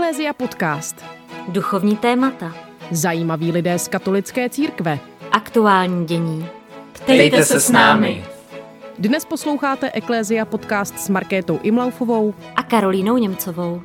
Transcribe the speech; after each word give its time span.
Eklézia 0.00 0.32
podcast. 0.32 1.04
Duchovní 1.48 1.96
témata. 1.96 2.54
Zajímaví 2.90 3.52
lidé 3.52 3.78
z 3.78 3.88
katolické 3.88 4.50
církve. 4.50 4.98
Aktuální 5.32 6.06
dění. 6.06 6.46
Ptejte 6.92 7.44
se 7.44 7.60
s 7.60 7.70
námi. 7.70 8.24
Dnes 8.98 9.24
posloucháte 9.24 9.90
Eklézia 9.92 10.44
podcast 10.44 10.98
s 10.98 11.08
Markétou 11.08 11.58
Imlaufovou 11.62 12.34
A 12.56 12.62
Karolínou 12.62 13.16
Němcovou. 13.16 13.82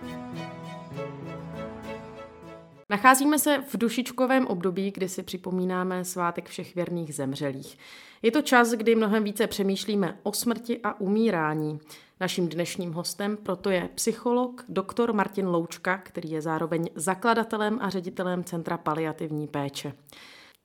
Nacházíme 2.90 3.40
se 3.40 3.64
v 3.70 3.78
dušičkovém 3.78 4.48
období, 4.48 4.92
kdy 4.92 5.10
si 5.10 5.24
připomínáme 5.24 6.06
svátek 6.06 6.50
všech 6.50 6.76
věrných 6.76 7.16
zemřelých. 7.16 7.78
Je 8.22 8.32
to 8.32 8.42
čas, 8.42 8.72
kdy 8.72 8.96
mnohem 8.96 9.24
více 9.24 9.48
přemýšlíme 9.48 10.18
o 10.24 10.34
smrti 10.34 10.80
a 10.84 11.00
umírání. 11.00 11.80
Naším 12.20 12.50
dnešním 12.50 12.94
hostem 12.94 13.38
proto 13.38 13.70
je 13.70 13.90
psycholog 13.96 14.66
doktor 14.70 15.14
Martin 15.14 15.48
Loučka, 15.48 15.98
který 15.98 16.32
je 16.32 16.42
zároveň 16.42 16.90
zakladatelem 16.96 17.80
a 17.82 17.90
ředitelem 17.90 18.44
Centra 18.44 18.78
paliativní 18.78 19.48
péče. 19.48 19.94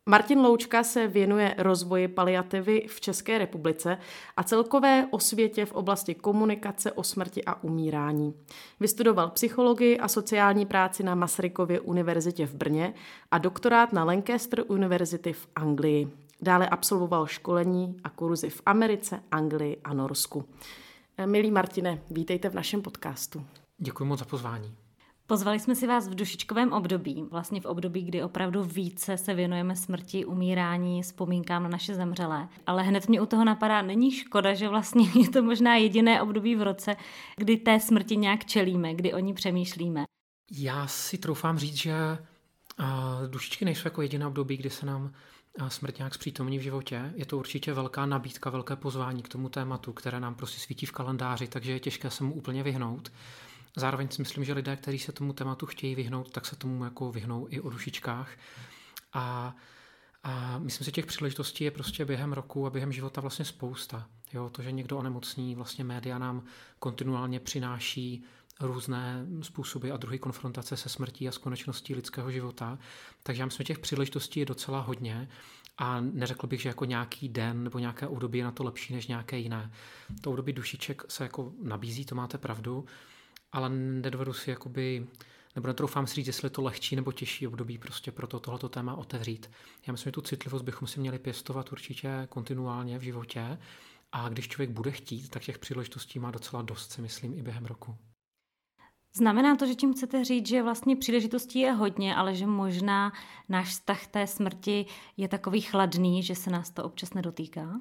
Martin 0.08 0.38
Loučka 0.38 0.82
se 0.82 1.06
věnuje 1.06 1.54
rozvoji 1.58 2.08
paliativy 2.08 2.86
v 2.88 3.00
České 3.00 3.38
republice 3.38 3.98
a 4.36 4.42
celkové 4.42 5.06
osvětě 5.10 5.66
v 5.66 5.72
oblasti 5.72 6.14
komunikace 6.14 6.92
o 6.92 7.02
smrti 7.02 7.44
a 7.44 7.62
umírání. 7.62 8.34
Vystudoval 8.80 9.30
psychologii 9.30 9.98
a 9.98 10.08
sociální 10.08 10.66
práci 10.66 11.02
na 11.02 11.14
Masarykově 11.14 11.80
univerzitě 11.80 12.46
v 12.46 12.54
Brně 12.54 12.94
a 13.30 13.38
doktorát 13.38 13.92
na 13.92 14.04
Lancaster 14.04 14.64
University 14.68 15.32
v 15.32 15.48
Anglii. 15.56 16.08
Dále 16.42 16.68
absolvoval 16.68 17.26
školení 17.26 17.96
a 18.04 18.10
kurzy 18.10 18.50
v 18.50 18.62
Americe, 18.66 19.22
Anglii 19.30 19.80
a 19.84 19.94
Norsku. 19.94 20.44
Milý 21.26 21.50
Martine, 21.50 22.02
vítejte 22.10 22.48
v 22.48 22.54
našem 22.54 22.82
podcastu. 22.82 23.46
Děkuji 23.78 24.04
moc 24.04 24.18
za 24.18 24.24
pozvání. 24.24 24.74
Pozvali 25.26 25.60
jsme 25.60 25.74
si 25.74 25.86
vás 25.86 26.08
v 26.08 26.14
dušičkovém 26.14 26.72
období, 26.72 27.24
vlastně 27.30 27.60
v 27.60 27.64
období, 27.64 28.02
kdy 28.02 28.22
opravdu 28.22 28.64
více 28.64 29.16
se 29.16 29.34
věnujeme 29.34 29.76
smrti, 29.76 30.24
umírání, 30.24 31.02
vzpomínkám 31.02 31.62
na 31.62 31.68
naše 31.68 31.94
zemřelé. 31.94 32.48
Ale 32.66 32.82
hned 32.82 33.08
mě 33.08 33.20
u 33.20 33.26
toho 33.26 33.44
napadá, 33.44 33.82
není 33.82 34.10
škoda, 34.10 34.54
že 34.54 34.68
vlastně 34.68 35.04
je 35.20 35.28
to 35.28 35.42
možná 35.42 35.76
jediné 35.76 36.22
období 36.22 36.56
v 36.56 36.62
roce, 36.62 36.96
kdy 37.36 37.56
té 37.56 37.80
smrti 37.80 38.16
nějak 38.16 38.44
čelíme, 38.44 38.94
kdy 38.94 39.12
o 39.12 39.18
ní 39.18 39.34
přemýšlíme. 39.34 40.04
Já 40.52 40.86
si 40.86 41.18
troufám 41.18 41.58
říct, 41.58 41.76
že 41.76 41.94
dušičky 43.30 43.64
nejsou 43.64 43.86
jako 43.86 44.02
jediné 44.02 44.26
období, 44.26 44.56
kdy 44.56 44.70
se 44.70 44.86
nám 44.86 45.12
smrt 45.68 45.98
nějak 45.98 46.14
zpřítomní 46.14 46.58
v 46.58 46.62
životě. 46.62 47.12
Je 47.14 47.26
to 47.26 47.38
určitě 47.38 47.72
velká 47.72 48.06
nabídka, 48.06 48.50
velké 48.50 48.76
pozvání 48.76 49.22
k 49.22 49.28
tomu 49.28 49.48
tématu, 49.48 49.92
které 49.92 50.20
nám 50.20 50.34
prostě 50.34 50.60
svítí 50.60 50.86
v 50.86 50.92
kalendáři, 50.92 51.48
takže 51.48 51.72
je 51.72 51.80
těžké 51.80 52.10
se 52.10 52.24
mu 52.24 52.34
úplně 52.34 52.62
vyhnout. 52.62 53.12
Zároveň 53.76 54.08
si 54.08 54.22
myslím, 54.22 54.44
že 54.44 54.52
lidé, 54.52 54.76
kteří 54.76 54.98
se 54.98 55.12
tomu 55.12 55.32
tématu 55.32 55.66
chtějí 55.66 55.94
vyhnout, 55.94 56.30
tak 56.30 56.46
se 56.46 56.56
tomu 56.56 56.84
jako 56.84 57.12
vyhnou 57.12 57.46
i 57.50 57.60
o 57.60 57.70
dušičkách. 57.70 58.30
A, 59.12 59.56
a 60.22 60.58
myslím 60.58 60.78
si, 60.78 60.84
že 60.84 60.92
těch 60.92 61.06
příležitostí 61.06 61.64
je 61.64 61.70
prostě 61.70 62.04
během 62.04 62.32
roku 62.32 62.66
a 62.66 62.70
během 62.70 62.92
života 62.92 63.20
vlastně 63.20 63.44
spousta. 63.44 64.06
Jo, 64.32 64.50
to, 64.50 64.62
že 64.62 64.72
někdo 64.72 64.98
onemocní, 64.98 65.54
vlastně 65.54 65.84
média 65.84 66.18
nám 66.18 66.42
kontinuálně 66.78 67.40
přináší 67.40 68.24
různé 68.60 69.26
způsoby 69.42 69.90
a 69.90 69.96
druhy 69.96 70.18
konfrontace 70.18 70.76
se 70.76 70.88
smrtí 70.88 71.28
a 71.28 71.32
s 71.32 71.38
konečností 71.38 71.94
lidského 71.94 72.30
života. 72.30 72.78
Takže 73.22 73.42
já 73.42 73.46
myslím, 73.46 73.64
že 73.64 73.66
těch 73.66 73.78
příležitostí 73.78 74.40
je 74.40 74.46
docela 74.46 74.80
hodně 74.80 75.28
a 75.78 76.00
neřekl 76.00 76.46
bych, 76.46 76.62
že 76.62 76.68
jako 76.68 76.84
nějaký 76.84 77.28
den 77.28 77.64
nebo 77.64 77.78
nějaké 77.78 78.06
období 78.06 78.38
je 78.38 78.44
na 78.44 78.50
to 78.50 78.64
lepší 78.64 78.94
než 78.94 79.06
nějaké 79.06 79.38
jiné. 79.38 79.70
To 80.20 80.30
období 80.30 80.52
dušiček 80.52 81.02
se 81.08 81.22
jako 81.22 81.52
nabízí, 81.62 82.04
to 82.04 82.14
máte 82.14 82.38
pravdu, 82.38 82.84
ale 83.52 83.68
nedovedu 83.70 84.32
si 84.32 84.50
jakoby, 84.50 85.06
nebo 85.54 85.66
netroufám 85.66 86.06
si 86.06 86.14
říct, 86.14 86.26
jestli 86.26 86.46
je 86.46 86.50
to 86.50 86.62
lehčí 86.62 86.96
nebo 86.96 87.12
těžší 87.12 87.46
období 87.46 87.78
prostě 87.78 88.12
pro 88.12 88.26
to, 88.26 88.40
tohleto 88.40 88.68
téma 88.68 88.94
otevřít. 88.94 89.50
Já 89.86 89.92
myslím, 89.92 90.10
že 90.10 90.12
tu 90.12 90.20
citlivost 90.20 90.64
bychom 90.64 90.88
si 90.88 91.00
měli 91.00 91.18
pěstovat 91.18 91.72
určitě 91.72 92.26
kontinuálně 92.28 92.98
v 92.98 93.02
životě 93.02 93.58
a 94.12 94.28
když 94.28 94.48
člověk 94.48 94.70
bude 94.70 94.90
chtít, 94.90 95.28
tak 95.28 95.42
těch 95.42 95.58
příležitostí 95.58 96.18
má 96.18 96.30
docela 96.30 96.62
dost, 96.62 96.92
si 96.92 97.02
myslím, 97.02 97.38
i 97.38 97.42
během 97.42 97.66
roku. 97.66 97.96
Znamená 99.12 99.56
to, 99.56 99.66
že 99.66 99.74
tím 99.74 99.94
chcete 99.94 100.24
říct, 100.24 100.48
že 100.48 100.62
vlastně 100.62 100.96
příležitostí 100.96 101.58
je 101.58 101.72
hodně, 101.72 102.16
ale 102.16 102.34
že 102.34 102.46
možná 102.46 103.12
náš 103.48 103.68
vztah 103.68 104.06
té 104.06 104.26
smrti 104.26 104.86
je 105.16 105.28
takový 105.28 105.60
chladný, 105.60 106.22
že 106.22 106.34
se 106.34 106.50
nás 106.50 106.70
to 106.70 106.84
občas 106.84 107.14
nedotýká? 107.14 107.80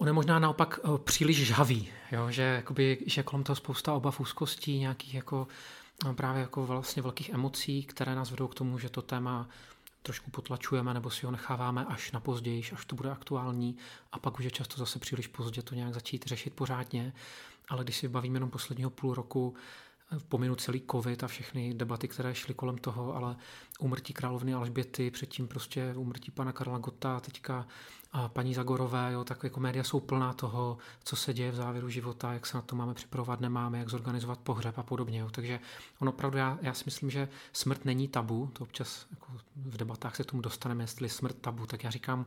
On 0.00 0.06
je 0.06 0.12
možná 0.12 0.38
naopak 0.38 0.80
eh, 0.84 0.98
příliš 0.98 1.46
žhavý, 1.46 1.88
jo? 2.12 2.30
Že, 2.30 2.42
jakoby, 2.42 2.98
že 3.06 3.22
kolem 3.22 3.44
toho 3.44 3.56
spousta 3.56 3.94
obav, 3.94 4.20
úzkostí, 4.20 4.78
nějakých 4.78 5.14
jako, 5.14 5.48
no, 6.04 6.14
právě 6.14 6.40
jako 6.40 6.66
vlastně 6.66 7.02
velkých 7.02 7.28
emocí, 7.28 7.82
které 7.82 8.14
nás 8.14 8.30
vedou 8.30 8.48
k 8.48 8.54
tomu, 8.54 8.78
že 8.78 8.88
to 8.88 9.02
téma 9.02 9.48
trošku 10.02 10.30
potlačujeme 10.30 10.94
nebo 10.94 11.10
si 11.10 11.26
ho 11.26 11.32
necháváme 11.32 11.84
až 11.84 12.12
na 12.12 12.20
později, 12.20 12.62
až 12.72 12.84
to 12.84 12.96
bude 12.96 13.10
aktuální 13.10 13.76
a 14.12 14.18
pak 14.18 14.38
už 14.38 14.44
je 14.44 14.50
často 14.50 14.76
zase 14.76 14.98
příliš 14.98 15.26
pozdě 15.26 15.62
to 15.62 15.74
nějak 15.74 15.94
začít 15.94 16.26
řešit 16.26 16.54
pořádně. 16.54 17.12
Ale 17.68 17.84
když 17.84 17.96
si 17.96 18.08
bavíme 18.08 18.36
jenom 18.36 18.50
posledního 18.50 18.90
půl 18.90 19.14
roku, 19.14 19.54
pominu 20.28 20.54
celý 20.54 20.82
covid 20.90 21.24
a 21.24 21.28
všechny 21.28 21.74
debaty, 21.74 22.08
které 22.08 22.34
šly 22.34 22.54
kolem 22.54 22.78
toho, 22.78 23.16
ale 23.16 23.36
úmrtí 23.80 24.12
královny 24.12 24.54
Alžběty, 24.54 25.10
předtím 25.10 25.48
prostě 25.48 25.94
úmrtí 25.96 26.30
pana 26.30 26.52
Karla 26.52 26.78
Gota, 26.78 27.20
teďka 27.20 27.66
a 28.12 28.28
paní 28.28 28.54
Zagorové, 28.54 29.12
jo, 29.12 29.24
tak 29.24 29.44
jako 29.44 29.60
média 29.60 29.84
jsou 29.84 30.00
plná 30.00 30.32
toho, 30.32 30.78
co 31.04 31.16
se 31.16 31.34
děje 31.34 31.50
v 31.50 31.54
závěru 31.54 31.88
života, 31.88 32.32
jak 32.32 32.46
se 32.46 32.56
na 32.56 32.62
to 32.62 32.76
máme 32.76 32.94
připravovat, 32.94 33.40
nemáme, 33.40 33.78
jak 33.78 33.88
zorganizovat 33.88 34.38
pohřeb 34.38 34.78
a 34.78 34.82
podobně. 34.82 35.18
Jo. 35.18 35.30
Takže 35.30 35.60
ono 35.98 36.12
opravdu, 36.12 36.38
já, 36.38 36.58
já 36.62 36.74
si 36.74 36.82
myslím, 36.86 37.10
že 37.10 37.28
smrt 37.52 37.84
není 37.84 38.08
tabu, 38.08 38.50
to 38.52 38.64
občas 38.64 39.06
jako 39.10 39.32
v 39.56 39.76
debatách 39.76 40.16
se 40.16 40.24
tomu 40.24 40.42
dostaneme, 40.42 40.82
jestli 40.84 41.08
smrt 41.08 41.38
tabu, 41.38 41.66
tak 41.66 41.84
já 41.84 41.90
říkám, 41.90 42.26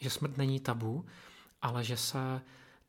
že 0.00 0.10
smrt 0.10 0.36
není 0.36 0.60
tabu, 0.60 1.06
ale 1.62 1.84
že 1.84 1.96
se 1.96 2.40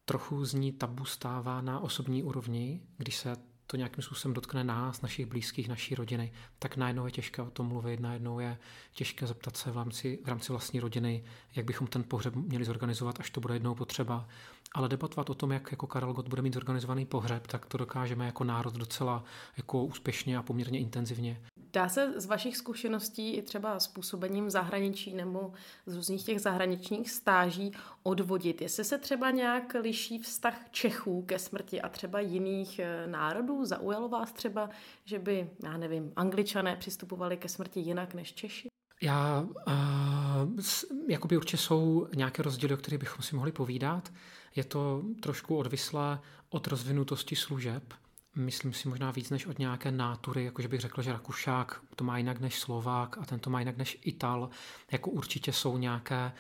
trochu 0.06 0.46
z 0.46 0.54
ní 0.54 0.72
tabu 0.72 1.06
stává 1.06 1.62
na 1.62 1.80
osobní 1.80 2.24
úrovni, 2.24 2.82
když 2.98 3.18
se 3.18 3.36
to 3.68 3.78
nějakým 3.78 4.04
způsobem 4.04 4.34
dotkne 4.34 4.64
nás, 4.64 5.02
našich 5.02 5.26
blízkých, 5.26 5.70
naší 5.70 5.96
rodiny, 5.96 6.32
tak 6.60 6.78
najednou 6.78 7.06
je 7.06 7.12
těžké 7.12 7.42
o 7.42 7.50
tom 7.50 7.68
mluvit, 7.68 8.00
najednou 8.00 8.40
je 8.40 8.58
těžké 8.94 9.28
zeptat 9.28 9.58
se 9.58 9.72
v 9.72 9.76
rámci, 9.76 10.20
v 10.26 10.28
rámci 10.28 10.52
vlastní 10.52 10.80
rodiny, 10.80 11.24
jak 11.56 11.66
bychom 11.66 11.88
ten 11.88 12.04
pohřeb 12.04 12.36
měli 12.36 12.66
zorganizovat, 12.66 13.20
až 13.20 13.30
to 13.30 13.42
bude 13.42 13.56
jednou 13.56 13.76
potřeba. 13.76 14.28
Ale 14.76 14.90
debatovat 14.90 15.30
o 15.30 15.34
tom, 15.34 15.52
jak 15.52 15.72
jako 15.72 15.88
Karel 15.88 16.14
Gott 16.14 16.28
bude 16.28 16.42
mít 16.42 16.54
zorganizovaný 16.54 17.06
pohřeb, 17.06 17.48
tak 17.48 17.66
to 17.66 17.78
dokážeme 17.78 18.26
jako 18.26 18.44
národ 18.44 18.74
docela 18.74 19.24
jako 19.58 19.84
úspěšně 19.84 20.38
a 20.38 20.44
poměrně 20.44 20.80
intenzivně. 20.80 21.42
Dá 21.74 21.90
se 21.90 22.22
z 22.22 22.26
vašich 22.26 22.58
zkušeností 22.58 23.34
i 23.34 23.42
třeba 23.42 23.80
s 23.80 23.88
působením 23.88 24.46
v 24.46 24.50
zahraničí 24.50 25.14
nebo 25.14 25.54
z 25.86 25.96
různých 25.96 26.26
těch 26.26 26.42
zahraničních 26.42 27.12
stáží 27.12 27.72
odvodit, 28.04 28.62
jestli 28.62 28.84
se 28.84 28.98
třeba 28.98 29.32
nějak 29.32 29.76
liší 29.82 30.20
vztah 30.20 30.56
Čechů 30.72 31.22
ke 31.22 31.40
smrti 31.40 31.82
a 31.82 31.90
třeba 31.90 32.20
jiných 32.20 32.80
eh, 32.80 33.08
národů? 33.08 33.66
Zaujalo 33.66 34.10
vás 34.10 34.32
třeba, 34.32 34.70
že 35.06 35.20
by, 35.20 35.50
já 35.64 35.78
nevím, 35.78 36.14
angličané 36.16 36.76
přistupovali 36.76 37.38
ke 37.38 37.50
smrti 37.50 37.80
jinak 37.80 38.14
než 38.14 38.34
Češi? 38.34 38.68
Já, 39.02 39.46
uh, 39.68 40.60
jakoby 41.08 41.38
určitě 41.38 41.58
jsou 41.58 42.08
nějaké 42.16 42.44
rozdíly, 42.44 42.74
o 42.74 42.78
kterých 42.78 43.00
bychom 43.00 43.24
si 43.24 43.36
mohli 43.36 43.52
povídat. 43.52 44.12
Je 44.57 44.63
to 44.63 45.03
trošku 45.22 45.57
odvislé 45.57 46.19
od 46.50 46.68
rozvinutosti 46.68 47.35
služeb 47.35 47.94
myslím 48.38 48.73
si 48.73 48.88
možná 48.88 49.12
víc 49.12 49.29
než 49.29 49.45
od 49.45 49.59
nějaké 49.59 49.91
nátury, 49.91 50.45
jakože 50.45 50.68
bych 50.68 50.81
řekl, 50.81 51.01
že 51.01 51.12
Rakušák 51.12 51.81
to 51.95 52.03
má 52.03 52.18
jinak 52.18 52.40
než 52.40 52.59
Slovák 52.59 53.18
a 53.18 53.25
ten 53.25 53.40
to 53.40 53.50
má 53.50 53.59
jinak 53.59 53.78
než 53.78 54.00
Ital. 54.01 54.50
Jako 54.91 55.12
určitě 55.12 55.53
jsou 55.53 55.78
nějaké 55.78 56.31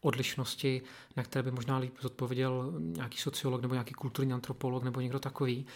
odlišnosti, 0.00 0.82
na 1.16 1.22
které 1.22 1.42
by 1.42 1.50
možná 1.50 1.78
líp 1.78 1.94
zodpověděl 2.00 2.72
nějaký 2.78 3.18
sociolog 3.18 3.62
nebo 3.62 3.74
nějaký 3.74 3.94
kulturní 3.94 4.32
antropolog 4.32 4.84
nebo 4.84 5.00
někdo 5.00 5.18
takový. 5.18 5.66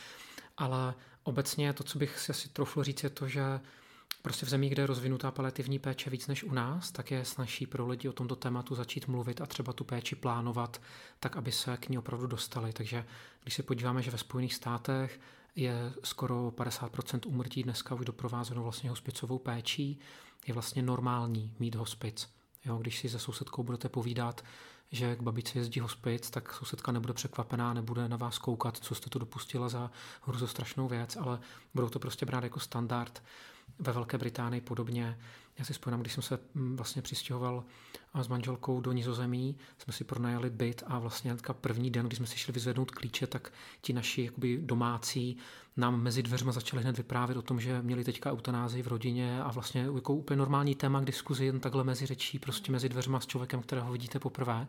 Ale 0.57 0.95
obecně 1.23 1.73
to, 1.73 1.85
co 1.85 1.99
bych 1.99 2.19
si 2.19 2.33
asi 2.33 2.49
troufl 2.49 2.83
říct, 2.85 3.03
je 3.03 3.11
to, 3.11 3.29
že 3.29 3.61
Prostě 4.23 4.47
v 4.47 4.49
zemích, 4.49 4.73
kde 4.73 4.83
je 4.83 4.87
rozvinutá 4.87 5.31
paliativní 5.31 5.79
péče 5.79 6.11
víc 6.11 6.27
než 6.27 6.45
u 6.45 6.53
nás, 6.53 6.91
tak 6.91 7.11
je 7.11 7.25
snaží 7.25 7.67
pro 7.67 7.87
lidi 7.87 8.09
o 8.09 8.13
tomto 8.13 8.37
tématu 8.37 8.75
začít 8.75 9.09
mluvit 9.09 9.41
a 9.41 9.47
třeba 9.47 9.73
tu 9.73 9.85
péči 9.85 10.17
plánovat 10.17 10.81
tak, 11.21 11.37
aby 11.37 11.53
se 11.53 11.77
k 11.77 11.89
ní 11.89 11.99
opravdu 11.99 12.27
dostali. 12.27 12.73
Takže 12.73 13.05
když 13.43 13.55
se 13.55 13.63
podíváme, 13.63 14.03
že 14.03 14.11
ve 14.11 14.19
Spojených 14.19 14.55
státech 14.55 15.21
je 15.57 15.93
skoro 16.05 16.53
50% 16.57 17.21
úmrtí 17.27 17.63
dneska 17.63 17.95
už 17.95 18.05
doprovázeno 18.05 18.63
vlastně 18.63 18.91
hospicovou 18.91 19.39
péčí. 19.39 19.99
Je 20.47 20.55
vlastně 20.55 20.83
normální 20.83 21.55
mít 21.59 21.75
hospic. 21.75 22.29
Jo, 22.65 22.77
když 22.77 22.99
si 22.99 23.09
se 23.09 23.19
sousedkou 23.19 23.63
budete 23.63 23.89
povídat, 23.89 24.45
že 24.93 25.17
k 25.17 25.23
babici 25.23 25.59
jezdí 25.59 25.81
hospic, 25.81 26.31
tak 26.31 26.55
sousedka 26.55 26.93
nebude 26.93 27.13
překvapená, 27.13 27.75
nebude 27.75 28.09
na 28.09 28.17
vás 28.17 28.39
koukat, 28.39 28.77
co 28.77 28.95
jste 28.95 29.11
to 29.11 29.19
dopustila 29.19 29.69
za 29.69 29.91
hruzostrašnou 30.23 30.89
věc, 30.89 31.17
ale 31.17 31.41
budou 31.75 31.89
to 31.89 31.99
prostě 31.99 32.27
brát 32.27 32.45
jako 32.45 32.61
standard. 32.61 33.23
Ve 33.79 33.93
Velké 33.93 34.19
Británii 34.19 34.61
podobně. 34.61 35.19
Já 35.59 35.65
si 35.65 35.73
vzpomínám, 35.73 36.01
když 36.01 36.13
jsem 36.13 36.23
se 36.23 36.39
mm, 36.55 36.77
vlastně 36.77 37.03
přistěhoval 37.03 37.65
s 38.15 38.29
manželkou 38.29 38.81
do 38.81 38.93
Nizozemí, 38.93 39.57
jsme 39.79 39.93
si 39.93 40.05
pronajali 40.05 40.51
byt 40.51 40.83
a 40.87 40.99
vlastně 40.99 41.37
první 41.53 41.91
den, 41.91 42.07
když 42.07 42.17
jsme 42.17 42.27
si 42.27 42.39
šli 42.39 42.53
vyzvednout 42.53 42.91
klíče, 42.91 43.27
tak 43.27 43.53
ti 43.81 43.93
naši 43.93 44.25
jakoby 44.25 44.59
domácí 44.63 45.37
nám 45.77 46.03
mezi 46.03 46.23
dveřma 46.23 46.53
začali 46.53 46.83
hned 46.83 46.97
vyprávět 46.97 47.39
o 47.39 47.43
tom, 47.43 47.61
že 47.61 47.83
měli 47.83 48.05
teďka 48.05 48.33
eutanázii 48.33 48.83
v 48.83 48.87
rodině 48.89 49.43
a 49.43 49.51
vlastně 49.51 49.81
jako 49.95 50.15
úplně 50.15 50.39
normální 50.39 50.75
téma 50.75 51.01
k 51.01 51.05
diskuzi, 51.05 51.45
jen 51.45 51.61
takhle 51.61 51.85
mezi 51.85 52.07
řečí, 52.07 52.39
prostě 52.39 52.73
mezi 52.73 52.89
dveřma 52.89 53.21
s 53.21 53.27
člověkem, 53.27 53.63
kterého 53.63 53.93
vidíte 53.93 54.19
poprvé. 54.19 54.67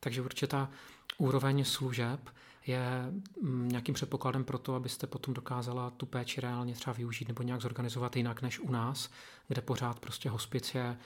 Takže 0.00 0.22
určitě 0.22 0.46
ta 0.46 0.70
úroveň 1.18 1.64
služeb 1.64 2.30
je 2.66 3.12
mm, 3.40 3.68
nějakým 3.68 3.94
předpokladem 3.94 4.44
pro 4.44 4.58
to, 4.58 4.74
abyste 4.74 5.06
potom 5.06 5.34
dokázala 5.34 5.90
tu 5.90 6.06
péči 6.06 6.40
reálně 6.40 6.74
třeba 6.74 6.94
využít 6.94 7.28
nebo 7.28 7.42
nějak 7.42 7.60
zorganizovat 7.60 8.16
jinak 8.16 8.42
než 8.42 8.60
u 8.60 8.70
nás, 8.70 9.10
kde 9.48 9.62
pořád 9.62 10.00
prostě 10.00 10.30
hospic 10.30 10.74
je 10.74 10.96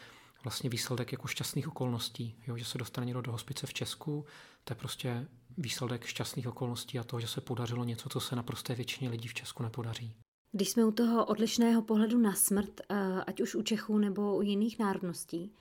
vlastně 0.45 0.71
výsledek 0.71 1.13
jako 1.13 1.29
šťastných 1.29 1.69
okolností. 1.69 2.35
Jo, 2.47 2.57
že 2.57 2.65
se 2.65 2.79
dostane 2.79 3.07
někdo 3.07 3.21
do 3.21 3.33
hospice 3.33 3.67
v 3.67 3.75
Česku, 3.75 4.25
to 4.65 4.73
je 4.73 4.77
prostě 4.77 5.27
výsledek 5.59 6.05
šťastných 6.05 6.49
okolností 6.49 6.99
a 6.99 7.05
toho, 7.05 7.21
že 7.21 7.27
se 7.27 7.41
podařilo 7.41 7.85
něco, 7.85 8.09
co 8.09 8.21
se 8.21 8.37
naprosté 8.37 8.75
většině 8.75 9.11
lidí 9.11 9.29
v 9.29 9.35
Česku 9.35 9.63
nepodaří. 9.63 10.15
Když 10.53 10.71
jsme 10.71 10.85
u 10.85 10.91
toho 10.91 11.25
odlišného 11.25 11.83
pohledu 11.83 12.19
na 12.19 12.35
smrt, 12.35 12.81
eh, 12.81 13.25
ať 13.27 13.41
už 13.41 13.55
u 13.55 13.63
Čechů 13.63 13.99
nebo 13.99 14.37
u 14.37 14.43
jiných 14.43 14.79
národností, 14.79 15.53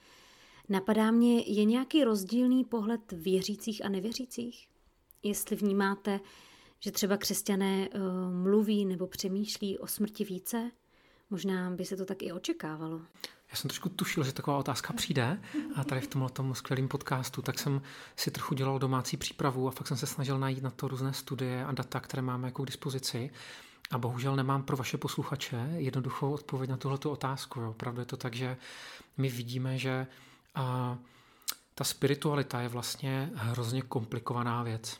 napadá 0.69 1.11
mě, 1.11 1.39
je 1.39 1.65
nějaký 1.65 2.03
rozdílný 2.03 2.63
pohled 2.63 3.11
věřících 3.11 3.85
a 3.85 3.89
nevěřících? 3.89 4.67
Jestli 5.23 5.55
vnímáte, 5.55 6.19
že 6.79 6.91
třeba 6.91 7.17
křesťané 7.17 7.89
uh, 7.89 8.01
mluví 8.43 8.85
nebo 8.85 9.07
přemýšlí 9.07 9.77
o 9.77 9.87
smrti 9.87 10.23
více, 10.23 10.71
možná 11.29 11.71
by 11.71 11.85
se 11.85 11.97
to 11.97 12.05
tak 12.05 12.23
i 12.23 12.31
očekávalo. 12.31 13.01
Já 13.51 13.55
jsem 13.55 13.69
trošku 13.69 13.89
tušil, 13.89 14.23
že 14.23 14.31
taková 14.31 14.57
otázka 14.57 14.93
přijde 14.93 15.41
a 15.75 15.83
tady 15.83 16.01
v 16.01 16.07
tomhle 16.07 16.29
tom 16.29 16.55
skvělém 16.55 16.87
podcastu, 16.87 17.41
tak 17.41 17.59
jsem 17.59 17.81
si 18.15 18.31
trochu 18.31 18.55
dělal 18.55 18.79
domácí 18.79 19.17
přípravu 19.17 19.67
a 19.67 19.71
fakt 19.71 19.87
jsem 19.87 19.97
se 19.97 20.07
snažil 20.07 20.39
najít 20.39 20.63
na 20.63 20.69
to 20.71 20.87
různé 20.87 21.13
studie 21.13 21.65
a 21.65 21.71
data, 21.71 21.99
které 21.99 22.21
máme 22.21 22.47
jako 22.47 22.63
k 22.63 22.67
dispozici. 22.67 23.29
A 23.91 23.97
bohužel 23.97 24.35
nemám 24.35 24.63
pro 24.63 24.77
vaše 24.77 24.97
posluchače 24.97 25.69
jednoduchou 25.75 26.33
odpověď 26.33 26.69
na 26.69 26.77
tuhle 26.77 26.97
otázku. 27.05 27.59
Jo. 27.59 27.69
Opravdu 27.69 28.01
je 28.01 28.05
to 28.05 28.17
tak, 28.17 28.35
že 28.35 28.57
my 29.17 29.29
vidíme, 29.29 29.77
že 29.77 30.07
a, 30.55 30.97
ta 31.75 31.83
spiritualita 31.83 32.61
je 32.61 32.67
vlastně 32.67 33.31
hrozně 33.35 33.81
komplikovaná 33.81 34.63
věc. 34.63 34.99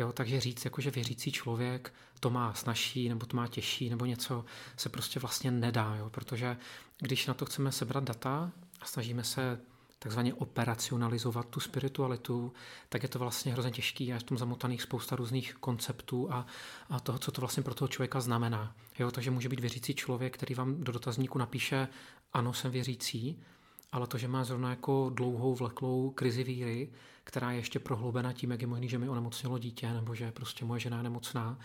Jo, 0.00 0.12
takže 0.12 0.40
říct, 0.40 0.64
jako 0.64 0.80
že 0.80 0.90
věřící 0.90 1.32
člověk 1.32 1.94
to 2.20 2.30
má 2.30 2.54
snažší, 2.54 3.08
nebo 3.08 3.26
to 3.26 3.36
má 3.36 3.46
těžší, 3.46 3.90
nebo 3.90 4.06
něco 4.06 4.44
se 4.76 4.88
prostě 4.88 5.20
vlastně 5.20 5.50
nedá, 5.50 5.96
jo, 5.96 6.10
protože 6.10 6.56
když 6.98 7.26
na 7.26 7.34
to 7.34 7.46
chceme 7.46 7.72
sebrat 7.72 8.04
data 8.04 8.52
a 8.80 8.86
snažíme 8.86 9.24
se 9.24 9.60
takzvaně 9.98 10.34
operacionalizovat 10.34 11.46
tu 11.48 11.60
spiritualitu, 11.60 12.52
tak 12.88 13.02
je 13.02 13.08
to 13.08 13.18
vlastně 13.18 13.52
hrozně 13.52 13.70
těžký 13.70 14.12
a 14.12 14.14
je 14.14 14.20
v 14.20 14.22
tom 14.22 14.38
zamotaných 14.38 14.82
spousta 14.82 15.16
různých 15.16 15.54
konceptů 15.54 16.32
a, 16.32 16.46
a 16.90 17.00
toho, 17.00 17.18
co 17.18 17.32
to 17.32 17.40
vlastně 17.40 17.62
pro 17.62 17.74
toho 17.74 17.88
člověka 17.88 18.20
znamená. 18.20 18.74
Jo, 18.98 19.10
takže 19.10 19.30
může 19.30 19.48
být 19.48 19.60
věřící 19.60 19.94
člověk, 19.94 20.34
který 20.34 20.54
vám 20.54 20.84
do 20.84 20.92
dotazníku 20.92 21.38
napíše, 21.38 21.88
ano, 22.32 22.52
jsem 22.52 22.70
věřící, 22.70 23.42
ale 23.92 24.06
to, 24.06 24.18
že 24.18 24.28
má 24.28 24.44
zrovna 24.44 24.70
jako 24.70 25.10
dlouhou 25.14 25.54
vleklou 25.54 26.10
krizi 26.10 26.44
víry, 26.44 26.90
která 27.24 27.50
je 27.50 27.58
ještě 27.58 27.78
prohloubena 27.78 28.32
tím, 28.32 28.50
jak 28.50 28.60
je 28.60 28.66
možný, 28.66 28.88
že 28.88 28.98
mi 28.98 29.08
onemocnilo 29.08 29.58
dítě, 29.58 29.92
nebo 29.92 30.14
že 30.14 30.32
prostě 30.32 30.64
moje 30.64 30.80
žena 30.80 30.96
je 30.96 31.02
nemocná, 31.02 31.58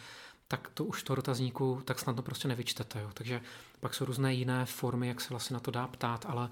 tak 0.48 0.70
to 0.74 0.86
už 0.86 1.04
to 1.04 1.16
dotazníku 1.16 1.82
tak 1.86 2.00
snadno 2.00 2.24
prostě 2.24 2.48
nevyčtete. 2.48 3.02
Jo. 3.02 3.10
Takže 3.14 3.42
pak 3.80 3.94
jsou 3.94 4.06
různé 4.06 4.34
jiné 4.34 4.66
formy, 4.66 5.08
jak 5.08 5.22
se 5.22 5.30
vlastně 5.30 5.54
na 5.54 5.60
to 5.60 5.72
dá 5.72 5.88
ptát, 5.88 6.26
ale 6.30 6.50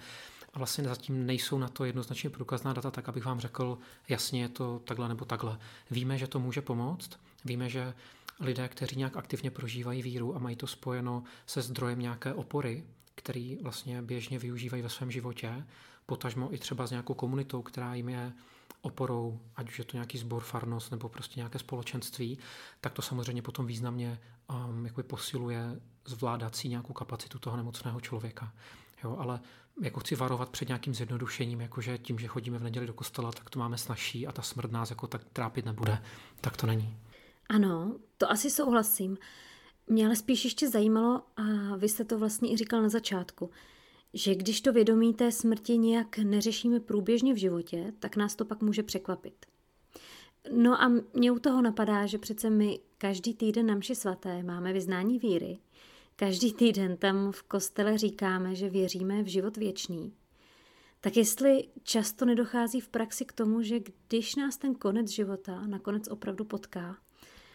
vlastně 0.55 0.83
zatím 0.83 1.25
nejsou 1.25 1.57
na 1.57 1.67
to 1.67 1.85
jednoznačně 1.85 2.29
průkazná 2.29 2.73
data, 2.73 2.91
tak 2.91 3.09
abych 3.09 3.25
vám 3.25 3.39
řekl, 3.39 3.77
jasně 4.09 4.41
je 4.41 4.49
to 4.49 4.81
takhle 4.85 5.07
nebo 5.07 5.25
takhle. 5.25 5.59
Víme, 5.91 6.17
že 6.17 6.27
to 6.27 6.39
může 6.39 6.61
pomoct, 6.61 7.19
víme, 7.45 7.69
že 7.69 7.93
lidé, 8.39 8.67
kteří 8.67 8.95
nějak 8.95 9.17
aktivně 9.17 9.51
prožívají 9.51 10.01
víru 10.01 10.35
a 10.35 10.39
mají 10.39 10.55
to 10.55 10.67
spojeno 10.67 11.23
se 11.45 11.61
zdrojem 11.61 11.99
nějaké 11.99 12.33
opory, 12.33 12.83
který 13.15 13.57
vlastně 13.62 14.01
běžně 14.01 14.39
využívají 14.39 14.83
ve 14.83 14.89
svém 14.89 15.12
životě, 15.12 15.65
potažmo 16.06 16.54
i 16.54 16.57
třeba 16.57 16.88
s 16.88 16.92
nějakou 16.92 17.13
komunitou, 17.13 17.62
která 17.62 17.95
jim 17.95 18.10
je 18.10 18.33
oporou, 18.81 19.39
ať 19.56 19.69
už 19.69 19.80
je 19.80 19.86
to 19.86 19.98
nějaký 19.98 20.18
sbor, 20.18 20.44
farnost 20.44 20.92
nebo 20.92 21.10
prostě 21.10 21.39
nějaké 21.39 21.60
společenství, 21.60 22.38
tak 22.81 22.94
to 22.94 23.01
samozřejmě 23.01 23.42
potom 23.42 23.65
významně 23.65 24.19
um, 24.50 24.86
jakoby 24.86 25.04
posiluje 25.04 25.81
zvládací 26.06 26.69
nějakou 26.69 26.94
kapacitu 26.94 27.39
toho 27.39 27.57
nemocného 27.57 28.01
člověka. 28.01 28.54
Jo, 29.04 29.18
ale 29.19 29.39
jako 29.81 30.00
chci 30.00 30.15
varovat 30.15 30.50
před 30.50 30.68
nějakým 30.68 30.94
zjednodušením, 30.94 31.62
jakože 31.62 31.98
tím, 31.98 32.19
že 32.19 32.27
chodíme 32.27 32.57
v 32.57 32.63
neděli 32.63 32.88
do 32.88 32.94
kostela, 32.94 33.31
tak 33.31 33.50
to 33.50 33.60
máme 33.60 33.77
snažší 33.77 34.27
a 34.27 34.31
ta 34.31 34.42
smrt 34.42 34.71
nás 34.71 34.89
jako 34.89 35.07
tak 35.07 35.21
trápit 35.33 35.65
nebude. 35.65 36.04
Tak 36.42 36.57
to 36.57 36.68
není. 36.68 36.98
Ano, 37.50 37.95
to 38.18 38.31
asi 38.31 38.50
souhlasím. 38.50 39.18
Mě 39.88 40.06
ale 40.06 40.15
spíš 40.15 40.44
ještě 40.44 40.69
zajímalo, 40.69 41.21
a 41.38 41.75
vy 41.75 41.89
jste 41.89 42.03
to 42.03 42.18
vlastně 42.18 42.53
i 42.53 42.57
říkal 42.57 42.81
na 42.81 42.89
začátku, 42.89 43.50
že 44.13 44.35
když 44.35 44.62
to 44.62 44.74
vědomí 44.74 45.13
té 45.13 45.31
smrti 45.31 45.77
nějak 45.77 46.18
neřešíme 46.18 46.80
průběžně 46.80 47.33
v 47.33 47.38
životě, 47.38 47.94
tak 48.00 48.15
nás 48.15 48.35
to 48.35 48.45
pak 48.45 48.62
může 48.62 48.83
překvapit. 48.83 49.45
No 50.51 50.81
a 50.81 50.91
mě 51.13 51.31
u 51.31 51.39
toho 51.39 51.62
napadá, 51.62 52.06
že 52.06 52.18
přece 52.18 52.50
my 52.50 52.80
každý 52.97 53.33
týden 53.33 53.65
na 53.65 53.75
mši 53.75 53.95
svaté 53.95 54.44
máme 54.44 54.74
vyznání 54.74 55.19
víry. 55.19 55.59
Každý 56.15 56.53
týden 56.53 56.97
tam 56.97 57.31
v 57.31 57.44
kostele 57.44 57.97
říkáme, 57.97 58.56
že 58.56 58.69
věříme 58.69 59.24
v 59.24 59.27
život 59.27 59.57
věčný. 59.57 60.13
Tak 61.01 61.18
jestli 61.18 61.68
často 61.83 62.25
nedochází 62.25 62.81
v 62.81 62.88
praxi 62.88 63.25
k 63.25 63.31
tomu, 63.31 63.62
že 63.62 63.79
když 64.07 64.36
nás 64.36 64.57
ten 64.57 64.75
konec 64.75 65.09
života 65.09 65.68
nakonec 65.68 66.07
opravdu 66.07 66.45
potká, 66.45 66.97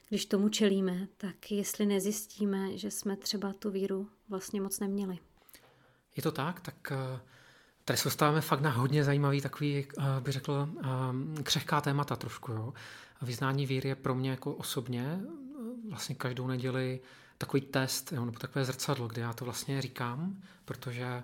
když 0.08 0.26
tomu 0.26 0.48
čelíme, 0.48 1.08
tak 1.16 1.50
jestli 1.50 1.86
nezjistíme, 1.86 2.78
že 2.78 2.90
jsme 2.90 3.16
třeba 3.16 3.52
tu 3.52 3.70
víru 3.70 4.08
vlastně 4.28 4.60
moc 4.60 4.80
neměli. 4.80 5.18
Je 6.16 6.22
to 6.22 6.32
tak, 6.32 6.60
tak 6.60 6.92
eh, 6.92 7.20
tady 7.84 7.96
se 7.96 8.04
dostáváme 8.04 8.40
fakt 8.40 8.60
na 8.60 8.70
hodně 8.70 9.04
zajímavý 9.04 9.40
takový, 9.40 9.86
eh, 9.98 10.02
bych 10.20 10.32
řekl, 10.32 10.68
eh, 11.38 11.42
křehká 11.42 11.80
témata 11.80 12.16
trošku. 12.16 12.52
Jo. 12.52 12.72
Vyznání 13.22 13.66
víry 13.66 13.88
je 13.88 13.94
pro 13.94 14.14
mě 14.14 14.30
jako 14.30 14.54
osobně 14.54 15.20
vlastně 15.88 16.14
každou 16.14 16.46
neděli 16.46 17.00
takový 17.38 17.60
test, 17.60 18.12
nebo 18.12 18.30
takové 18.30 18.64
zrcadlo, 18.64 19.08
kde 19.08 19.22
já 19.22 19.32
to 19.32 19.44
vlastně 19.44 19.82
říkám, 19.82 20.42
protože 20.64 21.22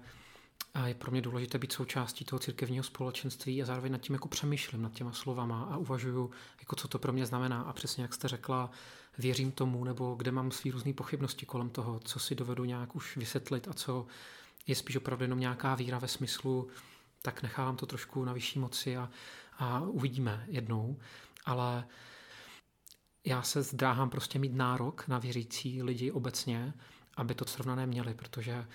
je 0.86 0.94
pro 0.94 1.10
mě 1.10 1.22
důležité 1.22 1.58
být 1.58 1.72
součástí 1.72 2.24
toho 2.24 2.40
církevního 2.40 2.84
společenství 2.84 3.62
a 3.62 3.66
zároveň 3.66 3.92
nad 3.92 4.00
tím 4.00 4.14
jako 4.14 4.28
přemýšlím, 4.28 4.82
nad 4.82 4.92
těma 4.92 5.12
slovama 5.12 5.64
a 5.64 5.76
uvažuju, 5.76 6.30
jako 6.60 6.76
co 6.76 6.88
to 6.88 6.98
pro 6.98 7.12
mě 7.12 7.26
znamená. 7.26 7.62
A 7.62 7.72
přesně 7.72 8.02
jak 8.02 8.14
jste 8.14 8.28
řekla, 8.28 8.70
věřím 9.18 9.52
tomu, 9.52 9.84
nebo 9.84 10.14
kde 10.14 10.30
mám 10.30 10.50
svý 10.50 10.70
různé 10.70 10.92
pochybnosti 10.92 11.46
kolem 11.46 11.70
toho, 11.70 12.00
co 12.04 12.18
si 12.18 12.34
dovedu 12.34 12.64
nějak 12.64 12.96
už 12.96 13.16
vysvětlit 13.16 13.68
a 13.68 13.72
co 13.72 14.06
je 14.66 14.74
spíš 14.74 14.96
opravdu 14.96 15.24
jenom 15.24 15.40
nějaká 15.40 15.74
víra 15.74 15.98
ve 15.98 16.08
smyslu, 16.08 16.68
tak 17.22 17.42
nechávám 17.42 17.76
to 17.76 17.86
trošku 17.86 18.24
na 18.24 18.32
vyšší 18.32 18.58
moci 18.58 18.96
a, 18.96 19.10
a 19.58 19.80
uvidíme 19.80 20.44
jednou. 20.48 20.98
Ale 21.44 21.84
já 23.24 23.42
se 23.42 23.62
zdráhám 23.62 24.10
prostě 24.10 24.38
mít 24.38 24.54
nárok 24.54 25.08
na 25.08 25.18
věřící 25.18 25.82
lidi 25.82 26.10
obecně, 26.10 26.74
aby 27.16 27.34
to 27.34 27.44
srovnané 27.44 27.86
měli, 27.86 28.14
protože 28.14 28.66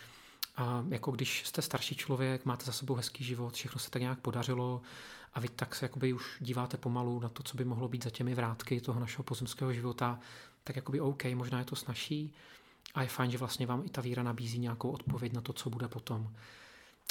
a 0.59 0.85
jako 0.89 1.11
když 1.11 1.45
jste 1.45 1.61
starší 1.61 1.95
člověk, 1.95 2.45
máte 2.45 2.65
za 2.65 2.71
sebou 2.71 2.95
hezký 2.95 3.23
život, 3.23 3.53
všechno 3.53 3.79
se 3.79 3.89
tak 3.89 4.01
nějak 4.01 4.19
podařilo 4.19 4.81
a 5.33 5.39
vy 5.39 5.49
tak 5.49 5.75
se 5.75 5.85
jakoby 5.85 6.13
už 6.13 6.37
díváte 6.39 6.77
pomalu 6.77 7.19
na 7.19 7.29
to, 7.29 7.43
co 7.43 7.57
by 7.57 7.65
mohlo 7.65 7.87
být 7.87 8.03
za 8.03 8.09
těmi 8.09 8.35
vrátky 8.35 8.81
toho 8.81 8.99
našeho 8.99 9.23
pozemského 9.23 9.73
života, 9.73 10.19
tak 10.63 10.75
jakoby 10.75 11.01
OK, 11.01 11.23
možná 11.35 11.59
je 11.59 11.65
to 11.65 11.75
snažší 11.75 12.33
a 12.93 13.01
je 13.01 13.07
fajn, 13.07 13.31
že 13.31 13.37
vlastně 13.37 13.67
vám 13.67 13.85
i 13.85 13.89
ta 13.89 14.01
víra 14.01 14.23
nabízí 14.23 14.59
nějakou 14.59 14.91
odpověď 14.91 15.33
na 15.33 15.41
to, 15.41 15.53
co 15.53 15.69
bude 15.69 15.87
potom. 15.87 16.33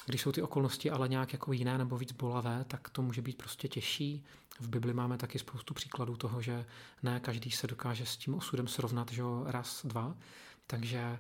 Když 0.07 0.21
jsou 0.21 0.33
ty 0.33 0.43
okolnosti 0.43 0.91
ale 0.91 1.09
nějak 1.09 1.33
jako 1.33 1.53
jiné 1.53 1.79
nebo 1.79 1.99
víc 1.99 2.13
bolavé, 2.13 2.65
tak 2.69 2.91
to 2.91 3.03
může 3.03 3.23
být 3.23 3.39
prostě 3.39 3.69
těžší. 3.69 4.25
V 4.61 4.69
Bibli 4.69 4.95
máme 4.95 5.19
taky 5.19 5.39
spoustu 5.39 5.75
příkladů 5.75 6.17
toho, 6.17 6.43
že 6.43 6.67
ne 7.03 7.21
každý 7.21 7.51
se 7.51 7.67
dokáže 7.67 8.07
s 8.07 8.17
tím 8.17 8.35
osudem 8.35 8.69
srovnat, 8.69 9.13
že 9.13 9.23
raz, 9.47 9.87
dva. 9.87 10.15
Takže 10.67 11.19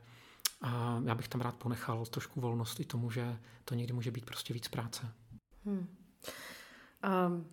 a 0.60 1.02
já 1.04 1.14
bych 1.14 1.28
tam 1.28 1.40
rád 1.40 1.54
ponechal 1.54 2.06
trošku 2.06 2.40
volnost 2.40 2.80
i 2.80 2.84
tomu, 2.84 3.10
že 3.10 3.38
to 3.64 3.74
někdy 3.74 3.92
může 3.92 4.10
být 4.10 4.24
prostě 4.24 4.54
víc 4.54 4.68
práce. 4.68 5.12
Hmm. 5.64 5.86
Um, 7.26 7.46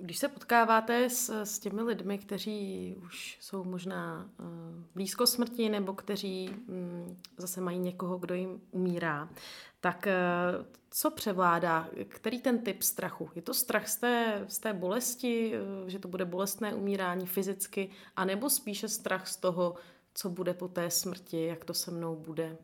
když 0.00 0.18
se 0.18 0.28
potkáváte 0.28 1.10
s, 1.10 1.42
s 1.42 1.58
těmi 1.58 1.82
lidmi, 1.82 2.18
kteří 2.18 2.96
už 3.02 3.38
jsou 3.40 3.64
možná 3.64 4.30
uh, 4.40 4.46
blízko 4.94 5.26
smrti 5.26 5.68
nebo 5.68 5.94
kteří 5.94 6.50
um, 6.68 7.20
zase 7.36 7.60
mají 7.60 7.78
někoho, 7.78 8.18
kdo 8.18 8.34
jim 8.34 8.60
umírá, 8.70 9.28
tak 9.80 10.06
uh, 10.06 10.66
co 10.90 11.10
převládá? 11.10 11.88
Který 12.08 12.40
ten 12.40 12.58
typ 12.58 12.82
strachu? 12.82 13.30
Je 13.34 13.42
to 13.42 13.54
strach 13.54 13.88
z 13.88 13.96
té, 13.96 14.44
z 14.48 14.58
té 14.58 14.72
bolesti, 14.72 15.52
uh, 15.82 15.88
že 15.88 15.98
to 15.98 16.08
bude 16.08 16.24
bolestné 16.24 16.74
umírání 16.74 17.26
fyzicky, 17.26 17.90
anebo 18.16 18.50
spíše 18.50 18.88
strach 18.88 19.28
z 19.28 19.36
toho, 19.36 19.74
co 20.18 20.30
bude 20.30 20.54
po 20.54 20.68
té 20.68 20.90
smrti, 20.90 21.44
jak 21.44 21.64
to 21.64 21.74
se 21.74 21.90
mnou 21.90 22.16
bude? 22.16 22.58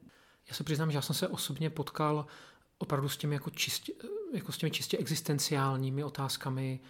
Já 0.48 0.54
se 0.54 0.64
přiznám, 0.64 0.90
že 0.90 0.98
já 0.98 1.02
jsem 1.02 1.16
se 1.16 1.28
osobně 1.28 1.70
potkal 1.70 2.26
opravdu 2.78 3.08
s 3.08 3.16
těmi, 3.16 3.34
jako 3.34 3.50
čistě, 3.50 3.92
jako 4.32 4.52
s 4.52 4.58
těmi 4.58 4.70
čistě 4.70 4.98
existenciálními 4.98 6.04
otázkami 6.04 6.80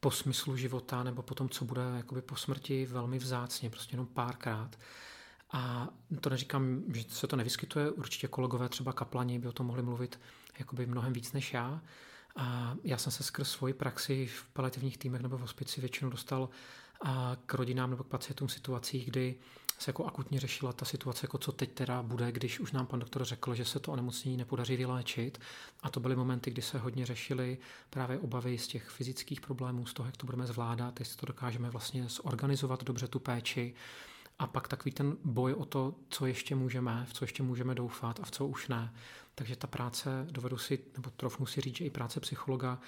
po 0.00 0.10
smyslu 0.10 0.56
života 0.56 1.02
nebo 1.02 1.22
po 1.22 1.34
tom, 1.34 1.48
co 1.48 1.64
bude 1.64 1.82
jakoby 1.96 2.22
po 2.22 2.36
smrti 2.36 2.86
velmi 2.86 3.18
vzácně, 3.18 3.70
prostě 3.70 3.94
jenom 3.94 4.06
párkrát. 4.06 4.78
A 5.52 5.88
to 6.20 6.30
neříkám, 6.30 6.82
že 6.94 7.04
se 7.08 7.26
to 7.26 7.36
nevyskytuje, 7.36 7.90
určitě 7.90 8.28
kolegové, 8.28 8.68
třeba 8.68 8.92
kaplani 8.92 9.38
by 9.38 9.48
o 9.48 9.52
tom 9.52 9.66
mohli 9.66 9.82
mluvit 9.82 10.20
jakoby 10.58 10.86
mnohem 10.86 11.12
víc 11.12 11.32
než 11.32 11.54
já. 11.54 11.82
A 12.36 12.76
já 12.84 12.98
jsem 12.98 13.12
se 13.12 13.22
skrz 13.22 13.50
svoji 13.50 13.74
praxi 13.74 14.26
v 14.26 14.44
paliativních 14.52 14.98
týmech 14.98 15.22
nebo 15.22 15.38
v 15.38 15.40
hospici 15.40 15.80
většinou 15.80 16.10
dostal 16.10 16.48
k 17.46 17.54
rodinám 17.54 17.90
nebo 17.90 18.04
k 18.04 18.08
pacientům 18.08 18.48
situací, 18.48 19.04
kdy 19.04 19.38
se 19.78 19.88
jako 19.88 20.04
akutně 20.04 20.40
řešila 20.40 20.72
ta 20.72 20.84
situace, 20.84 21.24
jako 21.24 21.38
co 21.38 21.52
teď 21.52 21.72
teda 21.72 22.02
bude, 22.02 22.32
když 22.32 22.60
už 22.60 22.72
nám 22.72 22.86
pan 22.86 23.00
doktor 23.00 23.24
řekl, 23.24 23.54
že 23.54 23.64
se 23.64 23.80
to 23.80 23.92
onemocnění 23.92 24.36
nepodaří 24.36 24.76
vyléčit. 24.76 25.40
A 25.82 25.90
to 25.90 26.00
byly 26.00 26.16
momenty, 26.16 26.50
kdy 26.50 26.62
se 26.62 26.78
hodně 26.78 27.06
řešily 27.06 27.58
právě 27.90 28.18
obavy 28.18 28.58
z 28.58 28.66
těch 28.66 28.88
fyzických 28.88 29.40
problémů, 29.40 29.86
z 29.86 29.94
toho, 29.94 30.06
jak 30.06 30.16
to 30.16 30.26
budeme 30.26 30.46
zvládat, 30.46 31.00
jestli 31.00 31.16
to 31.16 31.26
dokážeme 31.26 31.70
vlastně 31.70 32.08
zorganizovat 32.08 32.84
dobře 32.84 33.08
tu 33.08 33.18
péči. 33.18 33.74
A 34.38 34.46
pak 34.46 34.68
takový 34.68 34.92
ten 34.92 35.16
boj 35.24 35.54
o 35.54 35.64
to, 35.64 35.94
co 36.08 36.26
ještě 36.26 36.54
můžeme, 36.54 37.06
v 37.08 37.12
co 37.12 37.24
ještě 37.24 37.42
můžeme 37.42 37.74
doufat 37.74 38.20
a 38.20 38.24
v 38.24 38.30
co 38.30 38.46
už 38.46 38.68
ne. 38.68 38.92
Takže 39.34 39.56
ta 39.56 39.66
práce, 39.66 40.26
dovedu 40.30 40.58
si, 40.58 40.78
nebo 40.96 41.10
trofnu 41.10 41.46
si 41.46 41.60
říct, 41.60 41.76
že 41.76 41.84
i 41.84 41.90
práce 41.90 42.20
psychologa 42.20 42.78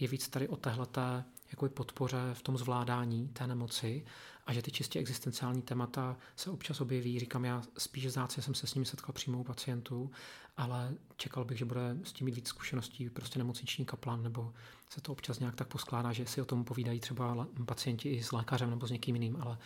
je 0.00 0.08
víc 0.08 0.28
tady 0.28 0.48
o 0.48 0.56
téhleté 0.56 1.24
jako 1.50 1.68
podpoře 1.68 2.30
v 2.32 2.42
tom 2.42 2.58
zvládání 2.58 3.28
té 3.28 3.46
nemoci 3.46 4.04
a 4.46 4.52
že 4.52 4.62
ty 4.62 4.70
čistě 4.70 4.98
existenciální 4.98 5.62
témata 5.62 6.16
se 6.36 6.50
občas 6.50 6.80
objeví. 6.80 7.20
Říkám, 7.20 7.44
já 7.44 7.62
spíš 7.78 8.12
zácně 8.12 8.42
jsem 8.42 8.54
se 8.54 8.66
s 8.66 8.74
nimi 8.74 8.86
setkal 8.86 9.12
přímo 9.12 9.38
u 9.38 9.44
pacientů, 9.44 10.10
ale 10.56 10.94
čekal 11.16 11.44
bych, 11.44 11.58
že 11.58 11.64
bude 11.64 11.96
s 12.02 12.12
tím 12.12 12.24
mít 12.24 12.34
víc 12.34 12.48
zkušeností 12.48 13.10
prostě 13.10 13.38
nemocniční 13.38 13.84
kaplan, 13.84 14.22
nebo 14.22 14.52
se 14.90 15.00
to 15.00 15.12
občas 15.12 15.38
nějak 15.38 15.54
tak 15.54 15.68
poskládá, 15.68 16.12
že 16.12 16.26
si 16.26 16.42
o 16.42 16.44
tom 16.44 16.64
povídají 16.64 17.00
třeba 17.00 17.48
pacienti 17.66 18.08
i 18.08 18.22
s 18.22 18.32
lékařem 18.32 18.70
nebo 18.70 18.86
s 18.86 18.90
někým 18.90 19.16
jiným, 19.16 19.36
ale 19.40 19.58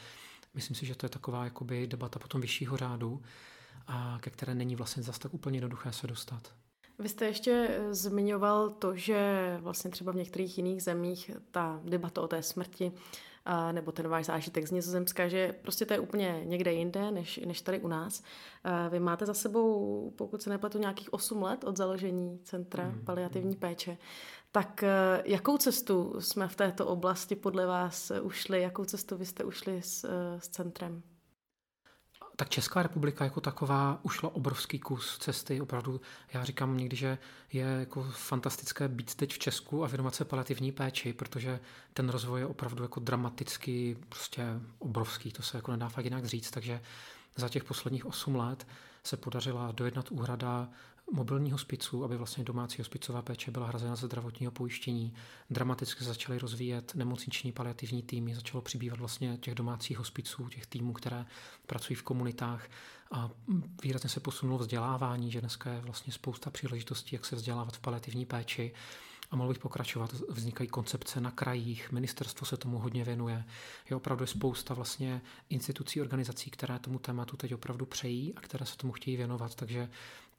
myslím 0.54 0.76
si, 0.76 0.86
že 0.86 0.94
to 0.94 1.06
je 1.06 1.10
taková 1.10 1.44
jakoby 1.44 1.86
debata 1.86 2.18
potom 2.18 2.40
vyššího 2.40 2.76
řádu, 2.76 3.22
a 3.86 4.18
ke 4.20 4.30
které 4.30 4.54
není 4.54 4.76
vlastně 4.76 5.02
zase 5.02 5.20
tak 5.20 5.34
úplně 5.34 5.56
jednoduché 5.56 5.92
se 5.92 6.06
dostat. 6.06 6.54
Vy 7.00 7.08
jste 7.08 7.24
ještě 7.24 7.68
eh, 7.70 7.94
zmiňoval 7.94 8.70
to, 8.70 8.96
že 8.96 9.56
vlastně 9.60 9.90
třeba 9.90 10.12
v 10.12 10.16
některých 10.16 10.58
jiných 10.58 10.82
zemích 10.82 11.30
ta 11.50 11.80
debata 11.84 12.22
o 12.22 12.28
té 12.28 12.42
smrti 12.42 12.92
a, 13.44 13.72
nebo 13.72 13.92
ten 13.92 14.08
váš 14.08 14.26
zážitek 14.26 14.66
z 14.66 14.70
Nizozemska, 14.70 15.28
že 15.28 15.52
prostě 15.62 15.86
to 15.86 15.94
je 15.94 16.00
úplně 16.00 16.42
někde 16.44 16.72
jinde, 16.72 17.10
než, 17.10 17.40
než 17.46 17.60
tady 17.60 17.80
u 17.80 17.88
nás. 17.88 18.22
A 18.64 18.88
vy 18.88 19.00
máte 19.00 19.26
za 19.26 19.34
sebou, 19.34 20.12
pokud 20.16 20.42
se 20.42 20.50
nepletu, 20.50 20.78
nějakých 20.78 21.12
8 21.12 21.42
let 21.42 21.64
od 21.64 21.76
založení 21.76 22.38
Centra 22.44 22.88
mm. 22.88 23.04
paliativní 23.04 23.56
péče. 23.56 23.98
Tak 24.52 24.82
eh, 24.82 25.22
jakou 25.24 25.58
cestu 25.58 26.14
jsme 26.18 26.48
v 26.48 26.56
této 26.56 26.86
oblasti 26.86 27.36
podle 27.36 27.66
vás 27.66 28.12
ušli? 28.22 28.62
Jakou 28.62 28.84
cestu 28.84 29.16
vy 29.16 29.26
jste 29.26 29.44
ušli 29.44 29.82
s, 29.82 30.04
eh, 30.04 30.40
s 30.40 30.48
centrem? 30.48 31.02
Tak 32.40 32.48
Česká 32.48 32.82
republika 32.82 33.24
jako 33.24 33.40
taková 33.40 34.00
ušla 34.02 34.34
obrovský 34.34 34.78
kus 34.78 35.18
cesty. 35.18 35.60
Opravdu 35.60 36.00
já 36.32 36.44
říkám 36.44 36.76
někdy, 36.76 36.96
že 36.96 37.18
je 37.52 37.64
jako 37.64 38.02
fantastické 38.02 38.88
být 38.88 39.14
teď 39.14 39.32
v 39.32 39.38
Česku 39.38 39.84
a 39.84 39.86
věnovat 39.86 40.14
se 40.14 40.24
paliativní 40.24 40.72
péči, 40.72 41.12
protože 41.12 41.60
ten 41.94 42.08
rozvoj 42.08 42.40
je 42.40 42.46
opravdu 42.46 42.82
jako 42.82 43.00
dramaticky 43.00 43.96
prostě 44.08 44.42
obrovský, 44.78 45.32
to 45.32 45.42
se 45.42 45.58
jako 45.58 45.70
nedá 45.70 45.88
fakt 45.88 46.04
jinak 46.04 46.24
říct, 46.24 46.50
takže 46.50 46.80
za 47.36 47.48
těch 47.48 47.64
posledních 47.64 48.06
8 48.06 48.36
let 48.36 48.66
se 49.04 49.16
podařila 49.16 49.72
dojednat 49.72 50.10
úhrada 50.10 50.68
mobilní 51.12 51.52
hospiců, 51.52 52.04
aby 52.04 52.16
vlastně 52.16 52.44
domácí 52.44 52.78
hospicová 52.78 53.22
péče 53.22 53.50
byla 53.50 53.66
hrazena 53.66 53.96
ze 53.96 54.06
zdravotního 54.06 54.52
pojištění. 54.52 55.14
Dramaticky 55.50 56.04
začaly 56.04 56.38
rozvíjet 56.38 56.94
nemocniční 56.94 57.52
paliativní 57.52 58.02
týmy, 58.02 58.34
začalo 58.34 58.62
přibývat 58.62 58.98
vlastně 58.98 59.38
těch 59.38 59.54
domácích 59.54 59.98
hospiců, 59.98 60.48
těch 60.48 60.66
týmů, 60.66 60.92
které 60.92 61.26
pracují 61.66 61.96
v 61.96 62.02
komunitách 62.02 62.68
a 63.10 63.30
výrazně 63.82 64.08
se 64.10 64.20
posunulo 64.20 64.58
vzdělávání, 64.58 65.30
že 65.30 65.40
dneska 65.40 65.72
je 65.72 65.80
vlastně 65.80 66.12
spousta 66.12 66.50
příležitostí, 66.50 67.16
jak 67.16 67.24
se 67.24 67.36
vzdělávat 67.36 67.76
v 67.76 67.80
paliativní 67.80 68.26
péči 68.26 68.72
a 69.30 69.36
mohl 69.36 69.48
bych 69.48 69.58
pokračovat. 69.58 70.14
Vznikají 70.28 70.68
koncepce 70.68 71.20
na 71.20 71.30
krajích, 71.30 71.92
ministerstvo 71.92 72.46
se 72.46 72.56
tomu 72.56 72.78
hodně 72.78 73.04
věnuje. 73.04 73.44
Je 73.90 73.96
opravdu 73.96 74.26
spousta 74.26 74.74
vlastně 74.74 75.22
institucí, 75.48 76.00
organizací, 76.00 76.50
které 76.50 76.78
tomu 76.78 76.98
tématu 76.98 77.36
teď 77.36 77.54
opravdu 77.54 77.86
přejí 77.86 78.34
a 78.34 78.40
které 78.40 78.66
se 78.66 78.76
tomu 78.76 78.92
chtějí 78.92 79.16
věnovat, 79.16 79.54
takže 79.54 79.90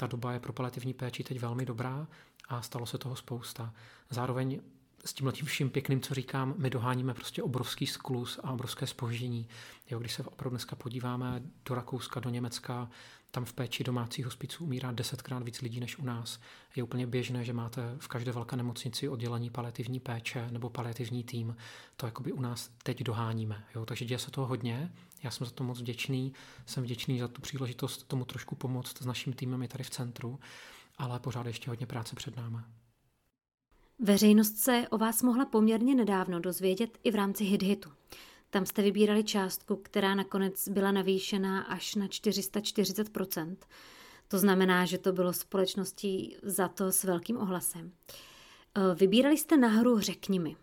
ta 0.01 0.07
doba 0.07 0.33
je 0.33 0.39
pro 0.39 0.53
paliativní 0.53 0.93
péči 0.93 1.23
teď 1.23 1.39
velmi 1.39 1.65
dobrá 1.65 2.07
a 2.49 2.61
stalo 2.61 2.85
se 2.85 2.97
toho 2.97 3.15
spousta. 3.15 3.73
Zároveň 4.09 4.61
s 5.05 5.13
tím 5.13 5.31
tím 5.31 5.45
vším 5.45 5.69
pěkným, 5.69 6.01
co 6.01 6.13
říkám, 6.13 6.53
my 6.57 6.69
doháníme 6.69 7.13
prostě 7.13 7.43
obrovský 7.43 7.87
sklus 7.87 8.39
a 8.43 8.51
obrovské 8.51 8.87
spoždění. 8.87 9.47
Jo, 9.89 9.99
když 9.99 10.13
se 10.13 10.23
opravdu 10.23 10.49
dneska 10.49 10.75
podíváme 10.75 11.41
do 11.65 11.75
Rakouska, 11.75 12.19
do 12.19 12.29
Německa, 12.29 12.89
tam 13.31 13.45
v 13.45 13.53
péči 13.53 13.83
domácích 13.83 14.25
hospiců 14.25 14.63
umírá 14.63 14.91
desetkrát 14.91 15.43
víc 15.43 15.61
lidí 15.61 15.79
než 15.79 15.97
u 15.97 16.03
nás. 16.03 16.39
Je 16.75 16.83
úplně 16.83 17.07
běžné, 17.07 17.43
že 17.43 17.53
máte 17.53 17.95
v 17.99 18.07
každé 18.07 18.31
velké 18.31 18.55
nemocnici 18.55 19.09
oddělení 19.09 19.49
paliativní 19.49 19.99
péče 19.99 20.47
nebo 20.51 20.69
paliativní 20.69 21.23
tým. 21.23 21.55
To 21.95 22.05
jakoby 22.05 22.31
u 22.31 22.41
nás 22.41 22.69
teď 22.83 23.03
doháníme. 23.03 23.63
Jo? 23.75 23.85
Takže 23.85 24.05
děje 24.05 24.19
se 24.19 24.31
toho 24.31 24.47
hodně. 24.47 24.93
Já 25.23 25.31
jsem 25.31 25.47
za 25.47 25.51
to 25.51 25.63
moc 25.63 25.79
vděčný. 25.79 26.33
Jsem 26.65 26.83
vděčný 26.83 27.19
za 27.19 27.27
tu 27.27 27.41
příležitost 27.41 28.03
tomu 28.03 28.25
trošku 28.25 28.55
pomoct 28.55 29.01
s 29.01 29.05
naším 29.05 29.33
týmem 29.33 29.63
i 29.63 29.67
tady 29.67 29.83
v 29.83 29.89
centru, 29.89 30.39
ale 30.97 31.19
pořád 31.19 31.45
ještě 31.45 31.69
hodně 31.69 31.85
práce 31.85 32.15
před 32.15 32.37
námi. 32.37 32.57
Veřejnost 33.99 34.57
se 34.57 34.87
o 34.89 34.97
vás 34.97 35.23
mohla 35.23 35.45
poměrně 35.45 35.95
nedávno 35.95 36.39
dozvědět 36.39 36.97
i 37.03 37.11
v 37.11 37.15
rámci 37.15 37.43
HitHitu. 37.43 37.91
Tam 38.53 38.65
jste 38.65 38.81
vybírali 38.81 39.23
částku, 39.23 39.75
která 39.75 40.15
nakonec 40.15 40.69
byla 40.69 40.91
navýšená 40.91 41.61
až 41.61 41.95
na 41.95 42.07
440% 42.07 43.55
To 44.27 44.37
znamená, 44.37 44.85
že 44.85 44.97
to 44.97 45.11
bylo 45.11 45.33
společností 45.33 46.35
za 46.43 46.67
to 46.67 46.91
s 46.91 47.03
velkým 47.03 47.37
ohlasem. 47.37 47.91
Eh, 48.77 48.95
vybírali 48.95 49.37
jste 49.37 49.57
na 49.57 49.67
hru 49.67 49.99
Řekni 49.99 50.39
mi. 50.39 50.55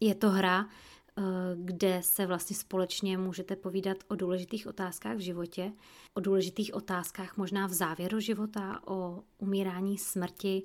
Je 0.00 0.14
to 0.14 0.30
hra, 0.30 0.68
eh, 0.68 1.22
kde 1.56 1.98
se 2.02 2.26
vlastně 2.26 2.56
společně 2.56 3.18
můžete 3.18 3.56
povídat 3.56 3.98
o 4.08 4.16
důležitých 4.16 4.66
otázkách 4.66 5.16
v 5.16 5.20
životě, 5.20 5.72
o 6.14 6.20
důležitých 6.20 6.74
otázkách 6.74 7.36
možná 7.36 7.66
v 7.66 7.72
závěru 7.72 8.20
života, 8.20 8.80
o 8.86 9.22
umírání, 9.38 9.98
smrti, 9.98 10.62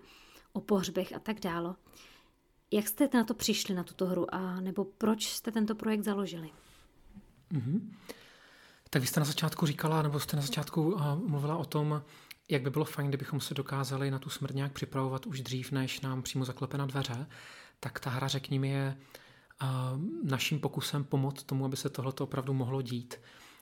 o 0.53 0.61
pohřbech 0.61 1.13
a 1.13 1.19
tak 1.19 1.39
dále. 1.39 1.75
Jak 2.71 2.87
jste 2.87 3.09
na 3.13 3.23
to 3.23 3.33
přišli, 3.33 3.75
na 3.75 3.83
tuto 3.83 4.05
hru, 4.05 4.35
a 4.35 4.61
nebo 4.61 4.85
proč 4.85 5.25
jste 5.25 5.51
tento 5.51 5.75
projekt 5.75 6.03
založili? 6.03 6.49
Mm-hmm. 7.51 7.81
Tak 8.89 9.01
vy 9.01 9.07
jste 9.07 9.19
na 9.19 9.25
začátku 9.25 9.65
říkala, 9.65 10.01
nebo 10.01 10.19
jste 10.19 10.35
na 10.35 10.41
začátku 10.41 10.91
uh, 10.91 11.15
mluvila 11.15 11.57
o 11.57 11.65
tom, 11.65 12.03
jak 12.49 12.61
by 12.61 12.69
bylo 12.69 12.85
fajn, 12.85 13.07
kdybychom 13.07 13.39
se 13.39 13.53
dokázali 13.53 14.11
na 14.11 14.19
tu 14.19 14.29
smrt 14.29 14.55
nějak 14.55 14.71
připravovat 14.71 15.25
už 15.25 15.41
dřív, 15.41 15.71
než 15.71 16.01
nám 16.01 16.21
přímo 16.21 16.45
zaklepe 16.45 16.77
na 16.77 16.85
dveře. 16.85 17.27
Tak 17.79 17.99
ta 17.99 18.09
hra, 18.09 18.27
řekni 18.27 18.59
mi, 18.59 18.69
je 18.69 18.97
uh, 19.61 19.69
naším 20.23 20.59
pokusem 20.59 21.03
pomoct 21.03 21.43
tomu, 21.43 21.65
aby 21.65 21.77
se 21.77 21.89
tohle 21.89 22.13
opravdu 22.19 22.53
mohlo 22.53 22.81
dít. 22.81 23.15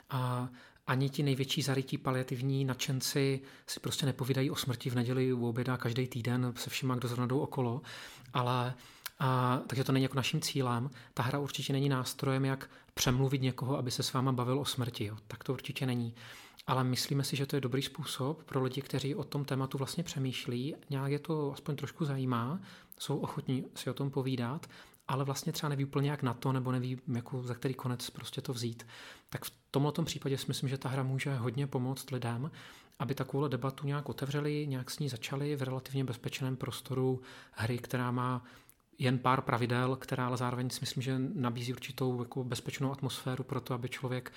A 0.10 0.50
ani 0.88 1.10
ti 1.10 1.24
největší 1.24 1.62
zarytí 1.62 1.98
paliativní 1.98 2.66
nadšenci 2.66 3.42
si 3.68 3.80
prostě 3.80 4.06
nepovídají 4.06 4.52
o 4.52 4.56
smrti 4.56 4.90
v 4.90 4.96
neděli 4.96 5.34
u 5.34 5.48
oběda 5.48 5.78
každý 5.78 6.08
týden 6.08 6.54
se 6.56 6.70
všema, 6.70 6.96
kdo 6.96 7.08
zrovna 7.08 7.26
jdou 7.26 7.40
okolo, 7.40 7.82
ale 8.34 8.74
a, 9.20 9.62
takže 9.68 9.84
to 9.84 9.92
není 9.92 10.04
jako 10.04 10.16
naším 10.16 10.42
cílem. 10.42 10.90
Ta 11.14 11.24
hra 11.24 11.40
určitě 11.40 11.74
není 11.74 11.90
nástrojem, 11.90 12.46
jak 12.46 12.70
přemluvit 12.94 13.42
někoho, 13.42 13.78
aby 13.78 13.92
se 13.92 14.04
s 14.04 14.14
váma 14.14 14.32
bavil 14.32 14.60
o 14.60 14.66
smrti. 14.66 15.06
Jo. 15.06 15.18
Tak 15.28 15.44
to 15.44 15.54
určitě 15.54 15.86
není. 15.86 16.14
Ale 16.68 16.84
myslíme 16.84 17.24
si, 17.24 17.36
že 17.36 17.46
to 17.46 17.56
je 17.56 17.62
dobrý 17.62 17.82
způsob 17.82 18.44
pro 18.44 18.64
lidi, 18.64 18.82
kteří 18.82 19.16
o 19.16 19.24
tom 19.24 19.46
tématu 19.46 19.78
vlastně 19.78 20.04
přemýšlí, 20.04 20.76
nějak 20.90 21.12
je 21.12 21.20
to 21.20 21.52
aspoň 21.54 21.76
trošku 21.76 22.06
zajímá, 22.06 22.60
jsou 23.00 23.18
ochotní 23.18 23.66
si 23.76 23.90
o 23.90 23.94
tom 23.94 24.12
povídat, 24.12 24.68
ale 25.08 25.26
vlastně 25.26 25.54
třeba 25.54 25.70
neví 25.70 25.86
úplně 25.86 26.10
jak 26.10 26.24
na 26.24 26.34
to, 26.34 26.52
nebo 26.52 26.72
neví, 26.72 27.00
jako 27.14 27.44
za 27.44 27.54
který 27.54 27.74
konec 27.74 28.10
prostě 28.10 28.42
to 28.42 28.54
vzít. 28.54 28.88
Tak 29.30 29.46
v 29.46 29.52
tomto 29.72 30.04
případě 30.04 30.38
si 30.38 30.46
myslím, 30.48 30.70
že 30.70 30.78
ta 30.78 30.90
hra 30.90 31.04
může 31.04 31.36
hodně 31.36 31.68
pomoct 31.68 32.12
lidem, 32.12 32.52
aby 33.00 33.16
takovou 33.16 33.48
debatu 33.48 33.88
nějak 33.88 34.10
otevřeli, 34.10 34.68
nějak 34.68 34.92
s 34.92 35.00
ní 35.00 35.10
začali 35.10 35.56
v 35.56 35.62
relativně 35.62 36.04
bezpečném 36.04 36.56
prostoru 36.56 37.22
hry, 37.52 37.78
která 37.78 38.12
má 38.12 38.44
jen 39.00 39.20
pár 39.20 39.42
pravidel, 39.42 39.96
která 39.96 40.28
ale 40.28 40.38
zároveň 40.38 40.70
si 40.70 40.80
myslím, 40.82 41.04
že 41.04 41.20
nabízí 41.34 41.74
určitou 41.74 42.20
jako 42.24 42.44
bezpečnou 42.44 42.92
atmosféru 42.92 43.44
pro 43.44 43.62
to, 43.62 43.74
aby 43.74 43.90
člověk 43.90 44.32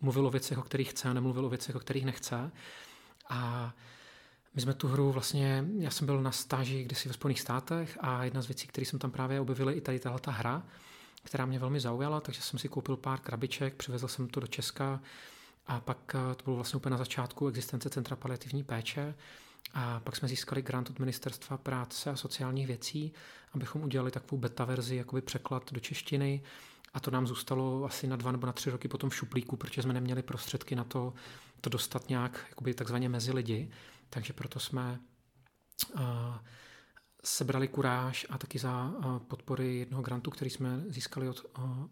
mluvil 0.00 0.26
o 0.26 0.30
věcech, 0.30 0.58
o 0.58 0.62
kterých 0.62 0.90
chce 0.90 1.08
a 1.08 1.12
nemluvil 1.12 1.46
o 1.46 1.48
věcech, 1.48 1.76
o 1.76 1.80
kterých 1.80 2.04
nechce. 2.04 2.50
A 3.28 3.72
my 4.54 4.60
jsme 4.60 4.74
tu 4.74 4.88
hru 4.88 5.12
vlastně, 5.12 5.64
já 5.78 5.90
jsem 5.90 6.06
byl 6.06 6.22
na 6.22 6.32
stáži 6.32 6.84
kdysi 6.84 7.08
ve 7.08 7.14
Spojených 7.14 7.40
státech 7.40 7.98
a 8.00 8.24
jedna 8.24 8.42
z 8.42 8.46
věcí, 8.46 8.66
které 8.66 8.86
jsem 8.86 8.98
tam 8.98 9.10
právě 9.10 9.40
objevil, 9.40 9.68
je 9.68 9.76
i 9.76 9.80
tady 9.80 9.98
tahle 9.98 10.20
ta 10.20 10.30
hra, 10.30 10.62
která 11.22 11.46
mě 11.46 11.58
velmi 11.58 11.80
zaujala, 11.80 12.20
takže 12.20 12.42
jsem 12.42 12.58
si 12.58 12.68
koupil 12.68 12.96
pár 12.96 13.20
krabiček, 13.20 13.74
přivezl 13.74 14.08
jsem 14.08 14.28
to 14.28 14.40
do 14.40 14.46
Česka 14.46 15.00
A 15.66 15.80
pak 15.80 16.14
eh, 16.14 16.34
to 16.34 16.44
bylo 16.44 16.56
vlastně 16.56 16.76
úplně 16.76 16.90
na 16.90 16.96
začátku 16.96 17.48
existence 17.48 17.90
Centra 17.90 18.16
paliativní 18.16 18.64
péče. 18.64 19.14
A 19.74 20.00
pak 20.00 20.16
jsme 20.16 20.28
získali 20.28 20.62
grant 20.62 20.90
od 20.90 20.98
Ministerstva 20.98 21.56
práce 21.56 22.10
a 22.10 22.16
sociálních 22.16 22.66
věcí, 22.66 23.12
abychom 23.52 23.82
udělali 23.82 24.10
takovou 24.10 24.40
beta 24.40 24.64
verzi, 24.64 24.96
jakoby 24.96 25.22
překlad 25.22 25.72
do 25.72 25.80
češtiny. 25.80 26.42
A 26.94 27.00
to 27.00 27.10
nám 27.10 27.26
zůstalo 27.26 27.84
asi 27.84 28.06
na 28.06 28.16
dva 28.16 28.32
nebo 28.32 28.46
na 28.46 28.52
tři 28.52 28.70
roky 28.70 28.88
potom 28.88 29.10
v 29.10 29.16
šuplíku, 29.16 29.56
protože 29.56 29.82
jsme 29.82 29.92
neměli 29.92 30.22
prostředky 30.22 30.76
na 30.76 30.84
to, 30.84 31.14
to 31.60 31.70
dostat 31.70 32.08
nějak 32.08 32.46
jakoby 32.48 32.74
takzvaně 32.74 33.08
mezi 33.08 33.32
lidi. 33.32 33.70
Takže 34.10 34.32
proto 34.32 34.60
jsme 34.60 35.00
uh, 35.94 36.02
sebrali 37.24 37.68
kuráž 37.68 38.26
a 38.30 38.38
taky 38.38 38.58
za 38.58 38.84
uh, 38.84 39.18
podpory 39.18 39.76
jednoho 39.76 40.02
grantu, 40.02 40.30
který 40.30 40.50
jsme 40.50 40.84
získali 40.88 41.28
od, 41.28 41.46
uh, 41.58 41.86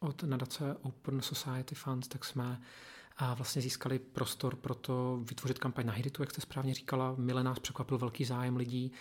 od 0.00 0.22
nadace 0.22 0.76
Open 0.82 1.20
Society 1.20 1.74
Funds, 1.74 2.08
tak 2.08 2.24
jsme 2.24 2.60
a 3.18 3.34
vlastně 3.34 3.62
získali 3.62 3.98
prostor 3.98 4.56
pro 4.56 4.74
to 4.74 5.20
vytvořit 5.22 5.58
kampaň 5.58 5.86
na 5.86 5.92
Hiritu, 5.92 6.22
jak 6.22 6.30
jste 6.30 6.40
správně 6.40 6.74
říkala. 6.74 7.14
Mile 7.16 7.42
nás 7.42 7.58
překvapil 7.58 7.98
velký 7.98 8.24
zájem 8.24 8.56
lidí 8.56 8.92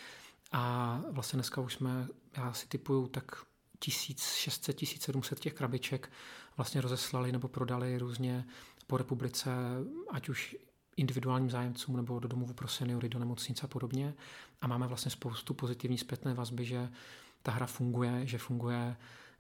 a 0.52 1.02
vlastně 1.12 1.38
dneska 1.38 1.62
už 1.62 1.74
jsme, 1.74 2.08
já 2.38 2.54
si 2.54 2.68
typuju, 2.68 3.08
tak 3.08 3.26
1600, 3.80 4.76
1700 4.76 5.40
těch 5.40 5.54
krabiček 5.54 6.12
vlastně 6.58 6.82
rozeslali 6.82 7.32
nebo 7.32 7.48
prodali 7.48 7.98
různě 7.98 8.46
po 8.88 8.98
republice, 8.98 9.50
ať 10.12 10.30
už 10.30 10.56
individuálním 10.98 11.50
zájemcům 11.50 11.98
nebo 11.98 12.20
do 12.20 12.28
domovů 12.28 12.54
pro 12.54 12.68
seniory, 12.68 13.10
do 13.10 13.20
nemocnice 13.20 13.62
a 13.64 13.68
podobně. 13.68 14.14
A 14.62 14.68
máme 14.68 14.88
vlastně 14.88 15.12
spoustu 15.12 15.54
pozitivní 15.54 15.98
zpětné 15.98 16.34
vazby, 16.34 16.66
že 16.66 16.90
ta 17.42 17.52
hra 17.52 17.66
funguje, 17.66 18.28
že 18.28 18.38
funguje 18.38 18.98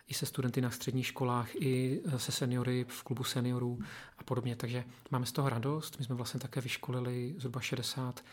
i 0.07 0.13
se 0.13 0.25
studenty 0.25 0.61
na 0.61 0.71
středních 0.71 1.07
školách, 1.07 1.55
i 1.55 2.01
se 2.17 2.31
seniory 2.31 2.85
v 2.89 3.03
klubu 3.03 3.23
seniorů 3.23 3.79
a 4.17 4.23
podobně. 4.23 4.55
Takže 4.55 4.83
máme 5.11 5.25
z 5.25 5.31
toho 5.31 5.49
radost. 5.49 5.99
My 5.99 6.05
jsme 6.05 6.15
vlastně 6.15 6.39
také 6.39 6.61
vyškolili 6.61 7.35
zhruba 7.37 7.61
60 7.61 8.23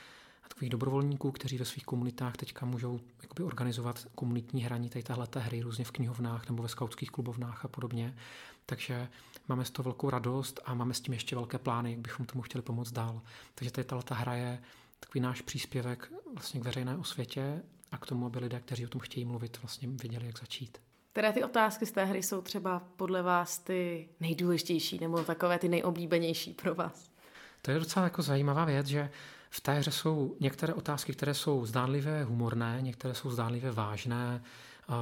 takových 0.49 0.71
dobrovolníků, 0.71 1.33
kteří 1.33 1.59
ve 1.59 1.65
svých 1.65 1.85
komunitách 1.85 2.37
teďka 2.37 2.67
můžou 2.67 3.01
jakoby 3.23 3.43
organizovat 3.43 4.07
komunitní 4.15 4.63
hraní 4.63 4.89
tady 4.89 5.03
tahle 5.03 5.29
hry 5.39 5.61
různě 5.61 5.85
v 5.85 5.91
knihovnách 5.91 6.49
nebo 6.49 6.63
ve 6.63 6.69
skautských 6.69 7.11
klubovnách 7.11 7.65
a 7.65 7.69
podobně. 7.69 8.17
Takže 8.67 9.09
máme 9.49 9.65
z 9.65 9.71
toho 9.71 9.85
velkou 9.85 10.11
radost 10.11 10.61
a 10.65 10.75
máme 10.75 10.95
s 10.95 11.01
tím 11.01 11.15
ještě 11.15 11.37
velké 11.37 11.59
plány, 11.59 11.91
jak 11.91 12.01
bychom 12.01 12.27
tomu 12.27 12.43
chtěli 12.43 12.63
pomoct 12.63 12.93
dál. 12.93 13.23
Takže 13.55 13.71
tady 13.71 13.85
tahle 13.85 14.05
hra 14.11 14.35
je 14.35 14.63
takový 15.01 15.21
náš 15.21 15.41
příspěvek 15.41 16.13
vlastně 16.35 16.61
k 16.61 16.65
veřejné 16.65 16.97
osvětě 16.97 17.63
a 17.93 17.99
k 17.99 18.07
tomu, 18.07 18.27
aby 18.27 18.39
lidé, 18.39 18.61
kteří 18.61 18.85
o 18.85 18.89
tom 18.89 19.01
chtějí 19.01 19.25
mluvit, 19.25 19.59
vlastně 19.63 19.89
věděli, 19.89 20.27
jak 20.27 20.39
začít. 20.39 20.79
Které 21.15 21.33
ty 21.33 21.45
otázky 21.45 21.87
z 21.87 21.93
té 21.93 22.05
hry 22.05 22.23
jsou 22.23 22.43
třeba 22.43 22.83
podle 22.97 23.23
vás 23.23 23.59
ty 23.59 24.09
nejdůležitější 24.21 24.99
nebo 24.99 25.25
takové 25.25 25.59
ty 25.59 25.69
nejoblíbenější 25.69 26.53
pro 26.53 26.75
vás? 26.75 27.11
To 27.63 27.71
je 27.71 27.79
docela 27.79 28.05
jako 28.05 28.23
zajímavá 28.23 28.65
věc, 28.65 28.87
že 28.87 29.11
v 29.51 29.61
té 29.61 29.75
hře 29.75 29.91
jsou 29.91 30.37
některé 30.41 30.75
otázky, 30.75 31.13
které 31.13 31.35
jsou 31.35 31.67
zdánlivě 31.67 32.25
humorné, 32.25 32.79
některé 32.81 33.15
jsou 33.15 33.31
zdánlivě 33.31 33.71
vážné. 33.71 34.43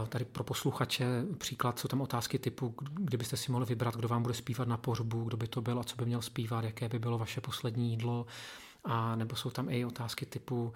Tady 0.09 0.25
pro 0.25 0.45
posluchače 0.45 1.07
příklad 1.39 1.79
jsou 1.79 1.89
tam 1.89 2.01
otázky 2.01 2.39
typu, 2.39 2.75
kdybyste 2.95 3.37
si 3.37 3.53
mohli 3.53 3.67
vybrat, 3.67 3.97
kdo 3.97 4.09
vám 4.09 4.23
bude 4.23 4.35
zpívat 4.35 4.69
na 4.69 4.77
pohřbu, 4.77 5.25
kdo 5.25 5.37
by 5.37 5.49
to 5.49 5.61
byl 5.61 5.81
a 5.81 5.85
co 5.85 5.97
by 5.97 6.07
měl 6.07 6.23
zpívat, 6.23 6.65
jaké 6.65 6.89
by 6.89 6.99
bylo 6.99 7.19
vaše 7.19 7.41
poslední 7.41 7.91
jídlo. 7.91 8.27
A 8.85 9.17
nebo 9.17 9.37
jsou 9.37 9.51
tam 9.51 9.71
i 9.71 9.85
otázky 9.85 10.27
typu, 10.27 10.73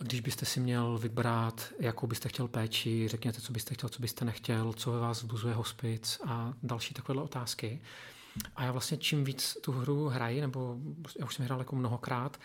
když 0.00 0.20
byste 0.20 0.46
si 0.46 0.60
měl 0.60 0.98
vybrat, 0.98 1.72
jakou 1.80 2.06
byste 2.06 2.28
chtěl 2.28 2.48
péči, 2.48 3.08
řekněte, 3.08 3.40
co 3.40 3.52
byste 3.52 3.74
chtěl, 3.74 3.88
co 3.88 4.02
byste 4.02 4.24
nechtěl, 4.24 4.72
co 4.72 4.92
ve 4.92 5.00
vás 5.00 5.22
vzbuzuje 5.22 5.54
hospic 5.54 6.20
a 6.26 6.52
další 6.62 6.94
takovéhle 6.94 7.22
otázky. 7.22 7.80
A 8.56 8.64
já 8.64 8.72
vlastně 8.72 8.96
čím 8.96 9.24
víc 9.24 9.56
tu 9.60 9.72
hru 9.72 10.08
hraji, 10.08 10.40
nebo 10.40 10.76
já 11.18 11.24
už 11.24 11.34
jsem 11.34 11.44
hrál 11.44 11.58
jako 11.58 11.76
mnohokrát, 11.76 12.40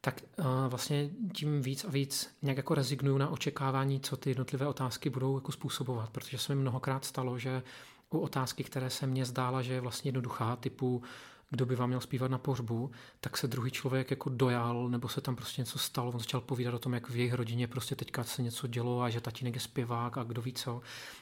tak 0.00 0.22
uh, 0.38 0.44
vlastně 0.68 1.10
tím 1.34 1.62
víc 1.62 1.84
a 1.84 1.90
víc 1.90 2.36
nějak 2.42 2.56
jako 2.56 2.74
rezignuju 2.74 3.18
na 3.18 3.28
očekávání, 3.28 4.00
co 4.00 4.16
ty 4.16 4.30
jednotlivé 4.30 4.66
otázky 4.66 5.10
budou 5.10 5.36
jako 5.36 5.52
způsobovat, 5.52 6.10
protože 6.10 6.38
se 6.38 6.54
mi 6.54 6.60
mnohokrát 6.60 7.04
stalo, 7.04 7.38
že 7.38 7.62
u 8.10 8.18
otázky, 8.18 8.64
které 8.64 8.90
se 8.90 9.06
mně 9.06 9.24
zdála, 9.24 9.62
že 9.62 9.72
je 9.72 9.80
vlastně 9.80 10.08
jednoduchá, 10.08 10.56
typu 10.56 11.02
kdo 11.50 11.66
by 11.66 11.76
vám 11.76 11.88
měl 11.88 12.00
zpívat 12.00 12.30
na 12.30 12.38
pohřbu, 12.38 12.90
tak 13.20 13.36
se 13.36 13.48
druhý 13.48 13.70
člověk 13.70 14.10
jako 14.10 14.30
dojal, 14.30 14.88
nebo 14.88 15.08
se 15.08 15.20
tam 15.20 15.36
prostě 15.36 15.60
něco 15.62 15.78
stalo, 15.78 16.12
on 16.12 16.18
začal 16.18 16.40
povídat 16.40 16.74
o 16.74 16.78
tom, 16.78 16.94
jak 16.94 17.10
v 17.10 17.16
jejich 17.16 17.34
rodině 17.34 17.66
prostě 17.66 17.96
teďka 17.96 18.24
se 18.24 18.42
něco 18.42 18.66
dělo 18.66 19.02
a 19.02 19.10
že 19.10 19.20
tatínek 19.20 19.54
je 19.54 19.60
zpěvák 19.60 20.18
a 20.18 20.24
kdo 20.24 20.42
ví 20.42 20.52
co. 20.52 20.80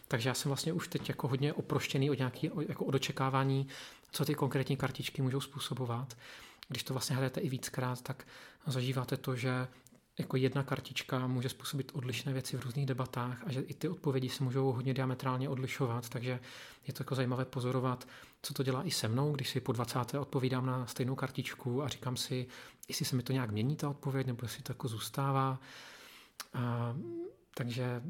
Takže 0.08 0.28
já 0.28 0.34
jsem 0.34 0.48
vlastně 0.48 0.72
už 0.72 0.88
teď 0.88 1.08
jako 1.08 1.28
hodně 1.28 1.52
oproštěný 1.52 2.10
od 2.10 2.18
nějaký, 2.18 2.50
jako 2.68 2.84
od 2.84 2.94
očekávání, 2.94 3.66
co 4.10 4.24
ty 4.24 4.34
konkrétní 4.34 4.76
kartičky 4.76 5.22
můžou 5.22 5.40
způsobovat. 5.40 6.16
Když 6.68 6.82
to 6.82 6.94
vlastně 6.94 7.16
hrajete 7.16 7.40
i 7.40 7.48
víckrát, 7.48 8.00
tak 8.00 8.26
zažíváte 8.66 9.16
to, 9.16 9.36
že 9.36 9.68
jako 10.18 10.36
jedna 10.36 10.62
kartička 10.62 11.26
může 11.26 11.48
způsobit 11.48 11.92
odlišné 11.94 12.32
věci 12.32 12.56
v 12.56 12.64
různých 12.64 12.86
debatách 12.86 13.42
a 13.46 13.52
že 13.52 13.60
i 13.60 13.74
ty 13.74 13.88
odpovědi 13.88 14.28
se 14.28 14.44
můžou 14.44 14.72
hodně 14.72 14.94
diametrálně 14.94 15.48
odlišovat, 15.48 16.08
takže 16.08 16.40
je 16.86 16.92
to 16.92 17.02
jako 17.02 17.14
zajímavé 17.14 17.44
pozorovat, 17.44 18.08
co 18.42 18.54
to 18.54 18.62
dělá 18.62 18.86
i 18.86 18.90
se 18.90 19.08
mnou, 19.08 19.32
když 19.32 19.50
si 19.50 19.60
po 19.60 19.72
20. 19.72 20.14
odpovídám 20.14 20.66
na 20.66 20.86
stejnou 20.86 21.14
kartičku 21.14 21.82
a 21.82 21.88
říkám 21.88 22.16
si, 22.16 22.46
jestli 22.88 23.04
se 23.04 23.16
mi 23.16 23.22
to 23.22 23.32
nějak 23.32 23.50
mění 23.50 23.76
ta 23.76 23.90
odpověď, 23.90 24.26
nebo 24.26 24.40
jestli 24.42 24.62
to 24.62 24.72
jako 24.72 24.88
zůstává. 24.88 25.60
A, 26.54 26.96
takže 27.54 28.02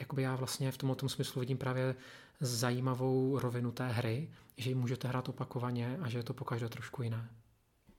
jakoby 0.00 0.22
já 0.22 0.36
vlastně 0.36 0.72
v 0.72 0.78
tomto 0.78 1.08
smyslu 1.08 1.40
vidím 1.40 1.58
právě 1.58 1.94
zajímavou 2.40 3.38
rovinu 3.38 3.72
té 3.72 3.88
hry, 3.88 4.30
že 4.56 4.70
ji 4.70 4.74
můžete 4.74 5.08
hrát 5.08 5.28
opakovaně 5.28 5.98
a 6.02 6.08
že 6.08 6.18
je 6.18 6.22
to 6.22 6.34
pokaždé 6.34 6.68
trošku 6.68 7.02
jiné. 7.02 7.28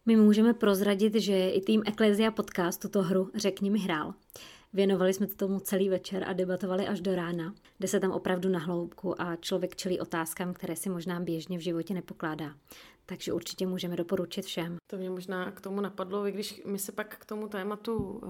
My 0.07 0.15
můžeme 0.15 0.53
prozradit, 0.53 1.15
že 1.15 1.49
i 1.49 1.61
tým 1.61 1.83
Ecclesia 1.85 2.31
Podcast 2.31 2.81
tuto 2.81 3.01
hru 3.01 3.31
Řekni 3.35 3.69
mi 3.69 3.79
hrál. 3.79 4.13
Věnovali 4.73 5.13
jsme 5.13 5.27
tomu 5.27 5.59
celý 5.59 5.89
večer 5.89 6.23
a 6.27 6.33
debatovali 6.33 6.87
až 6.87 7.01
do 7.01 7.15
rána, 7.15 7.53
kde 7.77 7.87
se 7.87 7.99
tam 7.99 8.11
opravdu 8.11 8.49
na 8.49 8.59
hloubku 8.59 9.21
a 9.21 9.35
člověk 9.35 9.75
čelí 9.75 9.99
otázkám, 9.99 10.53
které 10.53 10.75
si 10.75 10.89
možná 10.89 11.19
běžně 11.19 11.57
v 11.57 11.61
životě 11.61 11.93
nepokládá. 11.93 12.53
Takže 13.05 13.33
určitě 13.33 13.67
můžeme 13.67 13.95
doporučit 13.95 14.45
všem. 14.45 14.77
To 14.87 14.97
mě 14.97 15.09
možná 15.09 15.51
k 15.51 15.61
tomu 15.61 15.81
napadlo, 15.81 16.27
i 16.27 16.31
když 16.31 16.61
my 16.65 16.79
se 16.79 16.91
pak 16.91 17.17
k 17.17 17.25
tomu 17.25 17.47
tématu 17.47 17.95
uh, 17.95 18.29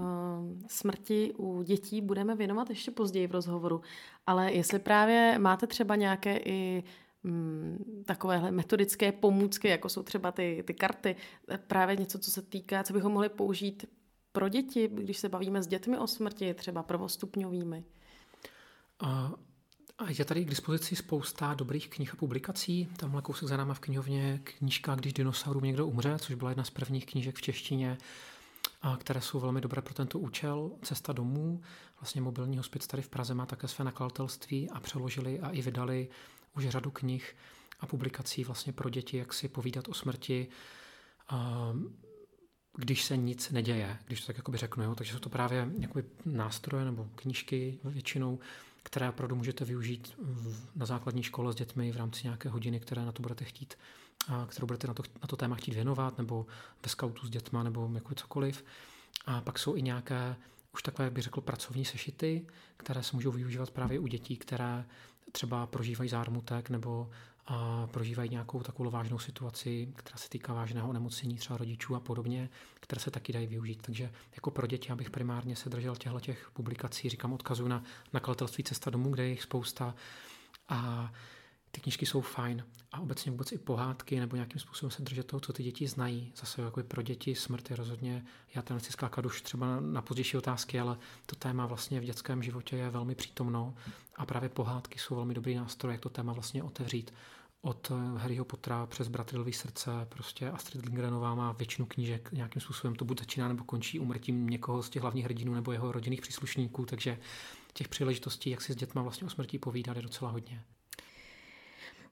smrti 0.68 1.34
u 1.38 1.62
dětí 1.64 2.02
budeme 2.02 2.36
věnovat 2.36 2.70
ještě 2.70 2.92
později 2.92 3.28
v 3.28 3.32
rozhovoru. 3.32 3.82
Ale 4.28 4.54
jestli 4.54 4.80
právě 4.80 5.36
máte 5.40 5.68
třeba 5.68 5.96
nějaké 5.96 6.38
i 6.38 6.84
Mm, 7.26 8.04
takovéhle 8.06 8.52
metodické 8.52 9.12
pomůcky, 9.12 9.68
jako 9.68 9.90
jsou 9.90 10.04
třeba 10.04 10.32
ty, 10.32 10.64
ty 10.68 10.74
karty, 10.74 11.16
právě 11.68 11.96
něco, 11.96 12.20
co 12.20 12.32
se 12.32 12.42
týká, 12.42 12.84
co 12.84 12.94
bychom 12.94 13.12
mohli 13.12 13.30
použít 13.30 13.86
pro 14.32 14.50
děti, 14.50 14.90
když 14.94 15.18
se 15.18 15.30
bavíme 15.30 15.64
s 15.64 15.68
dětmi 15.68 15.98
o 15.98 16.08
smrti, 16.08 16.54
třeba 16.54 16.84
prvostupňovými. 16.84 17.84
A, 19.00 19.32
je 20.08 20.26
tady 20.26 20.46
k 20.46 20.50
dispozici 20.50 20.96
spousta 20.96 21.54
dobrých 21.54 21.90
knih 21.90 22.14
a 22.14 22.16
publikací. 22.16 22.88
Tamhle 22.98 23.22
kousek 23.22 23.50
za 23.50 23.58
náma 23.58 23.74
v 23.74 23.80
knihovně 23.80 24.42
knížka 24.44 24.96
Když 24.96 25.14
dinosaurům 25.14 25.64
někdo 25.64 25.88
umře, 25.88 26.16
což 26.20 26.36
byla 26.36 26.52
jedna 26.52 26.64
z 26.64 26.70
prvních 26.70 27.06
knížek 27.06 27.36
v 27.36 27.42
češtině, 27.42 27.98
které 28.98 29.22
jsou 29.22 29.40
velmi 29.40 29.62
dobré 29.62 29.82
pro 29.82 29.94
tento 29.94 30.20
účel. 30.20 30.72
Cesta 30.82 31.14
domů, 31.14 31.62
vlastně 32.00 32.22
mobilní 32.22 32.58
hospic 32.58 32.88
tady 32.88 33.04
v 33.04 33.10
Praze 33.10 33.34
má 33.34 33.46
také 33.46 33.68
své 33.68 33.86
nakladatelství 33.86 34.70
a 34.70 34.80
přeložili 34.80 35.40
a 35.40 35.50
i 35.50 35.62
vydali 35.62 36.08
už 36.56 36.68
řadu 36.68 36.92
knih 36.92 37.36
a 37.80 37.88
publikací 37.88 38.44
vlastně 38.44 38.74
pro 38.74 38.90
děti, 38.90 39.18
jak 39.18 39.34
si 39.34 39.48
povídat 39.48 39.88
o 39.88 39.94
smrti, 39.94 40.48
když 42.78 43.04
se 43.04 43.18
nic 43.18 43.52
neděje, 43.52 43.98
když 44.06 44.22
to 44.22 44.28
tak 44.28 44.38
jakoby 44.38 44.58
řeknu. 44.58 44.84
Jo? 44.84 44.96
Takže 44.96 45.14
jsou 45.14 45.20
to 45.20 45.30
právě 45.30 45.70
jakoby 45.80 46.04
nástroje 46.26 46.86
nebo 46.86 47.10
knížky 47.16 47.80
většinou, 47.84 48.40
které 48.84 49.10
opravdu 49.10 49.36
můžete 49.36 49.66
využít 49.66 50.18
na 50.76 50.86
základní 50.86 51.24
škole 51.24 51.54
s 51.54 51.56
dětmi 51.56 51.92
v 51.92 51.98
rámci 51.98 52.22
nějaké 52.24 52.50
hodiny, 52.50 52.80
které 52.80 53.06
na 53.06 53.12
to 53.12 53.22
budete 53.22 53.46
chtít, 53.46 53.78
a 54.28 54.46
kterou 54.46 54.68
budete 54.68 54.88
na 54.88 54.94
to, 54.94 55.04
na 55.22 55.28
to 55.28 55.36
téma 55.36 55.56
chtít 55.56 55.74
věnovat, 55.74 56.18
nebo 56.18 56.46
ve 56.84 56.90
skautu 56.90 57.28
s 57.28 57.30
dětma, 57.30 57.64
nebo 57.64 57.92
jako 57.96 58.16
cokoliv. 58.16 58.66
A 59.26 59.42
pak 59.42 59.60
jsou 59.60 59.76
i 59.76 59.82
nějaké 59.82 60.36
už 60.74 60.84
takové, 60.84 61.10
bych 61.10 61.24
řekl, 61.24 61.42
pracovní 61.42 61.86
sešity, 61.86 62.48
které 62.78 63.04
se 63.04 63.16
můžou 63.16 63.32
využívat 63.32 63.72
právě 63.72 64.00
u 64.00 64.08
dětí, 64.08 64.38
které 64.38 64.86
třeba 65.32 65.68
prožívají 65.68 66.10
zármutek 66.10 66.70
nebo 66.70 67.10
a 67.48 67.88
prožívají 67.88 68.30
nějakou 68.30 68.64
takovou 68.64 68.90
vážnou 68.90 69.20
situaci, 69.20 69.94
která 69.96 70.18
se 70.18 70.30
týká 70.30 70.54
vážného 70.54 70.90
onemocnění 70.90 71.38
třeba 71.38 71.58
rodičů 71.58 71.96
a 71.96 72.00
podobně, 72.00 72.50
které 72.80 73.02
se 73.02 73.12
taky 73.12 73.34
dají 73.34 73.48
využít. 73.48 73.82
Takže 73.82 74.12
jako 74.36 74.52
pro 74.52 74.68
děti, 74.68 74.90
abych 74.90 75.10
primárně 75.10 75.56
se 75.56 75.70
držel 75.70 75.96
těchto 75.96 76.20
těch 76.20 76.50
publikací, 76.54 77.10
říkám 77.10 77.34
odkazu 77.34 77.68
na 77.68 77.84
nakladatelství 78.14 78.64
Cesta 78.64 78.90
domů, 78.90 79.12
kde 79.12 79.24
je 79.24 79.30
jich 79.30 79.44
spousta. 79.44 79.96
A 80.70 81.12
ty 81.76 81.82
knížky 81.82 82.06
jsou 82.06 82.22
fajn 82.22 82.66
a 82.92 83.00
obecně 83.00 83.32
vůbec 83.32 83.52
i 83.52 83.58
pohádky 83.58 84.20
nebo 84.20 84.36
nějakým 84.36 84.60
způsobem 84.60 84.92
se 84.92 85.02
držet 85.02 85.28
toho, 85.28 85.40
co 85.40 85.54
ty 85.54 85.64
děti 85.64 85.88
znají. 85.88 86.34
Zase 86.36 86.62
jako 86.62 86.84
pro 86.84 87.02
děti 87.02 87.36
smrt 87.36 87.70
je 87.70 87.76
rozhodně, 87.76 88.26
já 88.56 88.62
tam 88.62 88.78
nechci 88.78 88.92
skákat 88.92 89.26
už 89.26 89.42
třeba 89.42 89.80
na, 89.80 90.02
pozdější 90.02 90.38
otázky, 90.38 90.80
ale 90.80 90.98
to 91.26 91.36
téma 91.36 91.66
vlastně 91.66 92.00
v 92.00 92.04
dětském 92.04 92.44
životě 92.44 92.76
je 92.76 92.90
velmi 92.90 93.16
přítomno 93.16 93.74
a 94.16 94.26
právě 94.26 94.50
pohádky 94.50 95.00
jsou 95.00 95.16
velmi 95.16 95.34
dobrý 95.34 95.56
nástroj, 95.56 95.94
jak 95.94 96.02
to 96.02 96.10
téma 96.10 96.34
vlastně 96.34 96.64
otevřít 96.64 97.14
od 97.62 97.92
Harryho 98.18 98.46
Pottera 98.46 98.86
přes 98.86 99.08
Bratry 99.08 99.54
srdce, 99.54 99.92
prostě 100.10 100.50
Astrid 100.50 100.86
Lindgrenová 100.86 101.36
má 101.36 101.52
většinu 101.52 101.86
knížek 101.86 102.32
nějakým 102.32 102.62
způsobem 102.62 102.96
to 102.96 103.06
buď 103.06 103.20
začíná 103.20 103.48
nebo 103.48 103.64
končí 103.64 104.00
umrtím 104.00 104.48
někoho 104.48 104.84
z 104.84 104.90
těch 104.90 105.02
hlavních 105.02 105.26
hrdinů 105.26 105.54
nebo 105.54 105.72
jeho 105.72 105.92
rodinných 105.92 106.22
příslušníků, 106.22 106.86
takže 106.86 107.18
těch 107.74 107.88
příležitostí, 107.88 108.50
jak 108.50 108.62
si 108.62 108.74
s 108.74 108.76
dětma 108.76 109.02
vlastně 109.02 109.28
o 109.28 109.30
smrti 109.30 109.60
povídat, 109.60 109.98
je 109.98 110.04
docela 110.04 110.32
hodně. 110.32 110.64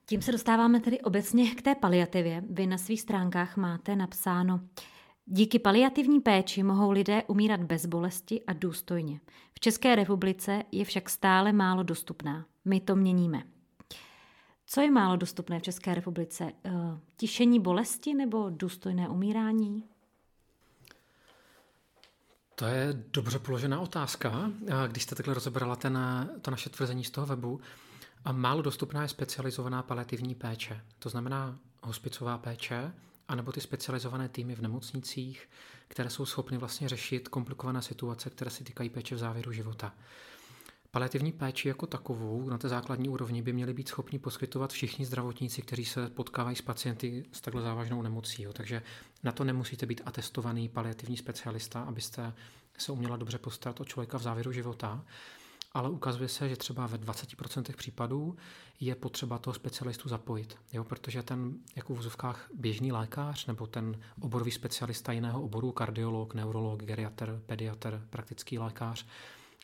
Tím 0.06 0.22
se 0.22 0.32
dostáváme 0.32 0.80
tedy 0.80 1.00
obecně 1.00 1.54
k 1.54 1.62
té 1.62 1.74
paliativě. 1.74 2.42
Vy 2.50 2.66
na 2.66 2.78
svých 2.78 3.00
stránkách 3.00 3.56
máte 3.56 3.96
napsáno, 3.96 4.60
Díky 5.26 5.58
paliativní 5.58 6.20
péči 6.20 6.62
mohou 6.62 6.90
lidé 6.90 7.22
umírat 7.26 7.62
bez 7.62 7.86
bolesti 7.86 8.44
a 8.46 8.52
důstojně. 8.52 9.20
V 9.54 9.60
České 9.60 9.96
republice 9.96 10.62
je 10.72 10.84
však 10.84 11.10
stále 11.10 11.52
málo 11.52 11.82
dostupná. 11.82 12.46
My 12.64 12.80
to 12.80 12.96
měníme. 12.96 13.42
Co 14.66 14.80
je 14.80 14.90
málo 14.90 15.16
dostupné 15.16 15.58
v 15.58 15.62
České 15.62 15.94
republice? 15.94 16.52
Eh, 16.64 16.70
tišení 17.16 17.60
bolesti 17.60 18.14
nebo 18.14 18.50
důstojné 18.50 19.08
umírání? 19.08 19.84
To 22.54 22.64
je 22.64 23.04
dobře 23.12 23.38
položená 23.38 23.80
otázka. 23.80 24.50
Když 24.86 25.02
jste 25.02 25.14
takhle 25.14 25.34
rozebrala 25.34 25.76
ten, 25.76 25.98
to 26.42 26.50
naše 26.50 26.70
tvrzení 26.70 27.04
z 27.04 27.10
toho 27.10 27.26
webu, 27.26 27.60
a 28.24 28.32
málo 28.32 28.62
dostupná 28.62 29.02
je 29.02 29.08
specializovaná 29.08 29.82
paliativní 29.82 30.34
péče. 30.34 30.80
To 30.98 31.08
znamená 31.08 31.58
hospicová 31.82 32.38
péče, 32.38 32.92
anebo 33.28 33.52
ty 33.52 33.60
specializované 33.60 34.28
týmy 34.28 34.54
v 34.54 34.62
nemocnicích, 34.62 35.48
které 35.88 36.10
jsou 36.10 36.26
schopny 36.26 36.58
vlastně 36.58 36.88
řešit 36.88 37.28
komplikované 37.28 37.82
situace, 37.82 38.30
které 38.30 38.50
se 38.50 38.64
týkají 38.64 38.90
péče 38.90 39.14
v 39.14 39.18
závěru 39.18 39.52
života. 39.52 39.94
Paliativní 40.90 41.32
péči 41.32 41.68
jako 41.68 41.86
takovou 41.86 42.48
na 42.50 42.58
té 42.58 42.68
základní 42.68 43.08
úrovni 43.08 43.42
by 43.42 43.52
měli 43.52 43.74
být 43.74 43.88
schopni 43.88 44.18
poskytovat 44.18 44.72
všichni 44.72 45.06
zdravotníci, 45.06 45.62
kteří 45.62 45.84
se 45.84 46.08
potkávají 46.08 46.56
s 46.56 46.62
pacienty 46.62 47.24
s 47.32 47.40
takhle 47.40 47.62
závažnou 47.62 48.02
nemocí. 48.02 48.46
Takže 48.52 48.82
na 49.22 49.32
to 49.32 49.44
nemusíte 49.44 49.86
být 49.86 50.00
atestovaný 50.04 50.68
paliativní 50.68 51.16
specialista, 51.16 51.82
abyste 51.82 52.32
se 52.78 52.92
uměla 52.92 53.16
dobře 53.16 53.38
postarat 53.38 53.80
o 53.80 53.84
člověka 53.84 54.18
v 54.18 54.22
závěru 54.22 54.52
života 54.52 55.04
ale 55.74 55.90
ukazuje 55.90 56.28
se, 56.28 56.48
že 56.48 56.56
třeba 56.56 56.86
ve 56.86 56.98
20% 56.98 57.76
případů 57.76 58.36
je 58.80 58.94
potřeba 58.94 59.38
toho 59.38 59.54
specialistu 59.54 60.08
zapojit, 60.08 60.58
jo, 60.72 60.84
protože 60.84 61.22
ten 61.22 61.54
jako 61.76 61.92
v 61.92 61.96
vozovkách 61.96 62.48
běžný 62.54 62.92
lékař 62.92 63.46
nebo 63.46 63.66
ten 63.66 64.00
oborový 64.20 64.50
specialista 64.50 65.12
jiného 65.12 65.42
oboru, 65.42 65.72
kardiolog, 65.72 66.34
neurolog, 66.34 66.82
geriatr, 66.82 67.42
pediatr, 67.46 68.06
praktický 68.10 68.58
lékař, 68.58 69.06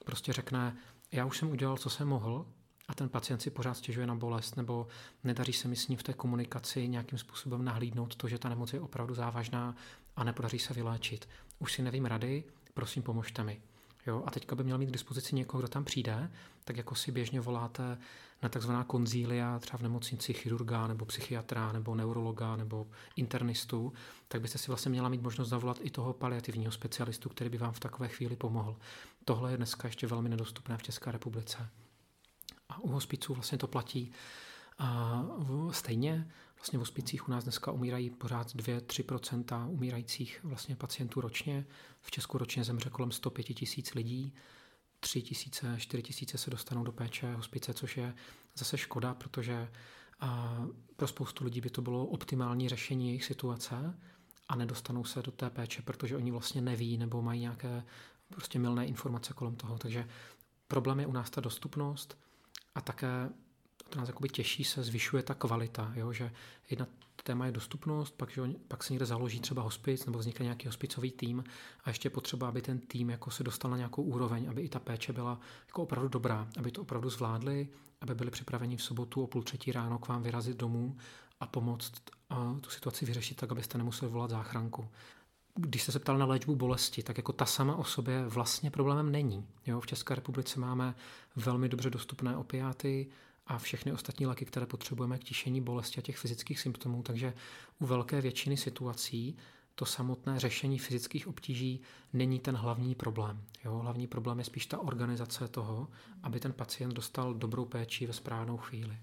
prostě 0.04 0.32
řekne, 0.32 0.76
já 1.12 1.26
už 1.26 1.38
jsem 1.38 1.50
udělal, 1.50 1.76
co 1.76 1.90
jsem 1.90 2.08
mohl, 2.08 2.46
a 2.88 2.94
ten 2.94 3.08
pacient 3.08 3.40
si 3.40 3.50
pořád 3.50 3.74
stěžuje 3.74 4.06
na 4.06 4.14
bolest, 4.14 4.56
nebo 4.56 4.86
nedaří 5.24 5.52
se 5.52 5.68
mi 5.68 5.76
s 5.76 5.88
ním 5.88 5.98
v 5.98 6.02
té 6.02 6.12
komunikaci 6.12 6.88
nějakým 6.88 7.18
způsobem 7.18 7.64
nahlídnout 7.64 8.14
to, 8.16 8.28
že 8.28 8.38
ta 8.38 8.48
nemoc 8.48 8.72
je 8.72 8.80
opravdu 8.80 9.14
závažná 9.14 9.74
a 10.16 10.24
nepodaří 10.24 10.58
se 10.58 10.74
vyléčit. 10.74 11.28
Už 11.58 11.72
si 11.72 11.82
nevím 11.82 12.06
rady, 12.06 12.44
prosím, 12.74 13.02
pomožte 13.02 13.44
mi. 13.44 13.60
Jo, 14.06 14.22
a 14.26 14.30
teďka 14.30 14.56
by 14.56 14.64
měl 14.64 14.78
mít 14.78 14.86
k 14.86 14.92
dispozici 14.92 15.34
někoho, 15.34 15.60
kdo 15.60 15.68
tam 15.68 15.84
přijde, 15.84 16.30
tak 16.64 16.76
jako 16.76 16.94
si 16.94 17.12
běžně 17.12 17.40
voláte 17.40 17.98
na 18.42 18.48
takzvaná 18.48 18.84
konzília, 18.84 19.58
třeba 19.58 19.78
v 19.78 19.82
nemocnici 19.82 20.32
chirurga, 20.32 20.86
nebo 20.86 21.04
psychiatra, 21.04 21.72
nebo 21.72 21.94
neurologa, 21.94 22.56
nebo 22.56 22.86
internistu, 23.16 23.92
tak 24.28 24.40
byste 24.40 24.58
si 24.58 24.66
vlastně 24.68 24.90
měla 24.90 25.08
mít 25.08 25.22
možnost 25.22 25.48
zavolat 25.48 25.78
i 25.80 25.90
toho 25.90 26.12
paliativního 26.12 26.72
specialistu, 26.72 27.28
který 27.28 27.50
by 27.50 27.58
vám 27.58 27.72
v 27.72 27.80
takové 27.80 28.08
chvíli 28.08 28.36
pomohl. 28.36 28.76
Tohle 29.24 29.50
je 29.50 29.56
dneska 29.56 29.88
ještě 29.88 30.06
velmi 30.06 30.28
nedostupné 30.28 30.78
v 30.78 30.82
České 30.82 31.12
republice. 31.12 31.68
A 32.68 32.78
u 32.78 32.88
hospiců 32.88 33.34
vlastně 33.34 33.58
to 33.58 33.66
platí 33.66 34.12
a 34.78 35.22
stejně 35.70 36.30
vlastně 36.60 36.78
v 36.78 36.80
hospicích 36.80 37.28
u 37.28 37.30
nás 37.30 37.44
dneska 37.44 37.72
umírají 37.72 38.10
pořád 38.10 38.54
2-3% 38.54 39.70
umírajících 39.70 40.40
vlastně 40.42 40.76
pacientů 40.76 41.20
ročně. 41.20 41.66
V 42.00 42.10
Česku 42.10 42.38
ročně 42.38 42.64
zemře 42.64 42.90
kolem 42.90 43.12
105 43.12 43.44
tisíc 43.44 43.94
lidí. 43.94 44.34
3 45.00 45.22
tisíce, 45.22 45.74
4 45.78 46.02
tisíce 46.02 46.38
se 46.38 46.50
dostanou 46.50 46.84
do 46.84 46.92
péče 46.92 47.34
hospice, 47.34 47.74
což 47.74 47.96
je 47.96 48.14
zase 48.56 48.78
škoda, 48.78 49.14
protože 49.14 49.68
a 50.20 50.60
pro 50.96 51.08
spoustu 51.08 51.44
lidí 51.44 51.60
by 51.60 51.70
to 51.70 51.82
bylo 51.82 52.06
optimální 52.06 52.68
řešení 52.68 53.06
jejich 53.06 53.24
situace 53.24 53.98
a 54.48 54.56
nedostanou 54.56 55.04
se 55.04 55.22
do 55.22 55.30
té 55.30 55.50
péče, 55.50 55.82
protože 55.82 56.16
oni 56.16 56.30
vlastně 56.30 56.60
neví 56.60 56.98
nebo 56.98 57.22
mají 57.22 57.40
nějaké 57.40 57.84
prostě 58.28 58.58
milné 58.58 58.86
informace 58.86 59.32
kolem 59.32 59.56
toho. 59.56 59.78
Takže 59.78 60.08
problém 60.68 61.00
je 61.00 61.06
u 61.06 61.12
nás 61.12 61.30
ta 61.30 61.40
dostupnost 61.40 62.18
a 62.74 62.80
také 62.80 63.28
nás 63.98 64.08
jakoby 64.08 64.28
těší 64.28 64.64
se, 64.64 64.82
zvyšuje 64.82 65.22
ta 65.22 65.34
kvalita, 65.34 65.92
jo? 65.96 66.12
že 66.12 66.32
jedna 66.70 66.86
téma 67.22 67.46
je 67.46 67.52
dostupnost, 67.52 68.14
pak, 68.16 68.30
že 68.30 68.42
pak 68.68 68.84
se 68.84 68.92
někde 68.92 69.06
založí 69.06 69.40
třeba 69.40 69.62
hospic 69.62 70.06
nebo 70.06 70.18
vznikne 70.18 70.44
nějaký 70.44 70.66
hospicový 70.66 71.10
tým 71.10 71.44
a 71.84 71.90
ještě 71.90 72.10
potřeba, 72.10 72.48
aby 72.48 72.62
ten 72.62 72.78
tým 72.78 73.10
jako 73.10 73.30
se 73.30 73.44
dostal 73.44 73.70
na 73.70 73.76
nějakou 73.76 74.02
úroveň, 74.02 74.48
aby 74.50 74.62
i 74.62 74.68
ta 74.68 74.78
péče 74.78 75.12
byla 75.12 75.40
jako 75.66 75.82
opravdu 75.82 76.08
dobrá, 76.08 76.48
aby 76.58 76.70
to 76.70 76.82
opravdu 76.82 77.10
zvládli, 77.10 77.68
aby 78.00 78.14
byli 78.14 78.30
připraveni 78.30 78.76
v 78.76 78.82
sobotu 78.82 79.22
o 79.22 79.26
půl 79.26 79.42
třetí 79.42 79.72
ráno 79.72 79.98
k 79.98 80.08
vám 80.08 80.22
vyrazit 80.22 80.56
domů 80.56 80.96
a 81.40 81.46
pomoct 81.46 81.92
a 82.30 82.56
tu 82.60 82.70
situaci 82.70 83.06
vyřešit 83.06 83.36
tak, 83.36 83.52
abyste 83.52 83.78
nemuseli 83.78 84.12
volat 84.12 84.30
záchranku. 84.30 84.88
Když 85.54 85.82
jste 85.82 85.92
se 85.92 85.98
ptal 85.98 86.18
na 86.18 86.26
léčbu 86.26 86.56
bolesti, 86.56 87.02
tak 87.02 87.16
jako 87.16 87.32
ta 87.32 87.46
sama 87.46 87.76
o 87.76 87.84
sobě 87.84 88.24
vlastně 88.26 88.70
problémem 88.70 89.12
není. 89.12 89.46
Jo, 89.66 89.80
v 89.80 89.86
České 89.86 90.14
republice 90.14 90.60
máme 90.60 90.94
velmi 91.36 91.68
dobře 91.68 91.90
dostupné 91.90 92.36
opiáty, 92.36 93.10
a 93.50 93.58
všechny 93.58 93.92
ostatní 93.92 94.26
léky, 94.26 94.44
které 94.44 94.66
potřebujeme 94.66 95.18
k 95.18 95.24
tišení 95.24 95.60
bolesti 95.60 95.98
a 95.98 96.02
těch 96.02 96.16
fyzických 96.16 96.60
symptomů. 96.60 97.02
Takže 97.02 97.34
u 97.78 97.86
velké 97.86 98.20
většiny 98.20 98.56
situací 98.56 99.36
to 99.74 99.86
samotné 99.86 100.40
řešení 100.40 100.78
fyzických 100.78 101.28
obtíží 101.28 101.80
není 102.12 102.38
ten 102.38 102.56
hlavní 102.56 102.94
problém. 102.94 103.42
Jo? 103.64 103.78
Hlavní 103.78 104.06
problém 104.06 104.38
je 104.38 104.44
spíš 104.44 104.66
ta 104.66 104.78
organizace 104.78 105.48
toho, 105.48 105.88
aby 106.22 106.40
ten 106.40 106.52
pacient 106.52 106.94
dostal 106.94 107.34
dobrou 107.34 107.64
péči 107.64 108.06
ve 108.06 108.12
správnou 108.12 108.56
chvíli. 108.56 108.96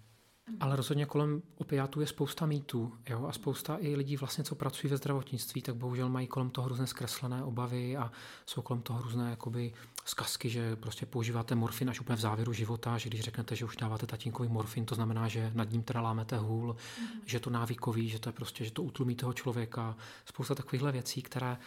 Ale 0.60 0.75
rozhodně 0.75 1.05
kolem 1.05 1.41
opiátů 1.57 2.01
je 2.01 2.07
spousta 2.07 2.45
mýtů 2.45 2.93
jo? 3.10 3.25
a 3.25 3.31
spousta 3.31 3.77
i 3.79 3.95
lidí, 3.95 4.17
vlastně, 4.17 4.43
co 4.43 4.55
pracují 4.55 4.91
ve 4.91 4.97
zdravotnictví, 4.97 5.62
tak 5.62 5.75
bohužel 5.75 6.10
mají 6.10 6.27
kolem 6.27 6.49
toho 6.49 6.67
různé 6.67 6.88
zkreslené 6.88 7.43
obavy 7.43 7.97
a 7.97 8.12
jsou 8.45 8.62
kolem 8.62 8.81
toho 8.81 9.01
různé 9.01 9.29
jakoby, 9.29 9.73
zkazky, 10.08 10.50
že 10.50 10.76
prostě 10.76 11.06
používáte 11.06 11.56
morfin 11.56 11.89
až 11.89 12.00
úplně 12.00 12.15
v 12.15 12.22
závěru 12.22 12.54
života, 12.54 12.98
že 12.98 13.10
když 13.10 13.22
řeknete, 13.22 13.56
že 13.56 13.65
už 13.65 13.76
dáváte 13.76 14.08
tatínkový 14.08 14.50
morfin, 14.50 14.86
to 14.86 14.96
znamená, 14.96 15.28
že 15.28 15.52
nad 15.56 15.72
ním 15.72 15.84
teda 15.84 16.02
lámete 16.02 16.38
hůl, 16.38 16.76
mm. 17.02 17.08
že 17.26 17.39
to 17.39 17.50
návykový, 17.50 18.10
že 18.10 18.20
to 18.20 18.30
je 18.30 18.34
prostě, 18.34 18.65
že 18.65 18.72
to 18.72 18.84
utlumí 18.84 19.15
toho 19.15 19.34
člověka. 19.34 19.96
Spousta 20.26 20.56
takovýchhle 20.56 20.91
věcí, 20.91 21.22
které 21.22 21.58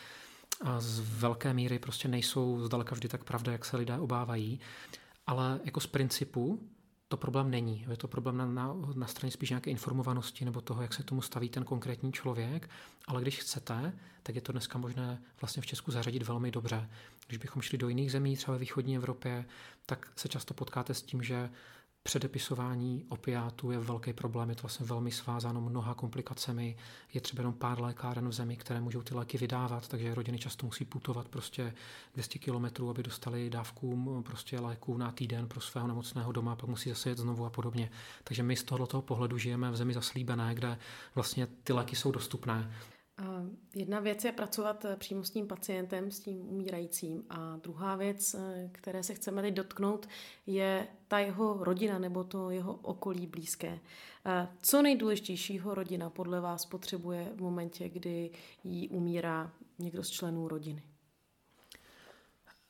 z 0.78 1.00
velké 1.00 1.54
míry 1.54 1.78
prostě 1.78 2.08
nejsou 2.08 2.60
zdaleka 2.64 2.94
vždy 2.94 3.08
tak 3.08 3.24
pravda, 3.24 3.52
jak 3.52 3.64
se 3.64 3.76
lidé 3.76 3.98
obávají. 3.98 4.60
Ale 5.26 5.60
jako 5.64 5.80
z 5.80 5.86
principu 5.86 6.60
to 7.10 7.16
problém 7.16 7.50
není. 7.50 7.86
Je 7.90 7.96
to 7.96 8.08
problém 8.08 8.36
na, 8.36 8.46
na, 8.46 8.74
na 8.94 9.06
straně 9.06 9.32
spíš 9.32 9.50
nějaké 9.50 9.70
informovanosti 9.70 10.44
nebo 10.44 10.60
toho, 10.60 10.82
jak 10.82 10.94
se 10.94 11.02
tomu 11.02 11.22
staví 11.22 11.48
ten 11.48 11.64
konkrétní 11.64 12.12
člověk. 12.12 12.70
Ale 13.06 13.22
když 13.22 13.38
chcete, 13.38 13.92
tak 14.22 14.34
je 14.34 14.40
to 14.40 14.52
dneska 14.52 14.78
možné 14.78 15.22
vlastně 15.40 15.62
v 15.62 15.66
Česku 15.66 15.90
zařadit 15.90 16.22
velmi 16.22 16.50
dobře. 16.50 16.90
Když 17.26 17.38
bychom 17.38 17.62
šli 17.62 17.78
do 17.78 17.88
jiných 17.88 18.12
zemí, 18.12 18.36
třeba 18.36 18.52
ve 18.52 18.58
východní 18.58 18.96
Evropě, 18.96 19.44
tak 19.86 20.12
se 20.16 20.28
často 20.28 20.54
potkáte 20.54 20.94
s 20.94 21.02
tím, 21.02 21.22
že 21.22 21.50
Předepisování 22.02 23.04
opiátů 23.08 23.70
je 23.70 23.78
velký 23.78 24.12
problém, 24.12 24.50
je 24.50 24.56
to 24.56 24.62
vlastně 24.62 24.86
velmi 24.86 25.10
svázáno 25.10 25.60
mnoha 25.60 25.94
komplikacemi. 25.94 26.76
Je 27.14 27.20
třeba 27.20 27.40
jenom 27.40 27.54
pár 27.54 27.80
lékáren 27.80 28.28
v 28.28 28.32
zemi, 28.32 28.56
které 28.56 28.80
můžou 28.80 29.02
ty 29.02 29.14
léky 29.14 29.38
vydávat, 29.38 29.88
takže 29.88 30.14
rodiny 30.14 30.38
často 30.38 30.66
musí 30.66 30.84
putovat 30.84 31.28
prostě 31.28 31.74
200 32.14 32.38
kilometrů, 32.38 32.90
aby 32.90 33.02
dostali 33.02 33.50
dávku 33.50 34.22
prostě 34.26 34.60
léků 34.60 34.96
na 34.96 35.12
týden 35.12 35.48
pro 35.48 35.60
svého 35.60 35.88
nemocného 35.88 36.32
doma, 36.32 36.56
pak 36.56 36.68
musí 36.68 36.90
zase 36.90 37.08
jet 37.08 37.18
znovu 37.18 37.46
a 37.46 37.50
podobně. 37.50 37.90
Takže 38.24 38.42
my 38.42 38.56
z 38.56 38.62
tohoto 38.62 39.02
pohledu 39.02 39.38
žijeme 39.38 39.70
v 39.70 39.76
zemi 39.76 39.94
zaslíbené, 39.94 40.54
kde 40.54 40.78
vlastně 41.14 41.46
ty 41.46 41.72
léky 41.72 41.96
jsou 41.96 42.12
dostupné. 42.12 42.72
Jedna 43.74 44.00
věc 44.00 44.24
je 44.24 44.32
pracovat 44.32 44.84
eh, 44.84 44.96
přímo 44.96 45.24
s 45.24 45.30
tím 45.30 45.46
pacientem, 45.46 46.10
s 46.10 46.20
tím 46.20 46.48
umírajícím 46.48 47.24
a 47.30 47.56
druhá 47.56 47.96
věc, 47.96 48.34
eh, 48.34 48.68
které 48.72 49.02
se 49.02 49.14
chceme 49.14 49.42
teď 49.42 49.54
dotknout, 49.54 50.08
je 50.46 50.86
ta 51.08 51.18
jeho 51.18 51.64
rodina 51.64 51.98
nebo 51.98 52.24
to 52.24 52.50
jeho 52.50 52.74
okolí 52.74 53.26
blízké. 53.26 53.78
Eh, 54.26 54.48
co 54.62 54.82
nejdůležitějšího 54.82 55.74
rodina 55.74 56.10
podle 56.10 56.40
vás 56.40 56.66
potřebuje 56.66 57.32
v 57.36 57.40
momentě, 57.40 57.88
kdy 57.88 58.30
jí 58.64 58.88
umírá 58.88 59.52
někdo 59.78 60.04
z 60.04 60.10
členů 60.10 60.48
rodiny? 60.48 60.82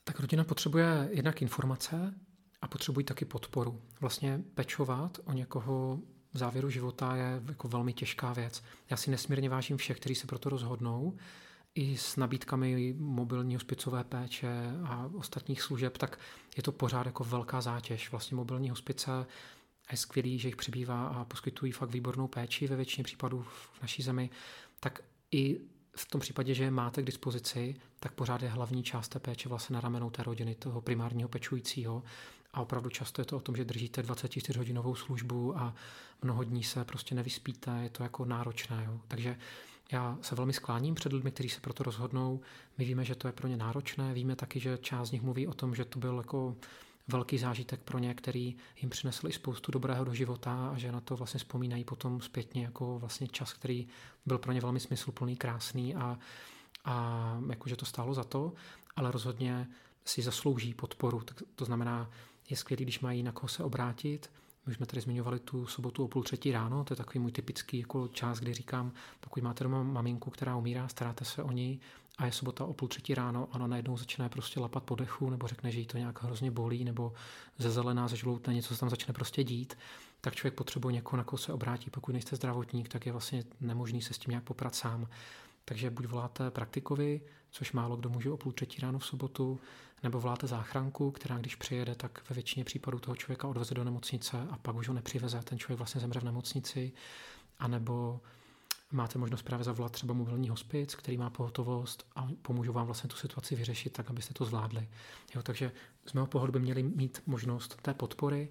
Tak 0.03 0.19
rodina 0.19 0.43
potřebuje 0.43 1.09
jednak 1.11 1.41
informace 1.41 2.13
a 2.61 2.67
potřebují 2.67 3.05
taky 3.05 3.25
podporu. 3.25 3.81
Vlastně 4.01 4.41
pečovat 4.53 5.17
o 5.25 5.33
někoho 5.33 5.99
v 6.33 6.37
závěru 6.37 6.69
života 6.69 7.15
je 7.15 7.41
jako 7.47 7.67
velmi 7.67 7.93
těžká 7.93 8.33
věc. 8.33 8.63
Já 8.89 8.97
si 8.97 9.11
nesmírně 9.11 9.49
vážím 9.49 9.77
všech, 9.77 9.97
kteří 9.97 10.15
se 10.15 10.27
proto 10.27 10.49
rozhodnou, 10.49 11.17
i 11.75 11.97
s 11.97 12.15
nabídkami 12.15 12.95
mobilní 12.97 13.55
hospicové 13.55 14.03
péče 14.03 14.71
a 14.85 15.09
ostatních 15.17 15.61
služeb, 15.61 15.97
tak 15.97 16.19
je 16.57 16.63
to 16.63 16.71
pořád 16.71 17.05
jako 17.05 17.23
velká 17.23 17.61
zátěž. 17.61 18.11
Vlastně 18.11 18.35
mobilní 18.35 18.69
hospice 18.69 19.11
je 19.91 19.97
skvělý, 19.97 20.39
že 20.39 20.47
jich 20.47 20.55
přibývá 20.55 21.07
a 21.07 21.25
poskytují 21.25 21.71
fakt 21.71 21.91
výbornou 21.91 22.27
péči 22.27 22.67
ve 22.67 22.75
většině 22.75 23.03
případů 23.03 23.41
v 23.41 23.81
naší 23.81 24.03
zemi, 24.03 24.29
tak 24.79 25.03
i 25.31 25.59
v 25.95 26.05
tom 26.05 26.21
případě, 26.21 26.53
že 26.53 26.63
je 26.63 26.71
máte 26.71 27.01
k 27.01 27.05
dispozici, 27.05 27.75
tak 27.99 28.11
pořád 28.11 28.41
je 28.41 28.49
hlavní 28.49 28.83
část 28.83 29.07
té 29.07 29.19
péče 29.19 29.49
vlastně 29.49 29.73
na 29.73 29.81
ramenou 29.81 30.09
té 30.09 30.23
rodiny, 30.23 30.55
toho 30.55 30.81
primárního 30.81 31.29
pečujícího. 31.29 32.03
A 32.53 32.61
opravdu 32.61 32.89
často 32.89 33.21
je 33.21 33.25
to 33.25 33.37
o 33.37 33.39
tom, 33.39 33.55
že 33.55 33.65
držíte 33.65 34.01
24-hodinovou 34.01 34.95
službu 34.95 35.57
a 35.57 35.73
mnoho 36.21 36.43
dní 36.43 36.63
se 36.63 36.85
prostě 36.85 37.15
nevyspíte, 37.15 37.79
je 37.83 37.89
to 37.89 38.03
jako 38.03 38.25
náročné. 38.25 38.83
Jo. 38.87 38.99
Takže 39.07 39.37
já 39.91 40.17
se 40.21 40.35
velmi 40.35 40.53
skláním 40.53 40.95
před 40.95 41.13
lidmi, 41.13 41.31
kteří 41.31 41.49
se 41.49 41.59
proto 41.59 41.83
rozhodnou. 41.83 42.41
My 42.77 42.85
víme, 42.85 43.05
že 43.05 43.15
to 43.15 43.27
je 43.27 43.31
pro 43.31 43.47
ně 43.47 43.57
náročné, 43.57 44.13
víme 44.13 44.35
taky, 44.35 44.59
že 44.59 44.77
část 44.77 45.09
z 45.09 45.11
nich 45.11 45.21
mluví 45.21 45.47
o 45.47 45.53
tom, 45.53 45.75
že 45.75 45.85
to 45.85 45.99
byl 45.99 46.17
jako 46.17 46.55
velký 47.07 47.37
zážitek 47.37 47.81
pro 47.81 47.99
ně, 47.99 48.13
který 48.13 48.55
jim 48.81 48.89
přinesl 48.89 49.27
i 49.27 49.33
spoustu 49.33 49.71
dobrého 49.71 50.05
do 50.05 50.13
života 50.13 50.69
a 50.73 50.77
že 50.77 50.91
na 50.91 51.01
to 51.01 51.15
vlastně 51.15 51.37
vzpomínají 51.37 51.83
potom 51.83 52.21
zpětně 52.21 52.63
jako 52.63 52.99
vlastně 52.99 53.27
čas, 53.27 53.53
který 53.53 53.87
byl 54.25 54.37
pro 54.37 54.51
ně 54.51 54.61
velmi 54.61 54.79
smysluplný, 54.79 55.35
krásný 55.35 55.95
a, 55.95 56.19
a 56.85 57.37
jakože 57.49 57.75
to 57.75 57.85
stálo 57.85 58.13
za 58.13 58.23
to, 58.23 58.53
ale 58.95 59.11
rozhodně 59.11 59.67
si 60.05 60.21
zaslouží 60.21 60.73
podporu. 60.73 61.19
Tak 61.19 61.43
to 61.55 61.65
znamená, 61.65 62.09
je 62.51 62.57
skvělé, 62.57 62.83
když 62.83 62.99
mají 62.99 63.23
na 63.23 63.31
koho 63.31 63.47
se 63.47 63.63
obrátit, 63.63 64.29
my 64.65 64.71
už 64.71 64.77
jsme 64.77 64.85
tady 64.85 65.01
zmiňovali 65.01 65.39
tu 65.39 65.67
sobotu 65.67 66.03
o 66.03 66.07
půl 66.07 66.23
třetí 66.23 66.51
ráno, 66.51 66.83
to 66.83 66.93
je 66.93 66.95
takový 66.95 67.19
můj 67.19 67.31
typický 67.31 67.79
jako 67.79 68.07
čas, 68.07 68.39
kdy 68.39 68.53
říkám, 68.53 68.91
pokud 69.19 69.43
máte 69.43 69.63
doma 69.63 69.83
maminku, 69.83 70.29
která 70.29 70.55
umírá, 70.55 70.87
staráte 70.87 71.25
se 71.25 71.43
o 71.43 71.51
ní 71.51 71.79
a 72.17 72.25
je 72.25 72.31
sobota 72.31 72.65
o 72.65 72.73
půl 72.73 72.87
třetí 72.87 73.15
ráno, 73.15 73.47
ona 73.51 73.67
najednou 73.67 73.97
začne 73.97 74.29
prostě 74.29 74.59
lapat 74.59 74.83
po 74.83 74.95
dechu, 74.95 75.29
nebo 75.29 75.47
řekne, 75.47 75.71
že 75.71 75.79
jí 75.79 75.85
to 75.85 75.97
nějak 75.97 76.23
hrozně 76.23 76.51
bolí, 76.51 76.83
nebo 76.83 77.13
ze 77.57 77.71
zelená, 77.71 78.07
ze 78.07 78.15
žloutné, 78.15 78.53
něco 78.53 78.73
se 78.73 78.79
tam 78.79 78.89
začne 78.89 79.13
prostě 79.13 79.43
dít, 79.43 79.77
tak 80.21 80.35
člověk 80.35 80.53
potřebuje 80.53 80.93
někoho, 80.93 81.17
na 81.17 81.23
koho 81.23 81.37
se 81.37 81.53
obrátí. 81.53 81.89
Pokud 81.89 82.11
nejste 82.11 82.35
zdravotník, 82.35 82.89
tak 82.89 83.05
je 83.05 83.11
vlastně 83.11 83.43
nemožný 83.59 84.01
se 84.01 84.13
s 84.13 84.17
tím 84.17 84.31
nějak 84.31 84.43
poprat 84.43 84.75
sám. 84.75 85.07
Takže 85.65 85.89
buď 85.89 86.05
voláte 86.05 86.51
praktikovi, 86.51 87.21
což 87.51 87.71
málo 87.71 87.97
kdo 87.97 88.09
může 88.09 88.31
o 88.31 88.37
půl 88.37 88.51
třetí 88.51 88.81
ráno 88.81 88.99
v 88.99 89.05
sobotu, 89.05 89.59
nebo 90.03 90.19
voláte 90.19 90.47
záchranku, 90.47 91.11
která 91.11 91.37
když 91.37 91.55
přijede, 91.55 91.95
tak 91.95 92.29
ve 92.29 92.33
většině 92.33 92.65
případů 92.65 92.99
toho 92.99 93.15
člověka 93.15 93.47
odveze 93.47 93.75
do 93.75 93.83
nemocnice 93.83 94.47
a 94.51 94.57
pak 94.57 94.75
už 94.75 94.87
ho 94.87 94.93
nepřiveze, 94.93 95.41
ten 95.43 95.59
člověk 95.59 95.77
vlastně 95.79 96.01
zemře 96.01 96.19
v 96.19 96.23
nemocnici, 96.23 96.91
anebo 97.59 98.21
máte 98.91 99.19
možnost 99.19 99.41
právě 99.41 99.63
zavolat 99.63 99.91
třeba 99.91 100.13
mobilní 100.13 100.49
hospic, 100.49 100.95
který 100.95 101.17
má 101.17 101.29
pohotovost 101.29 102.07
a 102.15 102.27
pomůžu 102.41 102.73
vám 102.73 102.85
vlastně 102.85 103.07
tu 103.07 103.15
situaci 103.15 103.55
vyřešit 103.55 103.93
tak, 103.93 104.09
abyste 104.09 104.33
to 104.33 104.45
zvládli. 104.45 104.89
Jo, 105.35 105.43
takže 105.43 105.71
z 106.05 106.13
mého 106.13 106.27
pohledu 106.27 106.53
by 106.53 106.59
měli 106.59 106.83
mít 106.83 107.21
možnost 107.25 107.81
té 107.81 107.93
podpory 107.93 108.49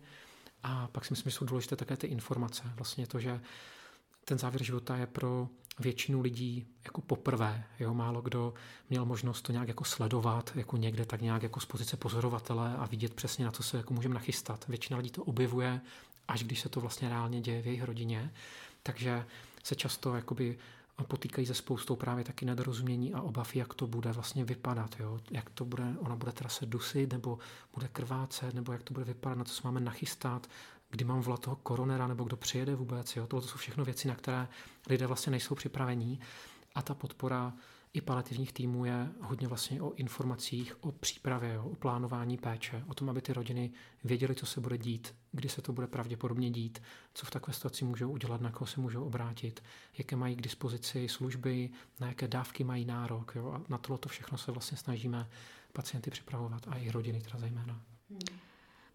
a 0.62 0.88
pak 0.88 1.04
si 1.04 1.12
myslím, 1.12 1.30
že 1.30 1.36
jsou 1.36 1.44
důležité 1.44 1.76
také 1.76 1.96
ty 1.96 2.06
informace. 2.06 2.62
Vlastně 2.76 3.06
to, 3.06 3.20
že 3.20 3.40
ten 4.24 4.38
závěr 4.38 4.62
života 4.62 4.96
je 4.96 5.06
pro 5.06 5.48
většinu 5.80 6.20
lidí 6.20 6.66
jako 6.84 7.00
poprvé. 7.00 7.64
Jo? 7.78 7.94
Málo 7.94 8.22
kdo 8.22 8.54
měl 8.90 9.04
možnost 9.04 9.42
to 9.42 9.52
nějak 9.52 9.68
jako 9.68 9.84
sledovat, 9.84 10.52
jako 10.54 10.76
někde 10.76 11.06
tak 11.06 11.20
nějak 11.20 11.42
jako 11.42 11.60
z 11.60 11.64
pozice 11.64 11.96
pozorovatele 11.96 12.76
a 12.76 12.86
vidět 12.86 13.14
přesně, 13.14 13.44
na 13.44 13.50
co 13.50 13.62
se 13.62 13.76
jako 13.76 13.94
můžeme 13.94 14.14
nachystat. 14.14 14.68
Většina 14.68 14.96
lidí 14.96 15.10
to 15.10 15.24
objevuje, 15.24 15.80
až 16.28 16.44
když 16.44 16.60
se 16.60 16.68
to 16.68 16.80
vlastně 16.80 17.08
reálně 17.08 17.40
děje 17.40 17.62
v 17.62 17.66
jejich 17.66 17.82
rodině. 17.82 18.32
Takže 18.82 19.26
se 19.64 19.74
často 19.74 20.14
jakoby 20.14 20.58
potýkají 21.04 21.46
se 21.46 21.54
spoustou 21.54 21.96
právě 21.96 22.24
taky 22.24 22.46
nedorozumění 22.46 23.14
a 23.14 23.22
obav, 23.22 23.56
jak 23.56 23.74
to 23.74 23.86
bude 23.86 24.12
vlastně 24.12 24.44
vypadat, 24.44 24.96
jo? 25.00 25.20
jak 25.30 25.50
to 25.50 25.64
bude, 25.64 25.84
ona 25.98 26.16
bude 26.16 26.32
teda 26.32 26.50
se 26.50 26.66
dusit, 26.66 27.12
nebo 27.12 27.38
bude 27.74 27.88
krvácet, 27.88 28.54
nebo 28.54 28.72
jak 28.72 28.82
to 28.82 28.94
bude 28.94 29.04
vypadat, 29.04 29.38
na 29.38 29.44
co 29.44 29.54
se 29.54 29.60
máme 29.64 29.80
nachystat, 29.80 30.46
kdy 30.90 31.05
mám 31.05 31.20
volat 31.20 31.40
toho 31.40 31.57
koronera, 31.57 32.07
nebo 32.07 32.24
kdo 32.24 32.37
přijede 32.37 32.74
vůbec. 32.74 33.16
Jo? 33.16 33.26
Tohle 33.26 33.42
to 33.42 33.48
jsou 33.48 33.59
všechno 33.59 33.85
věci, 33.85 34.09
na 34.09 34.14
které 34.14 34.48
lidé 34.88 35.07
vlastně 35.07 35.31
nejsou 35.31 35.55
připravení. 35.55 36.20
A 36.74 36.83
ta 36.83 36.94
podpora 36.94 37.53
i 37.92 38.00
paliativních 38.00 38.53
týmů 38.53 38.85
je 38.85 39.09
hodně 39.20 39.48
vlastně 39.48 39.83
o 39.83 39.94
informacích, 39.94 40.85
o 40.85 40.92
přípravě, 40.92 41.55
jo? 41.55 41.64
o 41.64 41.74
plánování 41.74 42.38
péče, 42.38 42.85
o 42.88 42.94
tom, 42.94 43.11
aby 43.11 43.22
ty 43.22 43.33
rodiny 43.33 43.70
věděly, 44.05 44.35
co 44.35 44.46
se 44.46 44.61
bude 44.61 44.79
dít, 44.79 45.14
kdy 45.33 45.48
se 45.48 45.62
to 45.62 45.72
bude 45.72 45.87
pravděpodobně 45.87 46.50
dít, 46.50 46.83
co 47.14 47.26
v 47.26 47.31
takové 47.31 47.55
situaci 47.55 47.85
můžou 47.85 48.11
udělat, 48.11 48.40
na 48.40 48.50
koho 48.50 48.66
se 48.66 48.81
můžou 48.81 49.05
obrátit, 49.05 49.62
jaké 49.98 50.16
mají 50.16 50.37
k 50.37 50.42
dispozici 50.42 51.09
služby, 51.09 51.70
na 52.00 52.09
jaké 52.09 52.29
dávky 52.29 52.64
mají 52.64 52.85
nárok. 52.85 53.33
Jo? 53.37 53.53
A 53.53 53.62
na 53.68 53.79
tohle 53.79 53.98
to 53.98 54.09
všechno 54.09 54.38
se 54.38 54.53
vlastně 54.53 54.79
snažíme 54.79 55.29
pacienty 55.72 56.11
připravovat 56.11 56.68
a 56.68 56.74
i 56.74 56.90
rodiny 56.90 57.20
teda 57.20 57.38
zejména. 57.38 57.81
Hmm. 58.11 58.49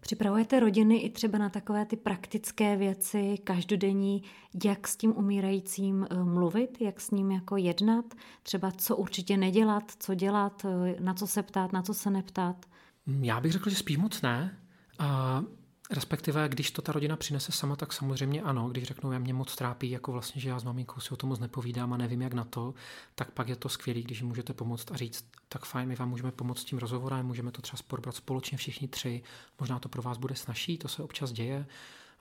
Připravujete 0.05 0.59
rodiny 0.59 0.97
i 0.97 1.09
třeba 1.09 1.37
na 1.37 1.49
takové 1.49 1.85
ty 1.85 1.95
praktické 1.95 2.77
věci, 2.77 3.37
každodenní, 3.43 4.23
jak 4.63 4.87
s 4.87 4.95
tím 4.95 5.17
umírajícím 5.17 6.07
eh, 6.09 6.23
mluvit, 6.23 6.81
jak 6.81 7.01
s 7.01 7.11
ním 7.11 7.31
jako 7.31 7.57
jednat, 7.57 8.05
třeba 8.43 8.71
co 8.71 8.95
určitě 8.95 9.37
nedělat, 9.37 9.91
co 9.99 10.13
dělat, 10.13 10.65
eh, 10.65 10.95
na 10.99 11.13
co 11.13 11.27
se 11.27 11.43
ptát, 11.43 11.73
na 11.73 11.81
co 11.81 11.93
se 11.93 12.09
neptát? 12.09 12.65
Já 13.21 13.39
bych 13.39 13.51
řekl, 13.51 13.69
že 13.69 13.75
spíš 13.75 13.97
moc 13.97 14.21
ne. 14.21 14.57
A 14.99 15.41
Respektive, 15.91 16.49
když 16.49 16.71
to 16.71 16.81
ta 16.81 16.91
rodina 16.91 17.15
přinese 17.15 17.51
sama, 17.51 17.75
tak 17.75 17.93
samozřejmě 17.93 18.41
ano. 18.41 18.69
Když 18.69 18.83
řeknou, 18.83 19.11
já 19.11 19.19
mě 19.19 19.33
moc 19.33 19.55
trápí, 19.55 19.91
jako 19.91 20.11
vlastně, 20.11 20.41
že 20.41 20.49
já 20.49 20.59
s 20.59 20.63
maminkou 20.63 20.99
si 20.99 21.11
o 21.11 21.15
tom 21.15 21.29
moc 21.29 21.39
nepovídám 21.39 21.93
a 21.93 21.97
nevím, 21.97 22.21
jak 22.21 22.33
na 22.33 22.43
to, 22.43 22.73
tak 23.15 23.31
pak 23.31 23.49
je 23.49 23.55
to 23.55 23.69
skvělé, 23.69 24.01
když 24.01 24.21
můžete 24.21 24.53
pomoct 24.53 24.91
a 24.91 24.97
říct, 24.97 25.25
tak 25.49 25.65
fajn, 25.65 25.89
my 25.89 25.95
vám 25.95 26.09
můžeme 26.09 26.31
pomoct 26.31 26.59
s 26.59 26.65
tím 26.65 26.77
rozhovorem, 26.77 27.25
můžeme 27.25 27.51
to 27.51 27.61
třeba 27.61 27.83
probrat 27.87 28.15
společně 28.15 28.57
všichni 28.57 28.87
tři, 28.87 29.23
možná 29.59 29.79
to 29.79 29.89
pro 29.89 30.01
vás 30.01 30.17
bude 30.17 30.35
snažší, 30.35 30.77
to 30.77 30.87
se 30.87 31.03
občas 31.03 31.31
děje. 31.31 31.65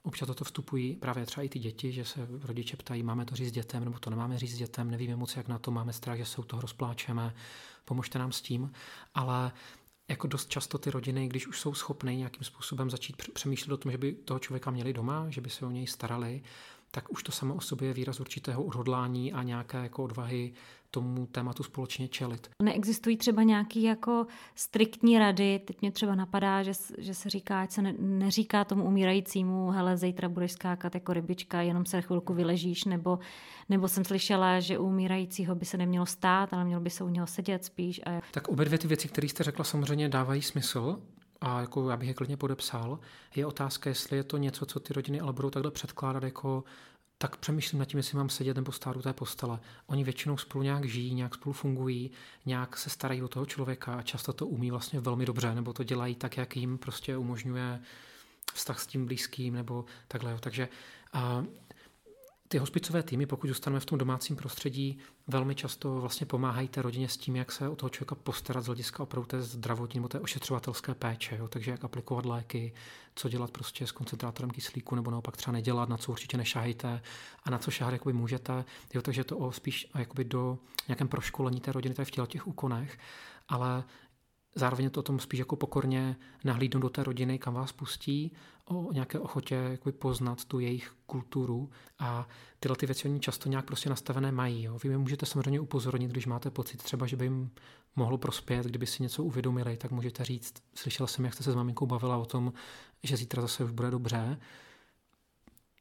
Občas 0.02 0.28
do 0.28 0.34
toho 0.34 0.44
vstupují 0.44 0.96
právě 0.96 1.26
třeba 1.26 1.44
i 1.44 1.48
ty 1.48 1.58
děti, 1.58 1.92
že 1.92 2.04
se 2.04 2.28
rodiče 2.42 2.76
ptají, 2.76 3.02
máme 3.02 3.24
to 3.24 3.36
říct 3.36 3.52
dětem, 3.52 3.84
nebo 3.84 3.98
to 3.98 4.10
nemáme 4.10 4.38
říct 4.38 4.56
dětem, 4.56 4.90
nevíme 4.90 5.16
moc, 5.16 5.36
jak 5.36 5.48
na 5.48 5.58
to, 5.58 5.70
máme 5.70 5.92
strach, 5.92 6.18
že 6.18 6.24
se 6.24 6.40
u 6.40 6.44
toho 6.44 6.62
rozpláčeme, 6.62 7.34
pomožte 7.84 8.18
nám 8.18 8.32
s 8.32 8.42
tím. 8.42 8.72
Ale 9.14 9.52
jako 10.08 10.26
dost 10.26 10.48
často 10.48 10.78
ty 10.78 10.90
rodiny, 10.90 11.28
když 11.28 11.46
už 11.46 11.60
jsou 11.60 11.74
schopny 11.74 12.16
nějakým 12.16 12.44
způsobem 12.44 12.90
začít 12.90 13.30
přemýšlet 13.32 13.74
o 13.74 13.76
tom, 13.76 13.92
že 13.92 13.98
by 13.98 14.12
toho 14.12 14.40
člověka 14.40 14.70
měli 14.70 14.92
doma, 14.92 15.30
že 15.30 15.40
by 15.40 15.50
se 15.50 15.66
o 15.66 15.70
něj 15.70 15.86
starali, 15.86 16.42
tak 16.90 17.12
už 17.12 17.22
to 17.22 17.32
samo 17.32 17.54
o 17.54 17.60
sobě 17.60 17.88
je 17.88 17.94
výraz 17.94 18.20
určitého 18.20 18.64
odhodlání 18.64 19.32
a 19.32 19.42
nějaké 19.42 19.78
jako 19.78 20.04
odvahy 20.04 20.52
tomu 20.94 21.26
tématu 21.26 21.62
společně 21.62 22.08
čelit. 22.08 22.50
Neexistují 22.62 23.16
třeba 23.16 23.42
nějaký 23.42 23.82
jako 23.82 24.26
striktní 24.54 25.18
rady, 25.18 25.58
teď 25.64 25.80
mě 25.80 25.90
třeba 25.92 26.14
napadá, 26.14 26.62
že, 26.62 26.72
že 26.98 27.14
se 27.14 27.30
říká, 27.30 27.60
ať 27.60 27.70
se 27.70 27.82
ne, 27.82 27.94
neříká 27.98 28.64
tomu 28.64 28.84
umírajícímu, 28.84 29.70
hele, 29.70 29.96
zítra 29.96 30.28
budeš 30.28 30.52
skákat 30.52 30.94
jako 30.94 31.12
rybička, 31.12 31.62
jenom 31.62 31.86
se 31.86 32.02
chvilku 32.02 32.34
vyležíš, 32.34 32.84
nebo, 32.84 33.18
nebo 33.68 33.88
jsem 33.88 34.04
slyšela, 34.04 34.60
že 34.60 34.78
u 34.78 34.86
umírajícího 34.86 35.54
by 35.54 35.64
se 35.64 35.76
nemělo 35.76 36.06
stát, 36.06 36.52
ale 36.52 36.64
mělo 36.64 36.80
by 36.80 36.90
se 36.90 37.04
u 37.04 37.08
něho 37.08 37.26
sedět 37.26 37.64
spíš. 37.64 38.00
A... 38.06 38.20
Tak 38.30 38.48
obě 38.48 38.64
dvě 38.64 38.78
ty 38.78 38.88
věci, 38.88 39.08
které 39.08 39.28
jste 39.28 39.44
řekla, 39.44 39.64
samozřejmě 39.64 40.08
dávají 40.08 40.42
smysl, 40.42 40.98
a 41.40 41.60
jako 41.60 41.90
já 41.90 41.96
bych 41.96 42.08
je 42.08 42.14
klidně 42.14 42.36
podepsal, 42.36 42.98
je 43.36 43.46
otázka, 43.46 43.90
jestli 43.90 44.16
je 44.16 44.24
to 44.24 44.36
něco, 44.36 44.66
co 44.66 44.80
ty 44.80 44.92
rodiny 44.94 45.20
ale 45.20 45.32
budou 45.32 45.50
takhle 45.50 45.70
předkládat 45.70 46.22
jako 46.22 46.64
tak 47.18 47.36
přemýšlím 47.36 47.78
nad 47.78 47.84
tím, 47.84 47.98
jestli 47.98 48.18
mám 48.18 48.28
sedět 48.28 48.56
nebo 48.56 48.72
stát 48.72 48.96
u 48.96 49.02
té 49.02 49.12
postele. 49.12 49.60
Oni 49.86 50.04
většinou 50.04 50.36
spolu 50.36 50.64
nějak 50.64 50.84
žijí, 50.84 51.14
nějak 51.14 51.34
spolu 51.34 51.52
fungují, 51.52 52.10
nějak 52.46 52.76
se 52.76 52.90
starají 52.90 53.22
o 53.22 53.28
toho 53.28 53.46
člověka 53.46 53.94
a 53.94 54.02
často 54.02 54.32
to 54.32 54.46
umí 54.46 54.70
vlastně 54.70 55.00
velmi 55.00 55.26
dobře, 55.26 55.54
nebo 55.54 55.72
to 55.72 55.84
dělají 55.84 56.14
tak, 56.14 56.36
jak 56.36 56.56
jim 56.56 56.78
prostě 56.78 57.16
umožňuje 57.16 57.80
vztah 58.54 58.80
s 58.80 58.86
tím 58.86 59.06
blízkým, 59.06 59.54
nebo 59.54 59.84
takhle. 60.08 60.38
Takže 60.40 60.68
a 61.12 61.44
ty 62.54 62.58
hospicové 62.58 63.02
týmy, 63.02 63.26
pokud 63.26 63.46
zůstaneme 63.46 63.80
v 63.80 63.84
tom 63.84 63.98
domácím 63.98 64.36
prostředí, 64.36 64.98
velmi 65.26 65.54
často 65.54 66.00
vlastně 66.00 66.26
pomáhají 66.26 66.68
té 66.68 66.82
rodině 66.82 67.08
s 67.08 67.16
tím, 67.16 67.36
jak 67.36 67.52
se 67.52 67.68
o 67.68 67.76
toho 67.76 67.90
člověka 67.90 68.14
postarat 68.14 68.64
z 68.64 68.66
hlediska 68.66 69.02
opravdu 69.02 69.26
té 69.26 69.42
zdravotní 69.42 69.98
nebo 69.98 70.08
té 70.08 70.20
ošetřovatelské 70.20 70.94
péče. 70.94 71.36
Jo? 71.36 71.48
Takže 71.48 71.70
jak 71.70 71.84
aplikovat 71.84 72.26
léky, 72.26 72.72
co 73.14 73.28
dělat 73.28 73.50
prostě 73.50 73.86
s 73.86 73.92
koncentrátorem 73.92 74.50
kyslíku, 74.50 74.94
nebo 74.94 75.10
naopak 75.10 75.36
třeba 75.36 75.52
nedělat, 75.52 75.88
na 75.88 75.96
co 75.96 76.12
určitě 76.12 76.36
nešahejte 76.36 77.02
a 77.44 77.50
na 77.50 77.58
co 77.58 77.70
šahat 77.70 77.92
jakoby 77.92 78.12
můžete. 78.12 78.64
Jo? 78.94 79.02
Takže 79.02 79.24
to 79.24 79.38
o 79.38 79.52
spíš 79.52 79.90
jakoby 79.94 80.24
do 80.24 80.58
nějakém 80.88 81.08
proškolení 81.08 81.60
té 81.60 81.72
rodiny 81.72 81.94
tady 81.94 82.06
v 82.06 82.26
těch 82.26 82.46
úkonech. 82.46 82.98
Ale 83.48 83.84
Zároveň 84.54 84.90
to 84.90 85.02
tom 85.02 85.18
spíš 85.18 85.38
jako 85.38 85.56
pokorně 85.56 86.16
nahlídnout 86.44 86.82
do 86.82 86.88
té 86.88 87.04
rodiny, 87.04 87.38
kam 87.38 87.54
vás 87.54 87.72
pustí, 87.72 88.32
o 88.64 88.92
nějaké 88.92 89.18
ochotě 89.18 89.54
jako 89.54 89.92
poznat 89.92 90.44
tu 90.44 90.58
jejich 90.58 90.92
kulturu 91.06 91.70
a 91.98 92.28
tyhle 92.60 92.76
ty 92.76 92.86
věci 92.86 93.08
oni 93.08 93.20
často 93.20 93.48
nějak 93.48 93.64
prostě 93.64 93.90
nastavené 93.90 94.32
mají. 94.32 94.62
Jo. 94.62 94.78
Vy 94.82 94.88
mi 94.88 94.98
můžete 94.98 95.26
samozřejmě 95.26 95.60
upozornit, 95.60 96.10
když 96.10 96.26
máte 96.26 96.50
pocit 96.50 96.82
třeba, 96.82 97.06
že 97.06 97.16
by 97.16 97.24
jim 97.24 97.50
mohlo 97.96 98.18
prospět, 98.18 98.66
kdyby 98.66 98.86
si 98.86 99.02
něco 99.02 99.24
uvědomili, 99.24 99.76
tak 99.76 99.90
můžete 99.90 100.24
říct, 100.24 100.54
slyšel 100.74 101.06
jsem, 101.06 101.24
jak 101.24 101.34
jste 101.34 101.42
se 101.42 101.52
s 101.52 101.54
maminkou 101.54 101.86
bavila 101.86 102.16
o 102.16 102.26
tom, 102.26 102.52
že 103.02 103.16
zítra 103.16 103.42
zase 103.42 103.64
už 103.64 103.70
bude 103.70 103.90
dobře. 103.90 104.40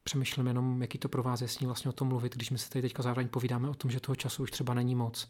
Přemýšlím 0.03 0.47
jenom, 0.47 0.81
jaký 0.81 0.97
to 0.97 1.09
pro 1.09 1.23
vás 1.23 1.41
je 1.41 1.47
s 1.47 1.59
ní 1.59 1.67
vlastně 1.67 1.89
o 1.89 1.93
tom 1.93 2.07
mluvit, 2.07 2.35
když 2.35 2.51
my 2.51 2.57
se 2.57 2.69
tady 2.69 2.81
teďka 2.81 3.03
zároveň 3.03 3.27
povídáme 3.27 3.69
o 3.69 3.75
tom, 3.75 3.91
že 3.91 3.99
toho 3.99 4.15
času 4.15 4.43
už 4.43 4.51
třeba 4.51 4.73
není 4.73 4.95
moc 4.95 5.29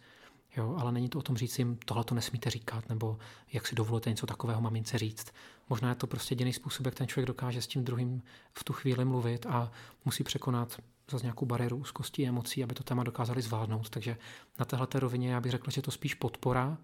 Jo, 0.57 0.75
ale 0.79 0.91
není 0.91 1.09
to 1.09 1.19
o 1.19 1.21
tom 1.21 1.37
říct 1.37 1.59
jim, 1.59 1.77
tohle 1.85 2.03
to 2.03 2.15
nesmíte 2.15 2.49
říkat, 2.49 2.89
nebo 2.89 3.17
jak 3.53 3.67
si 3.67 3.75
dovolíte 3.75 4.09
něco 4.09 4.27
takového 4.27 4.61
mamince 4.61 4.97
říct. 4.97 5.33
Možná 5.69 5.89
je 5.89 5.95
to 5.95 6.07
prostě 6.07 6.33
jediný 6.33 6.53
způsob, 6.53 6.85
jak 6.85 6.95
ten 6.95 7.07
člověk 7.07 7.27
dokáže 7.27 7.61
s 7.61 7.67
tím 7.67 7.83
druhým 7.83 8.23
v 8.53 8.63
tu 8.63 8.73
chvíli 8.73 9.05
mluvit 9.05 9.45
a 9.45 9.71
musí 10.05 10.23
překonat 10.23 10.81
zase 11.11 11.25
nějakou 11.25 11.45
bariéru 11.45 11.77
úzkosti 11.77 12.27
emocí, 12.27 12.63
aby 12.63 12.75
to 12.75 12.83
téma 12.83 13.03
dokázali 13.03 13.41
zvládnout. 13.41 13.89
Takže 13.89 14.17
na 14.59 14.65
téhle 14.65 14.87
rovině 14.93 15.33
já 15.33 15.41
bych 15.41 15.51
řekl, 15.51 15.71
že 15.71 15.81
to 15.81 15.91
spíš 15.91 16.13
podpora, 16.13 16.77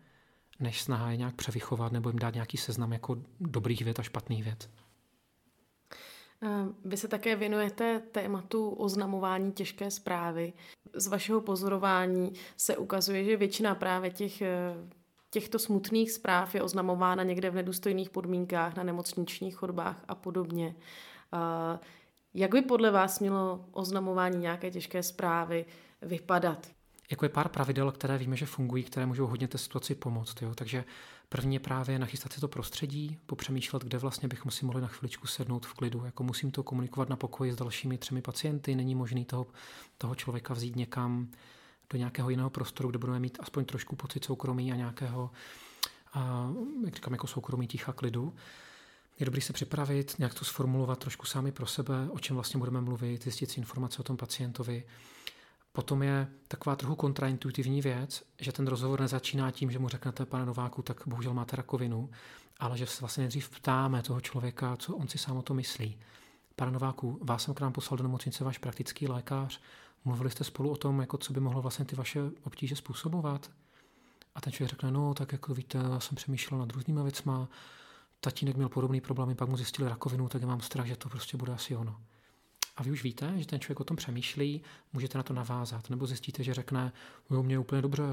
než 0.60 0.82
snaha 0.82 1.12
je 1.12 1.18
nějak 1.18 1.36
převychovat 1.36 1.92
nebo 1.92 2.10
jim 2.10 2.20
dát 2.20 2.34
nějaký 2.34 2.58
seznam 2.58 2.94
jako 2.94 3.18
dobrých 3.40 3.82
věd 3.82 4.00
a 4.00 4.04
špatných 4.04 4.44
věd. 4.44 4.70
Vy 6.86 6.98
se 6.98 7.08
také 7.08 7.36
věnujete 7.36 8.00
tématu 8.12 8.70
oznamování 8.70 9.52
těžké 9.52 9.92
zprávy. 9.92 10.54
Z 10.94 11.08
vašeho 11.08 11.42
pozorování 11.42 12.34
se 12.58 12.78
ukazuje, 12.78 13.24
že 13.24 13.38
většina 13.38 13.76
právě 13.76 14.12
těch, 14.12 14.42
eh, 14.42 14.74
těchto 15.30 15.60
smutných 15.60 16.12
zpráv 16.12 16.56
je 16.56 16.62
oznamována 16.62 17.24
někde 17.24 17.50
v 17.50 17.56
nedůstojných 17.56 18.10
podmínkách, 18.10 18.76
na 18.76 18.84
nemocničních 18.84 19.56
chodbách 19.56 20.04
a 20.08 20.16
podobně. 20.16 20.76
Jak 22.34 22.52
by 22.52 22.62
podle 22.62 22.92
vás 22.92 23.20
mělo 23.20 23.66
oznamování 23.72 24.38
nějaké 24.38 24.72
těžké 24.72 25.04
zprávy 25.04 25.66
vypadat? 26.02 26.68
Jako 27.12 27.26
je 27.26 27.30
pár 27.30 27.50
pravidel, 27.50 27.92
které 27.92 28.18
víme, 28.18 28.36
že 28.36 28.46
fungují, 28.46 28.84
které 28.84 29.06
můžou 29.06 29.28
hodně 29.28 29.48
té 29.48 29.58
situaci 29.58 29.96
pomoct. 29.96 30.42
Jo? 30.42 30.56
Takže 30.56 30.86
první 31.30 31.56
je 31.56 31.60
právě 31.60 32.00
nachystat 32.00 32.34
si 32.34 32.42
to 32.42 32.48
prostředí, 32.48 33.20
popřemýšlet, 33.26 33.84
kde 33.84 33.98
vlastně 33.98 34.28
bychom 34.28 34.52
si 34.52 34.66
mohli 34.66 34.82
na 34.82 34.88
chviličku 34.88 35.28
sednout 35.28 35.66
v 35.66 35.74
klidu. 35.74 36.06
Jako 36.06 36.24
musím 36.24 36.52
to 36.52 36.64
komunikovat 36.64 37.10
na 37.10 37.16
pokoji 37.16 37.54
s 37.54 37.56
dalšími 37.56 37.98
třemi 37.98 38.22
pacienty, 38.22 38.76
není 38.76 38.96
možný 38.96 39.26
toho, 39.26 39.48
toho 39.98 40.16
člověka 40.16 40.54
vzít 40.54 40.76
někam 40.76 41.28
do 41.90 41.98
nějakého 41.98 42.30
jiného 42.30 42.50
prostoru, 42.50 42.90
kde 42.90 43.00
budeme 43.00 43.20
mít 43.20 43.38
aspoň 43.42 43.66
trošku 43.66 43.96
pocit 43.96 44.24
soukromí 44.24 44.72
a 44.72 44.76
nějakého, 44.76 45.32
a, 46.14 46.50
jak 46.86 46.96
říkám, 46.96 47.14
jako 47.14 47.28
soukromí 47.28 47.68
ticha 47.68 47.94
klidu. 47.94 48.36
Je 49.20 49.26
dobrý 49.26 49.42
se 49.42 49.54
připravit, 49.54 50.16
nějak 50.20 50.34
to 50.34 50.46
sformulovat 50.46 51.00
trošku 51.00 51.26
sami 51.26 51.52
pro 51.52 51.66
sebe, 51.66 52.10
o 52.10 52.20
čem 52.20 52.36
vlastně 52.36 52.58
budeme 52.58 52.82
mluvit, 52.82 53.24
zjistit 53.24 53.52
si 53.52 53.60
informace 53.60 54.00
o 54.00 54.04
tom 54.04 54.18
pacientovi. 54.18 54.84
Potom 55.80 56.04
je 56.04 56.28
taková 56.48 56.76
trochu 56.76 56.96
kontraintuitivní 56.96 57.82
věc, 57.82 58.24
že 58.40 58.52
ten 58.52 58.68
rozhovor 58.68 59.00
nezačíná 59.00 59.52
tím, 59.52 59.72
že 59.72 59.80
mu 59.80 59.90
řeknete, 59.90 60.26
pane 60.26 60.46
Nováku, 60.46 60.82
tak 60.82 61.04
bohužel 61.06 61.34
máte 61.34 61.56
rakovinu, 61.56 62.10
ale 62.58 62.78
že 62.78 62.86
se 62.86 63.00
vlastně 63.00 63.22
nejdřív 63.22 63.50
ptáme 63.50 64.02
toho 64.02 64.22
člověka, 64.22 64.78
co 64.78 64.96
on 64.96 65.08
si 65.08 65.18
sám 65.18 65.38
o 65.38 65.42
to 65.42 65.54
myslí. 65.54 65.98
Pane 66.56 66.72
Nováku, 66.72 67.20
vás 67.24 67.44
jsem 67.44 67.54
k 67.54 67.62
nám 67.62 67.74
poslal 67.74 67.98
do 67.98 68.04
nemocnice 68.04 68.44
váš 68.44 68.58
praktický 68.58 69.08
lékař, 69.08 69.62
mluvili 70.06 70.32
jste 70.32 70.44
spolu 70.44 70.72
o 70.72 70.76
tom, 70.76 71.00
jako 71.00 71.18
co 71.18 71.34
by 71.34 71.40
mohlo 71.40 71.62
vlastně 71.62 71.86
ty 71.86 71.96
vaše 71.96 72.20
obtíže 72.44 72.76
způsobovat? 72.76 73.52
A 74.36 74.42
ten 74.42 74.54
člověk 74.54 74.70
řekne, 74.70 74.92
no 74.92 75.14
tak 75.14 75.32
jako 75.32 75.54
víte, 75.54 75.78
já 75.78 76.00
jsem 76.00 76.16
přemýšlel 76.16 76.60
nad 76.60 76.74
různýma 76.74 77.04
věcma, 77.04 77.48
tatínek 78.20 78.56
měl 78.56 78.70
podobný 78.70 79.02
problémy, 79.02 79.36
pak 79.36 79.50
mu 79.50 79.58
zjistili 79.58 79.90
rakovinu, 79.90 80.30
tak 80.30 80.42
já 80.42 80.48
mám 80.48 80.62
strach, 80.62 80.88
že 80.88 80.96
to 80.96 81.10
prostě 81.10 81.38
bude 81.38 81.54
asi 81.54 81.76
ono. 81.76 82.00
A 82.80 82.84
vy 82.84 82.92
už 82.92 83.04
víte, 83.04 83.34
že 83.38 83.46
ten 83.46 83.60
člověk 83.60 83.80
o 83.80 83.84
tom 83.84 83.98
přemýšlí, 83.98 84.62
můžete 84.94 85.18
na 85.18 85.24
to 85.24 85.34
navázat. 85.34 85.90
Nebo 85.90 86.08
zjistíte, 86.08 86.44
že 86.44 86.54
řekne, 86.54 86.92
jo, 87.30 87.44
mě 87.44 87.56
je 87.56 87.60
úplně 87.60 87.82
dobře, 87.82 88.04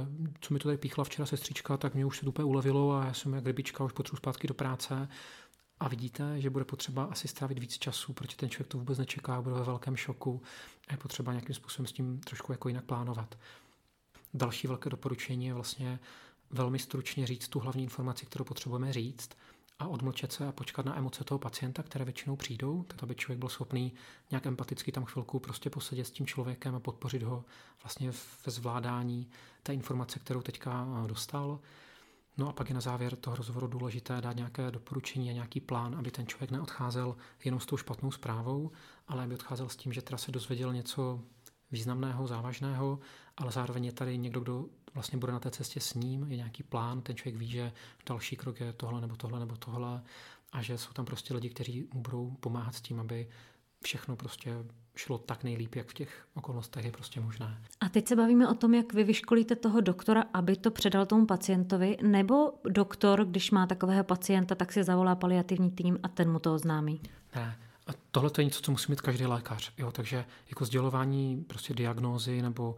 co 0.41 0.55
mi 0.55 0.61
to 0.61 0.69
tady 0.69 0.79
píchla 0.79 1.05
včera 1.05 1.27
sestřička, 1.27 1.77
tak 1.77 1.95
mě 1.95 2.05
už 2.05 2.19
se 2.19 2.27
úplně 2.27 2.45
ulevilo 2.45 2.93
a 2.93 3.05
já 3.05 3.15
jsem 3.15 3.35
jak 3.35 3.47
rybička, 3.47 3.85
už 3.85 3.93
potřebuji 3.93 4.17
zpátky 4.17 4.49
do 4.49 4.55
práce. 4.55 5.09
A 5.81 5.89
vidíte, 5.89 6.41
že 6.41 6.51
bude 6.51 6.65
potřeba 6.65 7.05
asi 7.05 7.29
strávit 7.29 7.59
víc 7.59 7.79
času, 7.79 8.13
protože 8.13 8.37
ten 8.37 8.51
člověk 8.51 8.69
to 8.69 8.79
vůbec 8.79 8.99
nečeká, 8.99 9.43
bude 9.43 9.55
ve 9.55 9.65
velkém 9.65 9.97
šoku 9.97 10.43
a 10.89 10.93
je 10.93 10.99
potřeba 10.99 11.33
nějakým 11.33 11.55
způsobem 11.55 11.87
s 11.87 11.93
tím 11.93 12.21
trošku 12.21 12.53
jako 12.53 12.69
jinak 12.69 12.85
plánovat. 12.85 13.39
Další 14.35 14.67
velké 14.67 14.91
doporučení 14.91 15.47
je 15.47 15.55
vlastně 15.55 15.99
velmi 16.51 16.79
stručně 16.79 17.27
říct 17.27 17.49
tu 17.49 17.59
hlavní 17.59 17.83
informaci, 17.83 18.27
kterou 18.27 18.45
potřebujeme 18.45 18.93
říct 18.93 19.31
a 19.79 19.89
odmlčet 19.89 20.33
se 20.33 20.47
a 20.47 20.53
počkat 20.53 20.87
na 20.87 20.99
emoce 20.99 21.25
toho 21.25 21.39
pacienta, 21.39 21.83
které 21.83 22.05
většinou 22.05 22.37
přijdou, 22.37 22.83
tak 22.83 23.03
aby 23.03 23.15
člověk 23.15 23.39
byl 23.39 23.49
schopný 23.49 23.93
nějak 24.31 24.47
empaticky 24.47 24.93
tam 24.93 25.05
chvilku 25.05 25.39
prostě 25.39 25.71
posedět 25.71 26.07
s 26.07 26.11
tím 26.11 26.27
člověkem 26.27 26.75
a 26.75 26.81
podpořit 26.81 27.23
ho 27.23 27.45
vlastně 27.83 28.11
ve 28.47 28.53
zvládání 28.53 29.31
té 29.62 29.75
informace, 29.75 30.19
kterou 30.19 30.43
teďka 30.43 30.87
eh, 31.05 31.09
dostal. 31.09 31.61
No 32.37 32.49
a 32.49 32.53
pak 32.53 32.69
je 32.69 32.75
na 32.75 32.81
závěr 32.81 33.17
toho 33.17 33.37
rozhovoru 33.37 33.67
důležité 33.67 34.21
dát 34.21 34.37
nějaké 34.37 34.71
doporučení 34.71 35.31
a 35.31 35.33
nějaký 35.33 35.61
plán, 35.61 35.95
aby 35.99 36.11
ten 36.11 36.27
člověk 36.27 36.51
neodcházel 36.51 37.17
jenom 37.45 37.61
s 37.61 37.67
tou 37.67 37.77
špatnou 37.77 38.11
zprávou, 38.11 38.71
ale 39.09 39.25
aby 39.25 39.35
odcházel 39.35 39.69
s 39.69 39.77
tím, 39.77 39.93
že 39.93 40.03
teda 40.03 40.19
se 40.19 40.33
dozvěděl 40.33 40.73
něco 40.73 41.21
významného, 41.71 42.27
závažného, 42.27 42.99
ale 43.37 43.53
zároveň 43.53 43.85
je 43.85 43.93
tady 43.93 44.19
někdo, 44.19 44.41
kdo 44.41 44.67
vlastně 44.97 45.19
bude 45.19 45.33
na 45.33 45.41
té 45.41 45.51
cestě 45.51 45.81
s 45.81 45.95
ním, 45.95 46.27
je 46.31 46.37
nějaký 46.37 46.63
plán, 46.63 47.01
ten 47.01 47.17
člověk 47.17 47.37
ví, 47.37 47.51
že 47.51 47.73
další 48.09 48.37
krok 48.37 48.61
je 48.61 48.73
tohle 48.73 49.01
nebo 49.01 49.17
tohle 49.17 49.41
nebo 49.41 49.57
tohle 49.57 50.03
a 50.53 50.63
že 50.63 50.79
jsou 50.79 50.93
tam 50.93 51.05
prostě 51.05 51.35
lidi, 51.35 51.49
kteří 51.49 51.89
mu 51.95 52.01
budou 52.01 52.31
pomáhat 52.41 52.75
s 52.75 52.81
tím, 52.81 53.01
aby 53.01 53.29
všechno 53.85 54.17
prostě 54.17 54.55
šlo 54.97 55.19
tak 55.19 55.45
nejlíp, 55.45 55.75
jak 55.75 55.89
v 55.89 55.95
těch 55.95 56.27
okolnostech 56.35 56.85
je 56.85 56.93
prostě 56.93 57.21
možné. 57.21 57.63
A 57.81 57.89
teď 57.89 58.09
se 58.09 58.17
bavíme 58.17 58.49
o 58.49 58.55
tom, 58.55 58.75
jak 58.75 58.93
vy 58.93 59.05
vyškolíte 59.05 59.57
toho 59.57 59.81
doktora, 59.81 60.25
aby 60.33 60.57
to 60.57 60.71
předal 60.71 61.07
tomu 61.07 61.27
pacientovi, 61.27 61.97
nebo 62.03 62.53
doktor, 62.69 63.25
když 63.25 63.51
má 63.51 63.67
takového 63.67 64.05
pacienta, 64.05 64.55
tak 64.55 64.73
si 64.73 64.85
zavolá 64.85 65.15
paliativní 65.15 65.71
tým 65.71 65.99
a 66.03 66.09
ten 66.09 66.33
mu 66.33 66.39
to 66.39 66.55
oznámí? 66.55 67.01
Ne, 67.35 67.59
a 67.87 67.91
tohle 68.11 68.31
to 68.31 68.41
je 68.41 68.45
něco, 68.45 68.61
co 68.61 68.71
musí 68.71 68.93
mít 68.93 69.01
každý 69.01 69.27
lékař. 69.27 69.73
Jo? 69.79 69.93
Takže 69.93 70.25
jako 70.49 70.65
sdělování 70.65 71.45
prostě 71.47 71.75
diagnózy 71.75 72.43
nebo 72.43 72.77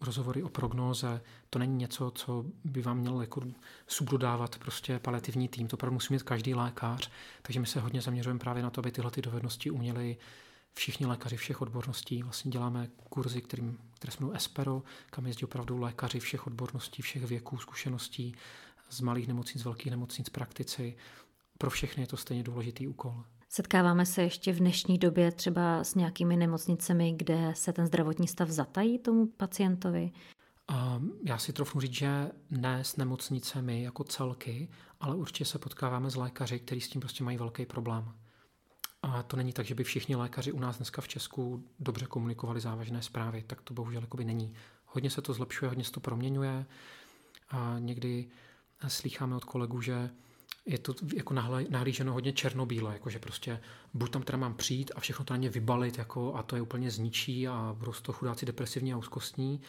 rozhovory 0.00 0.42
o 0.42 0.48
prognóze, 0.48 1.20
to 1.50 1.58
není 1.58 1.76
něco, 1.76 2.10
co 2.10 2.44
by 2.64 2.82
vám 2.82 2.98
měl 2.98 3.20
jako 3.20 3.42
subdodávat 3.86 4.58
prostě 4.58 4.98
paliativní 4.98 5.48
tým, 5.48 5.68
to 5.68 5.76
opravdu 5.76 5.94
musí 5.94 6.12
mít 6.12 6.22
každý 6.22 6.54
lékař, 6.54 7.10
takže 7.42 7.60
my 7.60 7.66
se 7.66 7.80
hodně 7.80 8.00
zaměřujeme 8.00 8.40
právě 8.40 8.62
na 8.62 8.70
to, 8.70 8.80
aby 8.80 8.92
tyhle 8.92 9.10
ty 9.10 9.22
dovednosti 9.22 9.70
uměli 9.70 10.16
všichni 10.74 11.06
lékaři 11.06 11.36
všech 11.36 11.62
odborností. 11.62 12.22
Vlastně 12.22 12.50
děláme 12.50 12.88
kurzy, 13.10 13.40
kterým, 13.40 13.78
které 13.94 14.10
jsme 14.10 14.36
Espero, 14.36 14.82
kam 15.10 15.26
jezdí 15.26 15.44
opravdu 15.44 15.78
lékaři 15.78 16.20
všech 16.20 16.46
odborností, 16.46 17.02
všech 17.02 17.24
věků, 17.24 17.58
zkušeností, 17.58 18.34
z 18.90 19.00
malých 19.00 19.28
nemocnic, 19.28 19.62
z 19.62 19.64
velkých 19.64 19.90
nemocnic, 19.90 20.28
praktici. 20.28 20.96
Pro 21.58 21.70
všechny 21.70 22.02
je 22.02 22.06
to 22.06 22.16
stejně 22.16 22.42
důležitý 22.42 22.88
úkol. 22.88 23.24
Setkáváme 23.50 24.06
se 24.06 24.22
ještě 24.22 24.52
v 24.52 24.58
dnešní 24.58 24.98
době 24.98 25.32
třeba 25.32 25.84
s 25.84 25.94
nějakými 25.94 26.36
nemocnicemi, 26.36 27.12
kde 27.16 27.52
se 27.54 27.72
ten 27.72 27.86
zdravotní 27.86 28.28
stav 28.28 28.48
zatají 28.48 28.98
tomu 28.98 29.26
pacientovi? 29.26 30.12
Já 31.24 31.38
si 31.38 31.52
trochu 31.52 31.80
říct, 31.80 31.92
že 31.92 32.30
ne 32.50 32.84
s 32.84 32.96
nemocnicemi 32.96 33.82
jako 33.82 34.04
celky, 34.04 34.68
ale 35.00 35.16
určitě 35.16 35.44
se 35.44 35.58
potkáváme 35.58 36.10
s 36.10 36.16
lékaři, 36.16 36.58
kteří 36.58 36.80
s 36.80 36.88
tím 36.88 37.00
prostě 37.00 37.24
mají 37.24 37.38
velký 37.38 37.66
problém. 37.66 38.12
A 39.02 39.22
to 39.22 39.36
není 39.36 39.52
tak, 39.52 39.66
že 39.66 39.74
by 39.74 39.84
všichni 39.84 40.16
lékaři 40.16 40.52
u 40.52 40.60
nás 40.60 40.76
dneska 40.76 41.02
v 41.02 41.08
Česku 41.08 41.64
dobře 41.80 42.06
komunikovali 42.06 42.60
závažné 42.60 43.02
zprávy, 43.02 43.44
tak 43.46 43.62
to 43.62 43.74
bohužel 43.74 44.00
jakoby 44.00 44.24
není. 44.24 44.54
Hodně 44.86 45.10
se 45.10 45.22
to 45.22 45.32
zlepšuje, 45.32 45.68
hodně 45.68 45.84
se 45.84 45.92
to 45.92 46.00
proměňuje 46.00 46.66
a 47.50 47.76
někdy 47.78 48.28
slýcháme 48.88 49.36
od 49.36 49.44
kolegů, 49.44 49.80
že 49.80 50.10
je 50.68 50.78
to 50.78 50.94
jako 51.14 51.34
nahlíženo 51.68 52.12
hodně 52.12 52.32
černobíle, 52.32 52.92
jako 52.92 53.10
že 53.10 53.18
prostě 53.18 53.60
buď 53.94 54.10
tam 54.10 54.22
teda 54.22 54.38
mám 54.38 54.54
přijít 54.54 54.90
a 54.94 55.00
všechno 55.00 55.24
to 55.24 55.34
na 55.34 55.38
ně 55.38 55.48
vybalit 55.48 55.98
jako, 55.98 56.34
a 56.34 56.42
to 56.42 56.56
je 56.56 56.62
úplně 56.62 56.90
zničí 56.90 57.48
a 57.48 57.74
budou 57.78 57.92
z 57.92 58.02
toho 58.02 58.18
chudáci 58.18 58.46
depresivní 58.46 58.92
a 58.92 58.96
úzkostní, 58.96 59.60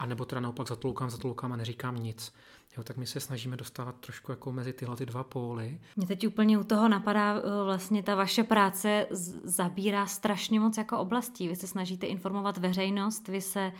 a 0.00 0.06
nebo 0.06 0.24
teda 0.24 0.40
naopak 0.40 0.68
zatloukám, 0.68 1.10
zatloukám 1.10 1.52
a 1.52 1.56
neříkám 1.56 1.96
nic. 1.96 2.32
Jo, 2.76 2.84
tak 2.84 2.96
my 2.96 3.06
se 3.06 3.20
snažíme 3.20 3.56
dostávat 3.56 3.94
trošku 4.00 4.32
jako 4.32 4.52
mezi 4.52 4.72
tyhle 4.72 4.96
ty 4.96 5.06
dva 5.06 5.24
póly. 5.24 5.80
Mě 5.96 6.06
teď 6.06 6.26
úplně 6.26 6.58
u 6.58 6.64
toho 6.64 6.88
napadá, 6.88 7.34
eh, 7.36 7.64
vlastně 7.64 8.02
ta 8.02 8.14
vaše 8.14 8.44
práce 8.44 9.06
zabírá 9.44 10.06
strašně 10.06 10.60
moc 10.60 10.76
jako 10.76 10.98
oblastí. 10.98 11.48
Vy 11.48 11.56
se 11.56 11.66
snažíte 11.66 12.06
informovat 12.06 12.58
veřejnost, 12.58 13.28
vy 13.28 13.40
se 13.40 13.72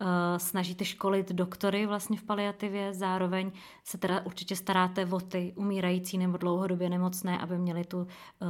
uh, 0.00 0.06
snažíte 0.36 0.84
školit 0.84 1.32
doktory 1.32 1.86
vlastně 1.86 2.16
v 2.18 2.22
paliativě, 2.22 2.94
zároveň 2.94 3.52
se 3.84 3.98
teda 3.98 4.26
určitě 4.26 4.56
staráte 4.56 5.06
o 5.06 5.20
ty 5.20 5.52
umírající 5.56 6.18
nebo 6.18 6.38
dlouhodobě 6.38 6.90
nemocné, 6.90 7.38
aby 7.38 7.58
měli 7.58 7.84
tu 7.84 7.98
uh, 7.98 8.06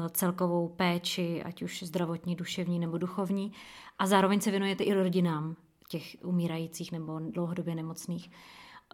celkovou 0.08 0.68
péči, 0.68 1.42
ať 1.42 1.62
už 1.62 1.82
zdravotní, 1.82 2.36
duševní 2.36 2.78
nebo 2.78 2.98
duchovní. 2.98 3.52
A 3.98 4.06
zároveň 4.06 4.40
se 4.40 4.50
věnujete 4.50 4.84
i 4.84 4.94
rodinám 4.94 5.56
těch 5.88 6.16
umírajících 6.24 6.92
nebo 6.92 7.18
dlouhodobě 7.18 7.74
nemocných. 7.74 8.30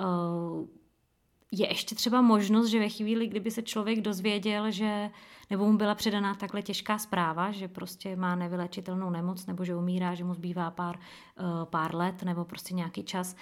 Uh, 0.00 0.66
je 1.50 1.68
ještě 1.68 1.94
třeba 1.94 2.22
možnost, 2.22 2.68
že 2.68 2.78
ve 2.78 2.88
chvíli, 2.88 3.26
kdyby 3.26 3.50
se 3.50 3.62
člověk 3.62 4.00
dozvěděl, 4.00 4.70
že 4.70 5.10
nebo 5.50 5.66
mu 5.66 5.76
byla 5.78 5.94
předaná 5.94 6.34
takhle 6.34 6.62
těžká 6.62 6.98
zpráva, 6.98 7.52
že 7.52 7.68
prostě 7.68 8.16
má 8.16 8.34
nevylečitelnou 8.34 9.10
nemoc 9.10 9.46
nebo 9.46 9.64
že 9.64 9.76
umírá, 9.76 10.14
že 10.14 10.24
mu 10.24 10.34
zbývá 10.34 10.70
pár, 10.70 10.98
uh, 10.98 11.64
pár 11.64 11.94
let 11.94 12.22
nebo 12.22 12.44
prostě 12.44 12.74
nějaký 12.74 13.02
čas, 13.02 13.36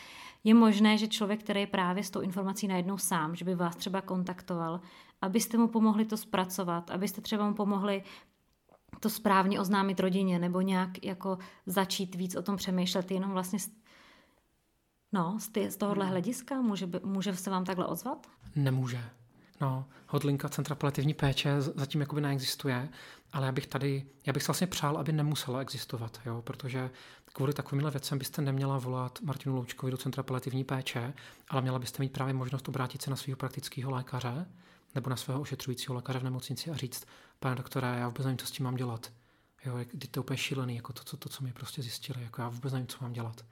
je 0.44 0.54
možné, 0.54 0.98
že 0.98 1.08
člověk, 1.08 1.40
který 1.40 1.60
je 1.60 1.66
právě 1.66 2.04
s 2.04 2.10
tou 2.10 2.20
informací 2.20 2.68
najednou 2.68 2.98
sám, 2.98 3.34
že 3.34 3.44
by 3.44 3.54
vás 3.54 3.76
třeba 3.76 4.00
kontaktoval, 4.00 4.80
abyste 5.22 5.58
mu 5.58 5.68
pomohli 5.68 6.04
to 6.04 6.16
zpracovat, 6.16 6.90
abyste 6.90 7.20
třeba 7.20 7.48
mu 7.48 7.54
pomohli 7.54 8.02
to 9.00 9.10
správně 9.10 9.60
oznámit 9.60 10.00
rodině 10.00 10.38
nebo 10.38 10.60
nějak 10.60 11.04
jako 11.04 11.38
začít 11.66 12.14
víc 12.14 12.36
o 12.36 12.42
tom 12.42 12.56
přemýšlet, 12.56 13.10
jenom 13.10 13.30
vlastně 13.30 13.58
No, 15.12 15.38
z, 15.40 15.48
ty, 15.48 15.70
z 15.70 15.76
tohohle 15.76 16.06
hlediska 16.06 16.60
může, 16.60 16.86
by, 16.86 17.00
může 17.04 17.36
se 17.36 17.50
vám 17.50 17.64
takhle 17.64 17.86
ozvat? 17.86 18.26
Nemůže. 18.56 19.04
No, 19.60 19.84
hodlinka 20.08 20.48
Centra 20.48 20.74
paliativní 20.74 21.14
péče 21.14 21.60
zatím 21.60 22.00
jakoby 22.00 22.20
neexistuje, 22.20 22.88
ale 23.32 23.46
já 23.46 23.52
bych 23.52 23.66
tady, 23.66 24.06
já 24.26 24.32
bych 24.32 24.42
se 24.42 24.46
vlastně 24.46 24.66
přál, 24.66 24.98
aby 24.98 25.12
nemusela 25.12 25.60
existovat, 25.60 26.20
jo, 26.26 26.42
protože 26.42 26.90
kvůli 27.32 27.52
takovýmhle 27.52 27.90
věcem 27.90 28.18
byste 28.18 28.42
neměla 28.42 28.78
volat 28.78 29.18
Martinu 29.22 29.54
Loučkovi 29.54 29.92
do 29.92 29.96
Centra 29.96 30.22
paliativní 30.22 30.64
péče, 30.64 31.14
ale 31.48 31.62
měla 31.62 31.78
byste 31.78 32.02
mít 32.02 32.12
právě 32.12 32.34
možnost 32.34 32.68
obrátit 32.68 33.02
se 33.02 33.10
na 33.10 33.16
svého 33.16 33.36
praktického 33.36 33.90
lékaře 33.90 34.46
nebo 34.94 35.10
na 35.10 35.16
svého 35.16 35.40
ošetřujícího 35.40 35.94
lékaře 35.94 36.18
v 36.18 36.24
nemocnici 36.24 36.70
a 36.70 36.76
říct, 36.76 37.06
pane 37.40 37.54
doktore, 37.54 37.86
já 37.86 38.08
vůbec 38.08 38.24
nevím, 38.24 38.38
co 38.38 38.46
s 38.46 38.50
tím 38.50 38.64
mám 38.64 38.76
dělat. 38.76 39.12
Jo, 39.64 39.78
kdy 39.92 40.08
to 40.08 40.20
úplně 40.20 40.36
šílený, 40.36 40.76
jako 40.76 40.92
to, 40.92 41.04
to, 41.04 41.16
to, 41.16 41.28
co 41.28 41.44
mi 41.44 41.52
prostě 41.52 41.82
zjistili, 41.82 42.22
jako 42.22 42.42
já 42.42 42.48
vůbec 42.48 42.72
nevím, 42.72 42.86
co 42.86 42.98
mám 43.00 43.12
dělat. 43.12 43.44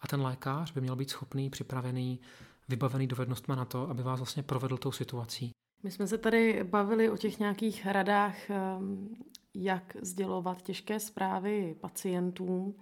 A 0.00 0.08
ten 0.08 0.20
lékař 0.20 0.72
by 0.72 0.80
měl 0.80 0.96
být 0.96 1.10
schopný, 1.10 1.50
připravený, 1.50 2.20
vybavený 2.68 3.06
dovednostmi 3.06 3.56
na 3.56 3.64
to, 3.64 3.90
aby 3.90 4.02
vás 4.02 4.20
vlastně 4.20 4.42
provedl 4.42 4.76
tou 4.76 4.92
situací. 4.92 5.50
My 5.82 5.90
jsme 5.90 6.06
se 6.06 6.18
tady 6.18 6.64
bavili 6.64 7.10
o 7.10 7.16
těch 7.16 7.38
nějakých 7.38 7.86
radách, 7.86 8.50
ehm, 8.50 9.08
jak 9.54 9.96
sdělovat 10.02 10.62
těžké 10.62 11.00
zprávy 11.00 11.76
pacientům. 11.80 12.74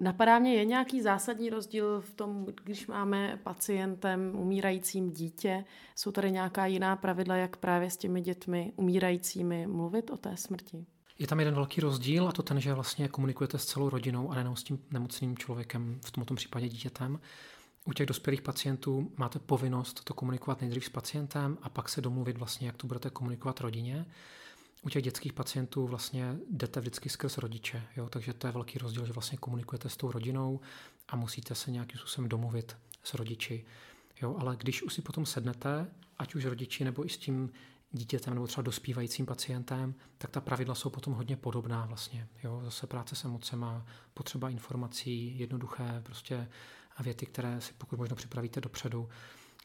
Napadá 0.00 0.38
mě, 0.38 0.54
je 0.54 0.64
nějaký 0.64 1.02
zásadní 1.02 1.50
rozdíl 1.50 2.00
v 2.00 2.14
tom, 2.14 2.46
když 2.64 2.86
máme 2.86 3.38
pacientem 3.42 4.32
umírajícím 4.34 5.10
dítě? 5.10 5.64
Jsou 5.96 6.12
tady 6.12 6.30
nějaká 6.30 6.66
jiná 6.66 6.96
pravidla, 6.96 7.36
jak 7.36 7.56
právě 7.56 7.90
s 7.90 7.96
těmi 7.96 8.20
dětmi 8.20 8.72
umírajícími 8.76 9.66
mluvit 9.66 10.10
o 10.10 10.16
té 10.16 10.36
smrti? 10.36 10.86
Je 11.18 11.26
tam 11.26 11.38
jeden 11.38 11.54
velký 11.54 11.80
rozdíl 11.80 12.28
a 12.28 12.32
to 12.32 12.42
ten, 12.42 12.60
že 12.60 12.74
vlastně 12.74 13.08
komunikujete 13.08 13.58
s 13.58 13.64
celou 13.64 13.88
rodinou 13.88 14.30
a 14.30 14.34
nejenom 14.34 14.56
s 14.56 14.64
tím 14.64 14.78
nemocným 14.90 15.38
člověkem, 15.38 16.00
v 16.04 16.10
tomto 16.10 16.34
případě 16.34 16.68
dítětem. 16.68 17.20
U 17.84 17.92
těch 17.92 18.06
dospělých 18.06 18.42
pacientů 18.42 19.12
máte 19.16 19.38
povinnost 19.38 20.04
to 20.04 20.14
komunikovat 20.14 20.60
nejdřív 20.60 20.84
s 20.84 20.88
pacientem 20.88 21.58
a 21.62 21.68
pak 21.68 21.88
se 21.88 22.00
domluvit 22.00 22.38
vlastně, 22.38 22.66
jak 22.66 22.76
to 22.76 22.86
budete 22.86 23.10
komunikovat 23.10 23.60
rodině. 23.60 24.06
U 24.82 24.88
těch 24.88 25.02
dětských 25.02 25.32
pacientů 25.32 25.86
vlastně 25.86 26.36
jdete 26.50 26.80
vždycky 26.80 27.08
skrz 27.08 27.38
rodiče, 27.38 27.82
jo? 27.96 28.08
takže 28.08 28.32
to 28.32 28.46
je 28.46 28.52
velký 28.52 28.78
rozdíl, 28.78 29.06
že 29.06 29.12
vlastně 29.12 29.38
komunikujete 29.38 29.88
s 29.88 29.96
tou 29.96 30.12
rodinou 30.12 30.60
a 31.08 31.16
musíte 31.16 31.54
se 31.54 31.70
nějakým 31.70 31.98
způsobem 31.98 32.28
domluvit 32.28 32.76
s 33.04 33.14
rodiči. 33.14 33.64
Jo? 34.22 34.36
Ale 34.38 34.56
když 34.56 34.82
už 34.82 34.94
si 34.94 35.02
potom 35.02 35.26
sednete, 35.26 35.86
ať 36.18 36.34
už 36.34 36.44
rodiči 36.44 36.84
nebo 36.84 37.06
i 37.06 37.08
s 37.08 37.18
tím 37.18 37.50
dítětem 37.92 38.34
nebo 38.34 38.46
třeba 38.46 38.62
dospívajícím 38.62 39.26
pacientem, 39.26 39.94
tak 40.18 40.30
ta 40.30 40.40
pravidla 40.40 40.74
jsou 40.74 40.90
potom 40.90 41.12
hodně 41.12 41.36
podobná 41.36 41.86
vlastně. 41.86 42.28
Jo? 42.44 42.60
Zase 42.64 42.86
práce 42.86 43.16
s 43.16 43.24
emocema, 43.24 43.86
potřeba 44.14 44.50
informací, 44.50 45.38
jednoduché 45.38 46.02
prostě 46.02 46.48
věty, 47.02 47.26
které 47.26 47.60
si 47.60 47.72
pokud 47.78 47.98
možno 47.98 48.16
připravíte 48.16 48.60
dopředu. 48.60 49.08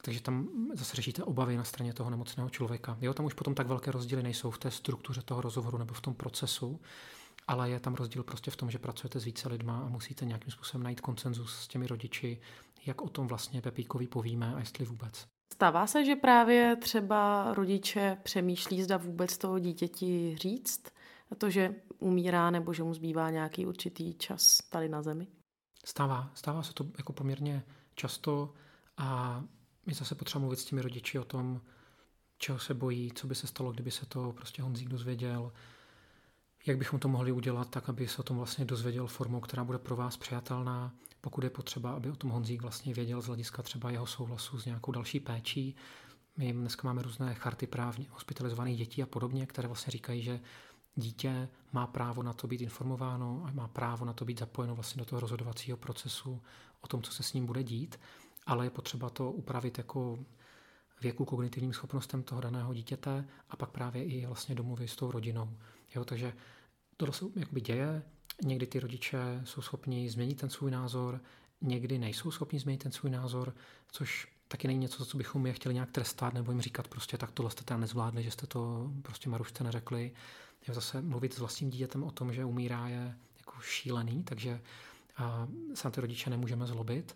Takže 0.06 0.22
tam 0.22 0.48
zase 0.74 0.96
řešíte 0.96 1.24
obavy 1.24 1.58
na 1.58 1.64
straně 1.64 1.94
toho 1.94 2.10
nemocného 2.10 2.50
člověka. 2.50 2.98
Jo, 3.02 3.14
tam 3.14 3.26
už 3.26 3.34
potom 3.34 3.56
tak 3.56 3.68
velké 3.68 3.92
rozdíly 3.92 4.24
nejsou 4.24 4.52
v 4.52 4.58
té 4.58 4.72
struktuře 4.72 5.22
toho 5.22 5.42
rozhovoru 5.42 5.78
nebo 5.78 5.94
v 5.94 6.02
tom 6.02 6.14
procesu, 6.14 6.82
ale 7.48 7.70
je 7.70 7.80
tam 7.80 7.94
rozdíl 7.94 8.24
prostě 8.24 8.52
v 8.52 8.56
tom, 8.56 8.72
že 8.72 8.80
pracujete 8.80 9.20
s 9.20 9.24
více 9.24 9.50
lidma 9.50 9.80
a 9.80 9.90
musíte 9.90 10.26
nějakým 10.26 10.52
způsobem 10.52 10.84
najít 10.84 11.02
koncenzus 11.02 11.56
s 11.56 11.68
těmi 11.68 11.88
rodiči, 11.88 12.42
jak 12.86 13.02
o 13.02 13.10
tom 13.10 13.28
vlastně 13.28 13.62
Pepíkovi 13.62 14.08
povíme 14.08 14.56
a 14.56 14.60
jestli 14.60 14.86
vůbec. 14.86 15.26
Stává 15.54 15.88
se, 15.88 16.06
že 16.06 16.16
právě 16.16 16.76
třeba 16.76 17.54
rodiče 17.54 18.18
přemýšlí, 18.24 18.84
zda 18.84 18.98
vůbec 18.98 19.38
toho 19.38 19.60
dítěti 19.60 20.36
říct, 20.38 20.84
a 21.32 21.36
to, 21.36 21.50
že 21.50 21.76
umírá 22.00 22.52
nebo 22.52 22.74
že 22.74 22.84
mu 22.84 22.94
zbývá 22.94 23.30
nějaký 23.30 23.66
určitý 23.66 24.14
čas 24.14 24.58
tady 24.70 24.90
na 24.90 25.02
zemi? 25.02 25.28
Stává. 25.86 26.32
Stává 26.34 26.64
se 26.64 26.74
to 26.74 26.86
jako 26.98 27.14
poměrně 27.14 27.64
často 27.96 28.54
a 28.98 29.44
my 29.86 29.94
zase 29.94 30.16
potřeba 30.16 30.40
mluvit 30.40 30.60
s 30.60 30.66
těmi 30.66 30.82
rodiči 30.82 31.20
o 31.20 31.26
tom, 31.26 31.62
čeho 32.38 32.60
se 32.60 32.74
bojí, 32.74 33.12
co 33.12 33.28
by 33.28 33.36
se 33.36 33.48
stalo, 33.48 33.72
kdyby 33.72 33.92
se 33.92 34.06
to 34.06 34.32
prostě 34.32 34.62
Honzík 34.62 34.90
dozvěděl, 34.90 35.52
jak 36.66 36.78
bychom 36.78 37.00
to 37.00 37.08
mohli 37.08 37.32
udělat 37.32 37.70
tak, 37.70 37.90
aby 37.90 38.08
se 38.08 38.18
o 38.18 38.24
tom 38.24 38.38
vlastně 38.38 38.66
dozvěděl 38.66 39.08
formou, 39.08 39.40
která 39.40 39.64
bude 39.64 39.78
pro 39.78 39.96
vás 39.96 40.18
přijatelná, 40.18 40.94
pokud 41.22 41.44
je 41.44 41.50
potřeba, 41.50 41.92
aby 41.92 42.12
o 42.12 42.16
tom 42.16 42.30
Honzík 42.30 42.62
vlastně 42.62 42.94
věděl 42.94 43.22
z 43.22 43.28
hlediska 43.28 43.64
třeba 43.64 43.92
jeho 43.92 44.06
souhlasu 44.06 44.60
s 44.60 44.66
nějakou 44.66 44.92
další 44.92 45.20
péčí. 45.20 45.76
My 46.38 46.54
dneska 46.54 46.88
máme 46.88 47.02
různé 47.02 47.34
charty 47.34 47.68
právně 47.68 48.06
hospitalizovaných 48.10 48.78
dětí 48.78 49.04
a 49.04 49.06
podobně, 49.06 49.46
které 49.46 49.68
vlastně 49.68 49.92
říkají, 49.92 50.24
že 50.24 50.40
dítě 50.96 51.50
má 51.74 51.88
právo 51.88 52.24
na 52.24 52.34
to 52.34 52.48
být 52.48 52.62
informováno 52.62 53.44
a 53.46 53.52
má 53.52 53.68
právo 53.68 54.06
na 54.06 54.14
to 54.14 54.26
být 54.26 54.40
zapojeno 54.40 54.76
vlastně 54.76 55.00
do 55.00 55.06
toho 55.06 55.20
rozhodovacího 55.20 55.78
procesu 55.78 56.42
o 56.82 56.88
tom, 56.88 57.02
co 57.02 57.12
se 57.12 57.24
s 57.24 57.34
ním 57.34 57.46
bude 57.46 57.64
dít, 57.64 58.00
ale 58.46 58.66
je 58.66 58.70
potřeba 58.70 59.10
to 59.10 59.32
upravit 59.32 59.78
jako 59.78 60.20
věku 61.02 61.26
kognitivním 61.26 61.74
schopnostem 61.74 62.24
toho 62.24 62.42
daného 62.42 62.74
dítěte 62.74 63.26
a 63.50 63.56
pak 63.56 63.70
právě 63.70 64.04
i 64.04 64.26
vlastně 64.26 64.56
domluvit 64.56 64.88
s 64.88 64.96
tou 64.96 65.12
rodinou. 65.12 65.58
Jo, 65.96 66.06
takže 66.06 66.34
to 66.98 67.12
se 67.12 67.26
jakoby 67.36 67.62
děje, 67.62 68.04
někdy 68.44 68.68
ty 68.68 68.80
rodiče 68.80 69.42
jsou 69.44 69.62
schopni 69.62 70.10
změnit 70.10 70.40
ten 70.40 70.50
svůj 70.50 70.72
názor, 70.72 71.22
někdy 71.62 72.00
nejsou 72.00 72.32
schopni 72.32 72.60
změnit 72.60 72.84
ten 72.84 72.92
svůj 72.92 73.12
názor, 73.12 73.54
což 73.92 74.28
taky 74.48 74.68
není 74.68 74.80
něco, 74.80 75.06
co 75.06 75.18
bychom 75.18 75.46
je 75.48 75.54
chtěli 75.54 75.74
nějak 75.74 75.92
trestat 75.92 76.34
nebo 76.34 76.52
jim 76.52 76.62
říkat 76.62 76.88
prostě 76.88 77.18
tak 77.18 77.32
tohle 77.32 77.52
jste 77.52 77.64
tam 77.64 77.82
nezvládli, 77.82 78.24
že 78.24 78.32
jste 78.32 78.48
to 78.48 78.92
prostě 79.02 79.30
Marušce 79.30 79.64
neřekli. 79.64 80.12
Je 80.68 80.74
zase 80.74 81.02
mluvit 81.02 81.34
s 81.34 81.40
vlastním 81.40 81.70
dítětem 81.70 82.04
o 82.04 82.12
tom, 82.12 82.34
že 82.34 82.46
umírá 82.46 82.88
je 82.88 83.16
jako 83.38 83.62
šílený, 83.62 84.24
takže 84.24 84.62
a 85.18 85.48
sám 85.74 85.92
ty 85.92 86.02
rodiče 86.02 86.30
nemůžeme 86.30 86.66
zlobit, 86.66 87.16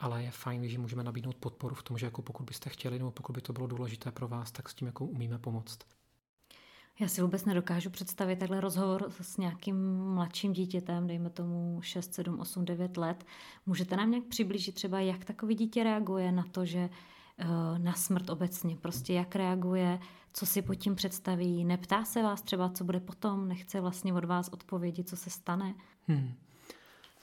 ale 0.00 0.22
je 0.22 0.30
fajn, 0.30 0.60
když 0.60 0.76
můžeme 0.76 1.04
nabídnout 1.04 1.36
podporu 1.36 1.74
v 1.74 1.82
tom, 1.82 1.98
že 1.98 2.06
jako 2.06 2.22
pokud 2.22 2.44
byste 2.44 2.70
chtěli 2.70 2.98
nebo 2.98 3.10
pokud 3.10 3.32
by 3.32 3.40
to 3.40 3.52
bylo 3.52 3.66
důležité 3.66 4.12
pro 4.12 4.28
vás, 4.28 4.52
tak 4.52 4.68
s 4.68 4.74
tím 4.74 4.86
jako 4.86 5.04
umíme 5.04 5.38
pomoct. 5.38 5.78
Já 7.00 7.08
si 7.08 7.22
vůbec 7.22 7.44
nedokážu 7.44 7.90
představit 7.90 8.36
takhle 8.36 8.60
rozhovor 8.60 9.10
s 9.20 9.36
nějakým 9.36 9.98
mladším 10.14 10.52
dítětem, 10.52 11.06
dejme 11.06 11.30
tomu 11.30 11.78
6, 11.82 12.14
7, 12.14 12.40
8, 12.40 12.64
9 12.64 12.96
let. 12.96 13.24
Můžete 13.66 13.96
nám 13.96 14.10
nějak 14.10 14.24
přiblížit 14.24 14.74
třeba, 14.74 15.00
jak 15.00 15.24
takový 15.24 15.54
dítě 15.54 15.84
reaguje 15.84 16.32
na 16.32 16.42
to, 16.42 16.64
že 16.64 16.78
eh, 17.38 17.46
na 17.78 17.92
smrt 17.92 18.30
obecně, 18.30 18.76
prostě 18.76 19.12
jak 19.12 19.36
reaguje, 19.36 19.98
co 20.32 20.46
si 20.46 20.62
pod 20.62 20.74
tím 20.74 20.94
představí, 20.94 21.64
neptá 21.64 22.04
se 22.04 22.22
vás 22.22 22.42
třeba, 22.42 22.68
co 22.68 22.84
bude 22.84 23.00
potom, 23.00 23.48
nechce 23.48 23.80
vlastně 23.80 24.14
od 24.14 24.24
vás 24.24 24.48
odpovědi, 24.48 25.04
co 25.04 25.16
se 25.16 25.30
stane. 25.30 25.74
Hmm. 26.06 26.34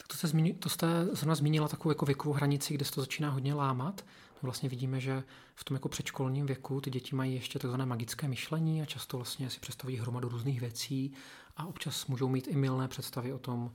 Tak 0.07 0.11
to, 0.11 0.17
se 0.17 0.27
zmíní, 0.27 0.53
to 0.53 0.69
jste 0.69 1.05
zrovna 1.05 1.35
zmínila 1.35 1.67
takovou 1.67 1.91
jako 1.91 2.05
věkovou 2.05 2.33
hranici, 2.33 2.73
kde 2.73 2.85
se 2.85 2.91
to 2.91 3.01
začíná 3.01 3.29
hodně 3.29 3.53
lámat. 3.53 4.05
Vlastně 4.41 4.69
vidíme, 4.69 4.99
že 4.99 5.23
v 5.55 5.63
tom 5.63 5.75
jako 5.75 5.89
předškolním 5.89 6.45
věku 6.45 6.81
ty 6.81 6.89
děti 6.89 7.15
mají 7.15 7.33
ještě 7.33 7.59
takzvané 7.59 7.85
magické 7.85 8.27
myšlení 8.27 8.81
a 8.81 8.85
často 8.85 9.17
vlastně 9.17 9.49
si 9.49 9.59
představí 9.59 9.97
hromadu 9.97 10.29
různých 10.29 10.59
věcí 10.59 11.13
a 11.57 11.65
občas 11.65 12.07
můžou 12.07 12.29
mít 12.29 12.47
i 12.47 12.55
milné 12.55 12.87
představy 12.87 13.33
o 13.33 13.39
tom, 13.39 13.71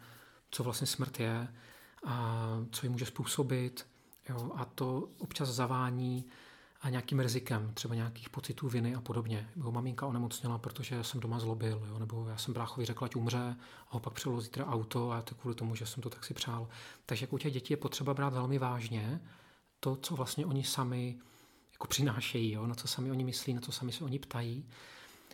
co 0.50 0.64
vlastně 0.64 0.86
smrt 0.86 1.20
je 1.20 1.48
a 2.06 2.46
co 2.70 2.86
ji 2.86 2.90
může 2.90 3.06
způsobit. 3.06 3.86
Jo? 4.28 4.52
A 4.54 4.64
to 4.64 5.08
občas 5.18 5.48
zavání 5.48 6.24
a 6.80 6.90
nějakým 6.90 7.20
rizikem, 7.20 7.70
třeba 7.74 7.94
nějakých 7.94 8.30
pocitů 8.30 8.68
viny 8.68 8.94
a 8.94 9.00
podobně. 9.00 9.48
Jeho 9.56 9.72
maminka 9.72 10.06
onemocněla, 10.06 10.58
protože 10.58 11.04
jsem 11.04 11.20
doma 11.20 11.38
zlobil, 11.38 11.82
jo? 11.88 11.98
nebo 11.98 12.28
já 12.28 12.36
jsem 12.36 12.54
bráchovi 12.54 12.86
řekl, 12.86 13.04
ať 13.04 13.16
umře, 13.16 13.56
a 13.88 13.94
ho 13.94 14.00
pak 14.00 14.12
přelo 14.12 14.40
zítra 14.40 14.66
auto 14.66 15.10
a 15.10 15.22
to 15.22 15.34
kvůli 15.34 15.54
tomu, 15.54 15.74
že 15.74 15.86
jsem 15.86 16.02
to 16.02 16.10
tak 16.10 16.24
si 16.24 16.34
přál. 16.34 16.68
Takže 17.06 17.24
jako 17.24 17.36
u 17.36 17.38
těch 17.38 17.52
dětí 17.52 17.72
je 17.72 17.76
potřeba 17.76 18.14
brát 18.14 18.32
velmi 18.32 18.58
vážně 18.58 19.20
to, 19.80 19.96
co 19.96 20.16
vlastně 20.16 20.46
oni 20.46 20.64
sami 20.64 21.18
jako 21.72 21.86
přinášejí, 21.86 22.52
jo? 22.52 22.66
na 22.66 22.74
co 22.74 22.88
sami 22.88 23.10
oni 23.10 23.24
myslí, 23.24 23.54
na 23.54 23.60
co 23.60 23.72
sami 23.72 23.92
se 23.92 24.04
oni 24.04 24.18
ptají. 24.18 24.64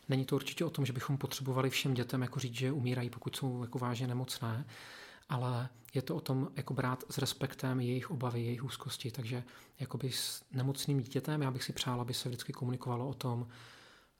Není 0.08 0.24
to 0.24 0.36
určitě 0.36 0.64
o 0.64 0.70
tom, 0.70 0.86
že 0.86 0.92
bychom 0.92 1.18
potřebovali 1.18 1.70
všem 1.70 1.94
dětem 1.94 2.22
jako 2.22 2.40
říct, 2.40 2.54
že 2.54 2.72
umírají, 2.72 3.10
pokud 3.10 3.36
jsou 3.36 3.62
jako 3.62 3.78
vážně 3.78 4.06
nemocné, 4.06 4.64
ale 5.28 5.68
je 5.94 6.02
to 6.02 6.16
o 6.16 6.20
tom 6.20 6.48
jako 6.56 6.74
brát 6.74 7.04
s 7.10 7.18
respektem 7.18 7.80
jejich 7.80 8.10
obavy, 8.10 8.42
jejich 8.42 8.64
úzkosti. 8.64 9.10
Takže 9.10 9.44
jakoby 9.80 10.12
s 10.12 10.44
nemocným 10.52 11.00
dítětem 11.00 11.42
já 11.42 11.50
bych 11.50 11.64
si 11.64 11.72
přál, 11.72 12.00
aby 12.00 12.14
se 12.14 12.28
vždycky 12.28 12.52
komunikovalo 12.52 13.08
o 13.08 13.14
tom, 13.14 13.48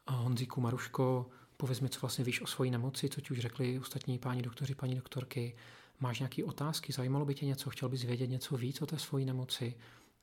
Honzíku 0.09 0.61
Maruško, 0.61 1.27
pověz 1.57 1.81
mi, 1.81 1.89
co 1.89 2.01
vlastně 2.01 2.25
víš 2.25 2.41
o 2.41 2.47
svojí 2.47 2.71
nemoci, 2.71 3.09
co 3.09 3.21
ti 3.21 3.31
už 3.31 3.39
řekli 3.39 3.79
ostatní 3.79 4.19
páni 4.19 4.43
doktoři, 4.43 4.75
paní 4.75 4.95
doktorky. 4.95 5.57
Máš 6.01 6.21
nějaké 6.21 6.45
otázky, 6.45 6.93
zajímalo 6.93 7.25
by 7.25 7.35
tě 7.35 7.47
něco, 7.47 7.71
chtěl 7.71 7.89
bys 7.89 8.03
vědět 8.03 8.27
něco 8.27 8.57
víc 8.57 8.83
o 8.83 8.87
té 8.87 8.99
svojí 8.99 9.25
nemoci. 9.25 9.75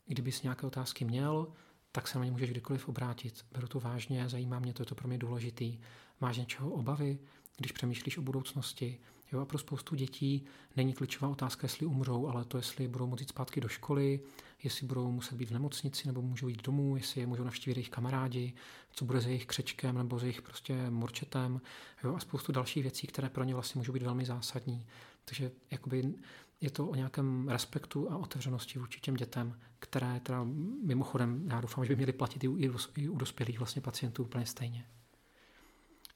Kdybys 0.05 0.41
nějaké 0.41 0.67
otázky 0.67 1.05
měl, 1.05 1.47
tak 1.91 2.07
se 2.07 2.19
na 2.19 2.25
ně 2.25 2.31
můžeš 2.31 2.49
kdykoliv 2.49 2.88
obrátit. 2.88 3.45
Beru 3.51 3.67
to 3.67 3.79
vážně, 3.79 4.29
zajímá 4.29 4.59
mě 4.59 4.73
to, 4.73 4.81
je 4.81 4.86
to 4.86 4.95
pro 4.95 5.07
mě 5.07 5.17
důležitý. 5.17 5.79
Máš 6.19 6.38
něčeho 6.38 6.71
obavy? 6.71 7.19
když 7.57 7.71
přemýšlíš 7.71 8.17
o 8.17 8.21
budoucnosti. 8.21 8.99
Jo, 9.34 9.39
a 9.39 9.45
pro 9.45 9.57
spoustu 9.57 9.95
dětí 9.95 10.45
není 10.75 10.93
klíčová 10.93 11.27
otázka, 11.27 11.65
jestli 11.65 11.86
umřou, 11.86 12.27
ale 12.27 12.45
to, 12.45 12.57
jestli 12.57 12.88
budou 12.88 13.15
jít 13.19 13.29
zpátky 13.29 13.61
do 13.61 13.67
školy, 13.67 14.19
jestli 14.63 14.88
budou 14.88 15.11
muset 15.11 15.36
být 15.36 15.49
v 15.49 15.53
nemocnici 15.53 16.07
nebo 16.07 16.21
můžou 16.21 16.47
jít 16.47 16.63
domů, 16.63 16.95
jestli 16.95 17.21
je 17.21 17.27
můžou 17.27 17.43
navštívit 17.43 17.77
jejich 17.77 17.89
kamarádi, 17.89 18.53
co 18.91 19.05
bude 19.05 19.21
s 19.21 19.25
jejich 19.25 19.45
křečkem 19.45 19.97
nebo 19.97 20.19
s 20.19 20.23
jejich 20.23 20.41
prostě 20.41 20.89
morčetem 20.89 21.61
jo, 22.03 22.15
a 22.15 22.19
spoustu 22.19 22.51
dalších 22.51 22.84
věcí, 22.84 23.07
které 23.07 23.29
pro 23.29 23.43
ně 23.43 23.53
vlastně 23.53 23.79
můžou 23.79 23.93
být 23.93 24.03
velmi 24.03 24.25
zásadní. 24.25 24.86
Takže 25.25 25.51
jakoby 25.71 26.13
je 26.61 26.71
to 26.71 26.88
o 26.88 26.95
nějakém 26.95 27.49
respektu 27.49 28.11
a 28.11 28.17
otevřenosti 28.17 28.79
vůči 28.79 28.99
těm 29.01 29.15
dětem, 29.15 29.59
které 29.79 30.19
teda 30.19 30.45
mimochodem, 30.84 31.47
já 31.49 31.61
doufám, 31.61 31.86
že 31.86 31.89
by 31.89 31.95
měly 31.95 32.13
platit 32.13 32.43
i 32.43 32.47
u, 32.47 32.57
i 32.97 33.09
u 33.09 33.17
dospělých 33.17 33.59
vlastně 33.59 33.81
pacientů 33.81 34.23
úplně 34.23 34.45
stejně. 34.45 34.86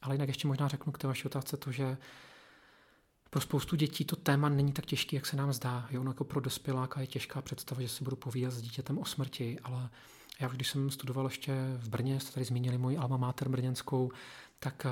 Ale 0.01 0.15
jinak 0.15 0.27
ještě 0.27 0.47
možná 0.47 0.67
řeknu 0.67 0.91
k 0.91 0.97
té 0.97 1.07
vaší 1.07 1.25
otázce 1.25 1.57
to, 1.57 1.71
že 1.71 1.97
pro 3.29 3.41
spoustu 3.41 3.75
dětí 3.75 4.05
to 4.05 4.15
téma 4.15 4.49
není 4.49 4.73
tak 4.73 4.85
těžké, 4.85 5.15
jak 5.15 5.25
se 5.25 5.35
nám 5.35 5.53
zdá. 5.53 5.87
Jo, 5.91 6.03
no 6.03 6.11
jako 6.11 6.23
pro 6.23 6.39
dospěláka 6.39 7.01
je 7.01 7.07
těžká 7.07 7.41
představa, 7.41 7.81
že 7.81 7.89
si 7.89 8.03
budu 8.03 8.15
povídat 8.15 8.53
s 8.53 8.61
dítětem 8.61 8.97
o 8.97 9.05
smrti, 9.05 9.59
ale 9.63 9.89
já 10.39 10.47
když 10.47 10.67
jsem 10.67 10.89
studoval 10.89 11.25
ještě 11.25 11.53
v 11.77 11.89
Brně, 11.89 12.19
jste 12.19 12.31
tady 12.31 12.45
zmínili 12.45 12.77
moji 12.77 12.97
alma 12.97 13.17
mater 13.17 13.49
brněnskou, 13.49 14.11
tak 14.59 14.85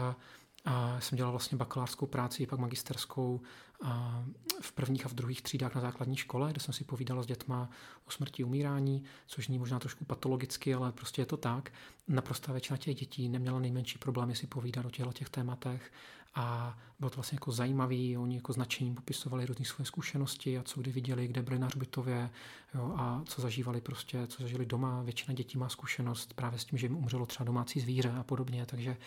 a 0.65 0.99
jsem 0.99 1.15
dělal 1.15 1.31
vlastně 1.31 1.57
bakalářskou 1.57 2.05
práci, 2.05 2.47
pak 2.47 2.59
magisterskou 2.59 3.41
a 3.83 4.23
v 4.61 4.71
prvních 4.71 5.05
a 5.05 5.09
v 5.09 5.13
druhých 5.13 5.41
třídách 5.41 5.75
na 5.75 5.81
základní 5.81 6.15
škole, 6.15 6.51
kde 6.51 6.61
jsem 6.61 6.73
si 6.73 6.83
povídal 6.83 7.23
s 7.23 7.25
dětma 7.25 7.69
o 8.05 8.11
smrti 8.11 8.43
umírání, 8.43 9.03
což 9.27 9.47
ní 9.47 9.59
možná 9.59 9.79
trošku 9.79 10.05
patologicky, 10.05 10.73
ale 10.73 10.91
prostě 10.91 11.21
je 11.21 11.25
to 11.25 11.37
tak. 11.37 11.71
Naprostá 12.07 12.51
většina 12.51 12.77
těch 12.77 12.95
dětí 12.95 13.29
neměla 13.29 13.59
nejmenší 13.59 13.97
problémy 13.97 14.35
si 14.35 14.47
povídat 14.47 14.85
o 14.85 14.89
těchto 14.89 15.13
těch 15.13 15.29
tématech 15.29 15.91
a 16.35 16.77
bylo 16.99 17.09
to 17.09 17.15
vlastně 17.15 17.35
jako 17.35 17.51
zajímavý, 17.51 18.17
oni 18.17 18.35
jako 18.35 18.53
značením 18.53 18.95
popisovali 18.95 19.45
různé 19.45 19.65
svoje 19.65 19.85
zkušenosti 19.85 20.57
a 20.57 20.63
co 20.63 20.81
kdy 20.81 20.91
viděli, 20.91 21.27
kde 21.27 21.41
byli 21.41 21.59
na 21.59 21.67
hřbitově 21.67 22.29
jo, 22.75 22.93
a 22.97 23.21
co 23.25 23.41
zažívali 23.41 23.81
prostě, 23.81 24.27
co 24.27 24.43
zažili 24.43 24.65
doma. 24.65 25.01
Většina 25.01 25.33
dětí 25.33 25.57
má 25.57 25.69
zkušenost 25.69 26.33
právě 26.33 26.59
s 26.59 26.65
tím, 26.65 26.79
že 26.79 26.85
jim 26.85 26.97
umřelo 26.97 27.25
třeba 27.25 27.45
domácí 27.45 27.79
zvíře 27.79 28.11
a 28.11 28.23
podobně, 28.23 28.65
takže 28.65 28.97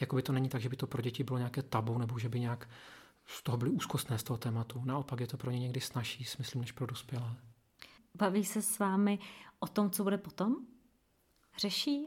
jakoby 0.00 0.22
to 0.22 0.32
není 0.32 0.48
tak, 0.48 0.60
že 0.60 0.68
by 0.68 0.76
to 0.76 0.86
pro 0.86 1.02
děti 1.02 1.24
bylo 1.24 1.38
nějaké 1.38 1.62
tabu 1.62 1.98
nebo 1.98 2.18
že 2.18 2.28
by 2.28 2.40
nějak 2.40 2.68
z 3.26 3.42
toho 3.42 3.58
byly 3.58 3.70
úzkostné 3.70 4.18
z 4.18 4.22
toho 4.22 4.36
tématu. 4.38 4.82
Naopak 4.84 5.20
je 5.20 5.26
to 5.26 5.36
pro 5.36 5.50
ně 5.50 5.58
někdy 5.58 5.80
snažší, 5.80 6.26
myslím, 6.38 6.60
než 6.60 6.72
pro 6.72 6.86
dospělé. 6.86 7.36
Baví 8.14 8.44
se 8.44 8.62
s 8.62 8.78
vámi 8.78 9.18
o 9.58 9.66
tom, 9.66 9.90
co 9.90 10.04
bude 10.04 10.18
potom? 10.18 10.56
Řeší 11.58 12.06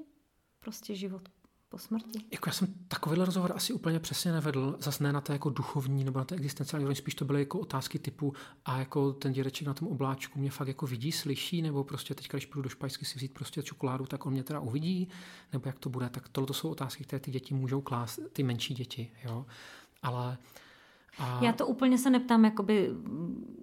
prostě 0.60 0.96
život 0.96 1.30
po 1.72 1.78
smrti? 1.78 2.20
Jako 2.32 2.50
já 2.50 2.54
jsem 2.54 2.68
takovýhle 2.88 3.26
rozhovor 3.26 3.52
asi 3.56 3.74
úplně 3.74 4.00
přesně 4.00 4.32
nevedl, 4.32 4.76
zase 4.80 5.04
ne 5.04 5.14
na 5.14 5.22
té 5.22 5.34
jako 5.34 5.50
duchovní 5.50 6.04
nebo 6.04 6.20
na 6.20 6.26
té 6.26 6.36
existenciální 6.36 6.96
spíš 6.96 7.16
to 7.16 7.26
byly 7.26 7.40
jako 7.40 7.60
otázky 7.60 8.00
typu 8.00 8.34
a 8.66 8.80
jako 8.80 9.14
ten 9.14 9.32
dědeček 9.32 9.68
na 9.68 9.74
tom 9.74 9.88
obláčku 9.88 10.40
mě 10.40 10.52
fakt 10.52 10.68
jako 10.68 10.88
vidí, 10.88 11.12
slyší, 11.12 11.62
nebo 11.62 11.84
prostě 11.84 12.16
teď, 12.16 12.30
když 12.30 12.46
půjdu 12.46 12.62
do 12.62 12.70
špajsky 12.70 13.06
si 13.06 13.18
vzít 13.18 13.34
prostě 13.34 13.64
čokoládu, 13.64 14.06
tak 14.06 14.26
on 14.26 14.34
mě 14.34 14.44
teda 14.44 14.60
uvidí, 14.60 15.08
nebo 15.54 15.70
jak 15.70 15.80
to 15.80 15.90
bude, 15.90 16.10
tak 16.10 16.30
tohle 16.30 16.48
to 16.48 16.54
jsou 16.54 16.70
otázky, 16.70 17.04
které 17.04 17.20
ty 17.20 17.32
děti 17.32 17.54
můžou 17.54 17.82
klást, 17.82 18.20
ty 18.34 18.44
menší 18.44 18.74
děti, 18.74 19.12
jo. 19.24 19.46
Ale 20.04 20.38
a... 21.18 21.40
Já 21.44 21.54
to 21.54 21.68
úplně 21.68 21.98
se 21.98 22.10
neptám 22.10 22.46
jakoby 22.46 22.90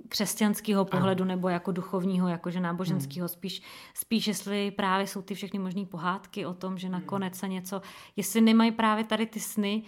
křesťanského 0.09 0.85
pohledu 0.85 1.25
a... 1.25 1.27
nebo 1.27 1.49
jako 1.49 1.73
duchovního, 1.73 2.29
jakože 2.29 2.61
náboženského, 2.61 3.25
hmm. 3.25 3.29
spíš, 3.29 3.63
spíš 3.95 4.27
jestli 4.27 4.71
právě 4.71 5.07
jsou 5.07 5.23
ty 5.23 5.35
všechny 5.35 5.59
možné 5.59 5.87
pohádky 5.87 6.47
o 6.47 6.55
tom, 6.55 6.79
že 6.79 6.89
nakonec 6.89 7.37
se 7.37 7.49
něco, 7.49 7.83
jestli 8.17 8.41
nemají 8.41 8.73
právě 8.73 9.05
tady 9.05 9.27
ty 9.27 9.41
sny, 9.41 9.83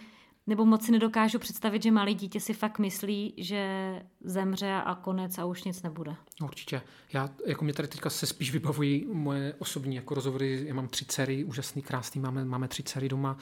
nebo 0.46 0.66
moc 0.66 0.84
si 0.84 0.92
nedokážu 0.92 1.38
představit, 1.38 1.82
že 1.82 1.90
malý 1.90 2.14
dítě 2.14 2.40
si 2.40 2.54
fakt 2.54 2.78
myslí, 2.78 3.34
že 3.36 4.02
zemře 4.24 4.72
a 4.84 4.94
konec 4.94 5.38
a 5.38 5.44
už 5.44 5.64
nic 5.64 5.82
nebude. 5.82 6.16
Určitě. 6.42 6.82
Já, 7.12 7.30
jako 7.46 7.64
mě 7.64 7.72
tady 7.72 7.88
teďka 7.88 8.10
se 8.10 8.26
spíš 8.26 8.52
vybavují 8.52 9.06
moje 9.12 9.54
osobní 9.58 9.96
jako 9.96 10.14
rozhovory. 10.14 10.64
Já 10.66 10.74
mám 10.74 10.88
tři 10.88 11.04
dcery, 11.04 11.44
úžasný, 11.44 11.82
krásný, 11.82 12.20
máme, 12.20 12.44
máme 12.44 12.68
tři 12.68 12.82
dcery 12.82 13.08
doma 13.08 13.36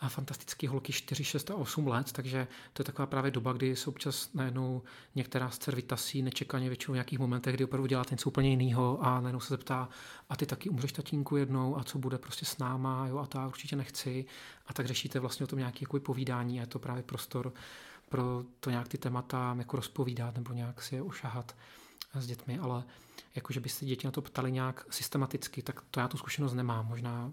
a 0.00 0.08
fantastické 0.08 0.68
holky 0.68 0.92
4, 0.92 1.24
6 1.24 1.50
a 1.50 1.54
8 1.54 1.86
let, 1.86 2.12
takže 2.12 2.48
to 2.72 2.80
je 2.80 2.84
taková 2.84 3.06
právě 3.06 3.30
doba, 3.30 3.52
kdy 3.52 3.76
se 3.76 3.90
občas 3.90 4.32
najednou 4.34 4.82
některá 5.14 5.50
z 5.50 5.58
dcer 5.58 5.74
vytasí 5.74 6.22
nečekaně 6.22 6.68
většinou 6.68 6.92
v 6.92 6.94
nějakých 6.94 7.18
momentech, 7.18 7.54
kdy 7.54 7.64
opravdu 7.64 7.86
dělá 7.86 8.04
něco 8.10 8.28
úplně 8.28 8.50
jiného 8.50 8.98
a 9.02 9.20
najednou 9.20 9.40
se 9.40 9.48
zeptá, 9.48 9.88
a 10.28 10.36
ty 10.36 10.46
taky 10.46 10.70
umřeš 10.70 10.92
tatínku 10.92 11.36
jednou 11.36 11.78
a 11.78 11.84
co 11.84 11.98
bude 11.98 12.18
prostě 12.18 12.44
s 12.44 12.58
náma, 12.58 13.06
jo, 13.06 13.18
a 13.18 13.28
já 13.34 13.46
určitě 13.46 13.76
nechci. 13.76 14.24
A 14.66 14.72
tak 14.72 14.86
řešíte 14.86 15.20
vlastně 15.20 15.44
o 15.44 15.46
tom 15.46 15.58
nějaký 15.58 15.84
jako 15.84 16.00
povídání 16.00 16.58
a 16.58 16.62
je 16.62 16.66
to 16.66 16.78
právě 16.78 17.02
prostor 17.02 17.52
pro 18.08 18.44
to 18.60 18.70
nějak 18.70 18.88
ty 18.88 18.98
témata 18.98 19.54
jako 19.58 19.76
rozpovídat 19.76 20.34
nebo 20.34 20.52
nějak 20.52 20.82
si 20.82 20.94
je 20.94 21.02
ošahat 21.02 21.56
s 22.14 22.26
dětmi, 22.26 22.58
ale 22.58 22.84
jako, 23.38 23.52
že 23.52 23.60
by 23.60 23.68
se 23.68 23.84
děti 23.84 24.06
na 24.06 24.10
to 24.10 24.22
ptali 24.22 24.52
nějak 24.52 24.86
systematicky, 24.90 25.62
tak 25.62 25.80
to 25.90 26.00
já 26.00 26.08
tu 26.08 26.16
zkušenost 26.16 26.54
nemám. 26.54 26.86
Možná 26.86 27.32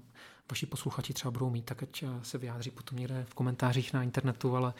vaši 0.49 0.65
posluchači 0.65 1.13
třeba 1.13 1.31
budou 1.31 1.49
mít, 1.49 1.65
tak 1.65 1.83
ať 1.83 2.03
se 2.21 2.37
vyjádří 2.37 2.71
potom 2.71 2.97
někde 2.97 3.25
v 3.29 3.33
komentářích 3.33 3.93
na 3.93 4.03
internetu, 4.03 4.55
ale, 4.55 4.73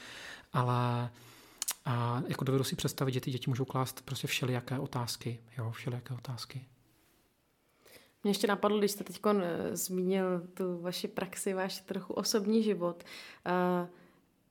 ale 0.54 1.10
a 1.86 2.24
jako 2.28 2.46
dovedu 2.46 2.64
si 2.64 2.76
představit, 2.76 3.12
že 3.12 3.22
ty 3.22 3.32
děti 3.32 3.50
můžou 3.50 3.66
klást 3.66 4.02
prostě 4.06 4.28
všelijaké 4.28 4.80
otázky, 4.80 5.40
jo, 5.58 5.72
všelijaké 5.72 6.14
otázky. 6.14 6.66
Mě 8.24 8.30
ještě 8.30 8.48
napadlo, 8.48 8.80
když 8.80 8.92
jste 8.92 9.04
teď 9.04 9.20
eh, 9.26 9.78
zmínil 9.78 10.42
tu 10.54 10.82
vaši 10.82 11.08
praxi, 11.08 11.54
váš 11.54 11.80
trochu 11.80 12.14
osobní 12.14 12.64
život. 12.64 13.04
Uh, 13.46 13.88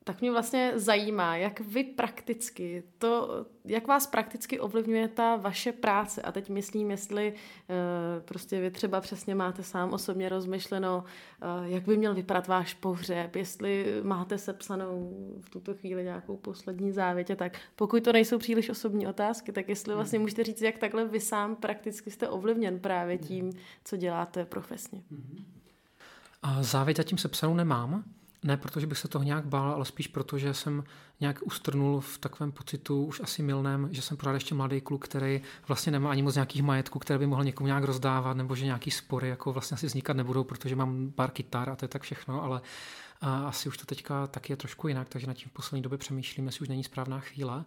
tak 0.07 0.21
mě 0.21 0.31
vlastně 0.31 0.71
zajímá, 0.75 1.37
jak 1.37 1.59
vy 1.59 1.83
prakticky, 1.83 2.83
to, 2.97 3.45
jak 3.65 3.87
vás 3.87 4.07
prakticky 4.07 4.59
ovlivňuje 4.59 5.07
ta 5.07 5.35
vaše 5.35 5.71
práce. 5.71 6.21
A 6.21 6.31
teď 6.31 6.49
myslím, 6.49 6.91
jestli 6.91 7.33
uh, 7.33 8.23
prostě 8.25 8.61
vy 8.61 8.71
třeba 8.71 9.01
přesně 9.01 9.35
máte 9.35 9.63
sám 9.63 9.93
osobně 9.93 10.29
rozmyšleno, 10.29 11.03
uh, 11.03 11.65
jak 11.65 11.83
by 11.83 11.97
měl 11.97 12.13
vypadat 12.13 12.47
váš 12.47 12.73
pohřeb, 12.73 13.35
jestli 13.35 14.01
máte 14.03 14.37
sepsanou 14.37 15.13
v 15.41 15.49
tuto 15.49 15.73
chvíli 15.73 16.03
nějakou 16.03 16.37
poslední 16.37 16.91
závětě, 16.91 17.35
tak 17.35 17.59
pokud 17.75 18.03
to 18.03 18.13
nejsou 18.13 18.37
příliš 18.37 18.69
osobní 18.69 19.07
otázky, 19.07 19.51
tak 19.51 19.69
jestli 19.69 19.91
hmm. 19.91 19.97
vlastně 19.97 20.19
můžete 20.19 20.43
říct, 20.43 20.61
jak 20.61 20.77
takhle 20.77 21.05
vy 21.05 21.19
sám 21.19 21.55
prakticky 21.55 22.11
jste 22.11 22.29
ovlivněn 22.29 22.79
právě 22.79 23.15
hmm. 23.15 23.27
tím, 23.27 23.51
co 23.83 23.97
děláte 23.97 24.45
profesně. 24.45 25.01
Hmm. 25.11 25.45
A 26.43 26.63
závěť 26.63 26.97
zatím 26.97 27.17
sepsanou 27.17 27.53
nemám, 27.53 28.03
ne, 28.45 28.57
protože 28.57 28.87
bych 28.87 28.97
se 28.97 29.07
toho 29.07 29.23
nějak 29.23 29.45
bál, 29.45 29.71
ale 29.71 29.85
spíš 29.85 30.07
proto, 30.07 30.37
že 30.37 30.53
jsem 30.53 30.83
nějak 31.19 31.39
ustrnul 31.43 32.01
v 32.01 32.17
takovém 32.17 32.51
pocitu 32.51 33.05
už 33.05 33.19
asi 33.19 33.43
milném, 33.43 33.89
že 33.91 34.01
jsem 34.01 34.17
pořád 34.17 34.33
ještě 34.33 34.55
mladý 34.55 34.81
kluk, 34.81 35.05
který 35.05 35.41
vlastně 35.67 35.91
nemá 35.91 36.11
ani 36.11 36.21
moc 36.21 36.35
nějakých 36.35 36.63
majetků, 36.63 36.99
které 36.99 37.19
by 37.19 37.27
mohl 37.27 37.43
někomu 37.43 37.67
nějak 37.67 37.83
rozdávat, 37.83 38.37
nebo 38.37 38.55
že 38.55 38.65
nějaký 38.65 38.91
spory 38.91 39.29
jako 39.29 39.53
vlastně 39.53 39.75
asi 39.75 39.87
vznikat 39.87 40.17
nebudou, 40.17 40.43
protože 40.43 40.75
mám 40.75 41.11
pár 41.15 41.31
kytar 41.31 41.69
a 41.69 41.75
to 41.75 41.85
je 41.85 41.89
tak 41.89 42.01
všechno, 42.01 42.43
ale 42.43 42.61
a 43.21 43.47
asi 43.47 43.69
už 43.69 43.77
to 43.77 43.85
teďka 43.85 44.27
taky 44.27 44.53
je 44.53 44.57
trošku 44.57 44.87
jinak, 44.87 45.09
takže 45.09 45.27
na 45.27 45.33
tím 45.33 45.49
v 45.49 45.53
poslední 45.53 45.81
době 45.81 45.97
přemýšlím, 45.97 46.45
jestli 46.45 46.61
už 46.61 46.69
není 46.69 46.83
správná 46.83 47.19
chvíle. 47.19 47.65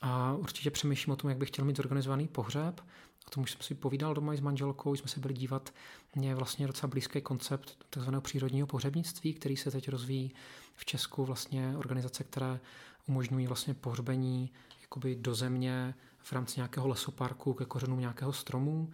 A 0.00 0.34
určitě 0.34 0.70
přemýšlím 0.70 1.12
o 1.12 1.16
tom, 1.16 1.30
jak 1.30 1.38
bych 1.38 1.48
chtěl 1.48 1.64
mít 1.64 1.76
zorganizovaný 1.76 2.28
pohřeb. 2.28 2.80
O 3.26 3.30
tom 3.30 3.42
už 3.42 3.50
jsem 3.50 3.60
si 3.60 3.74
povídal 3.74 4.14
doma 4.14 4.34
i 4.34 4.36
s 4.36 4.40
manželkou, 4.40 4.94
jsme 4.94 5.08
se 5.08 5.20
byli 5.20 5.34
dívat. 5.34 5.74
Mně 6.14 6.28
je 6.28 6.34
vlastně 6.34 6.66
docela 6.66 6.90
blízký 6.90 7.20
koncept 7.20 7.84
tzv. 7.90 8.10
přírodního 8.20 8.66
pohřebnictví, 8.66 9.34
který 9.34 9.56
se 9.56 9.70
teď 9.70 9.88
rozvíjí 9.88 10.32
v 10.74 10.84
Česku. 10.84 11.24
Vlastně 11.24 11.74
organizace, 11.76 12.24
které 12.24 12.60
umožňují 13.08 13.46
vlastně 13.46 13.74
pohřbení 13.74 14.50
jakoby 14.82 15.16
do 15.16 15.34
země 15.34 15.94
v 16.18 16.32
rámci 16.32 16.60
nějakého 16.60 16.88
lesoparku 16.88 17.54
ke 17.54 17.64
kořenům 17.64 18.00
nějakého 18.00 18.32
stromu 18.32 18.90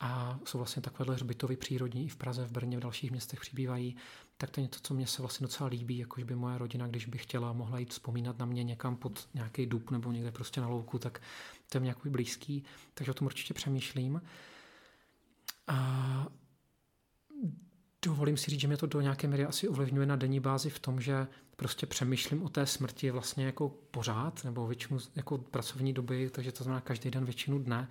a 0.00 0.38
jsou 0.44 0.58
vlastně 0.58 0.82
takovéhle 0.82 1.14
hřbitovy 1.14 1.56
přírodní 1.56 2.06
i 2.06 2.08
v 2.08 2.16
Praze, 2.16 2.44
v 2.46 2.50
Brně, 2.50 2.76
v 2.76 2.80
dalších 2.80 3.10
městech 3.10 3.40
přibývají, 3.40 3.96
tak 4.36 4.50
to 4.50 4.60
je 4.60 4.62
něco, 4.62 4.80
co 4.82 4.94
mě 4.94 5.06
se 5.06 5.22
vlastně 5.22 5.44
docela 5.44 5.68
líbí, 5.68 5.98
jakož 5.98 6.22
by 6.22 6.34
moje 6.34 6.58
rodina, 6.58 6.86
když 6.86 7.06
by 7.06 7.18
chtěla, 7.18 7.52
mohla 7.52 7.78
jít 7.78 7.90
vzpomínat 7.90 8.38
na 8.38 8.46
mě 8.46 8.64
někam 8.64 8.96
pod 8.96 9.28
nějaký 9.34 9.66
dub 9.66 9.90
nebo 9.90 10.12
někde 10.12 10.32
prostě 10.32 10.60
na 10.60 10.68
louku, 10.68 10.98
tak 10.98 11.22
to 11.68 11.76
je 11.76 11.80
mě 11.80 11.90
jako 11.90 12.10
blízký, 12.10 12.64
takže 12.94 13.10
o 13.10 13.14
tom 13.14 13.26
určitě 13.26 13.54
přemýšlím. 13.54 14.22
A 15.66 16.26
dovolím 18.04 18.36
si 18.36 18.50
říct, 18.50 18.60
že 18.60 18.68
mě 18.68 18.76
to 18.76 18.86
do 18.86 19.00
nějaké 19.00 19.28
míry 19.28 19.44
asi 19.44 19.68
ovlivňuje 19.68 20.06
na 20.06 20.16
denní 20.16 20.40
bázi 20.40 20.70
v 20.70 20.78
tom, 20.78 21.00
že 21.00 21.26
prostě 21.56 21.86
přemýšlím 21.86 22.42
o 22.42 22.48
té 22.48 22.66
smrti 22.66 23.10
vlastně 23.10 23.46
jako 23.46 23.68
pořád, 23.68 24.44
nebo 24.44 24.66
většinu 24.66 24.98
jako 25.16 25.38
pracovní 25.38 25.92
doby, 25.92 26.30
takže 26.30 26.52
to 26.52 26.64
znamená 26.64 26.80
každý 26.80 27.10
den 27.10 27.24
většinu 27.24 27.58
dne 27.58 27.88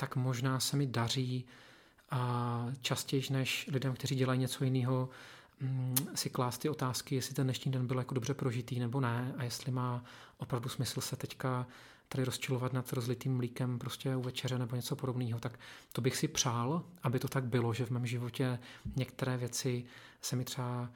tak 0.00 0.16
možná 0.16 0.60
se 0.60 0.76
mi 0.76 0.86
daří 0.86 1.44
a 2.10 2.66
častěji 2.80 3.22
než 3.30 3.68
lidem, 3.72 3.94
kteří 3.94 4.14
dělají 4.14 4.40
něco 4.40 4.64
jiného, 4.64 5.08
mm, 5.60 5.96
si 6.14 6.30
klást 6.30 6.58
ty 6.58 6.68
otázky, 6.68 7.14
jestli 7.14 7.34
ten 7.34 7.46
dnešní 7.46 7.72
den 7.72 7.86
byl 7.86 7.98
jako 7.98 8.14
dobře 8.14 8.34
prožitý 8.34 8.78
nebo 8.78 9.00
ne 9.00 9.34
a 9.36 9.42
jestli 9.42 9.72
má 9.72 10.04
opravdu 10.38 10.68
smysl 10.68 11.00
se 11.00 11.16
teďka 11.16 11.66
tady 12.08 12.24
rozčilovat 12.24 12.72
nad 12.72 12.92
rozlitým 12.92 13.36
mlíkem 13.36 13.78
prostě 13.78 14.16
u 14.16 14.22
večeře 14.22 14.58
nebo 14.58 14.76
něco 14.76 14.96
podobného, 14.96 15.40
tak 15.40 15.58
to 15.92 16.00
bych 16.00 16.16
si 16.16 16.28
přál, 16.28 16.82
aby 17.02 17.18
to 17.18 17.28
tak 17.28 17.44
bylo, 17.44 17.74
že 17.74 17.86
v 17.86 17.90
mém 17.90 18.06
životě 18.06 18.58
některé 18.96 19.36
věci 19.36 19.84
se 20.22 20.36
mi 20.36 20.44
třeba 20.44 20.90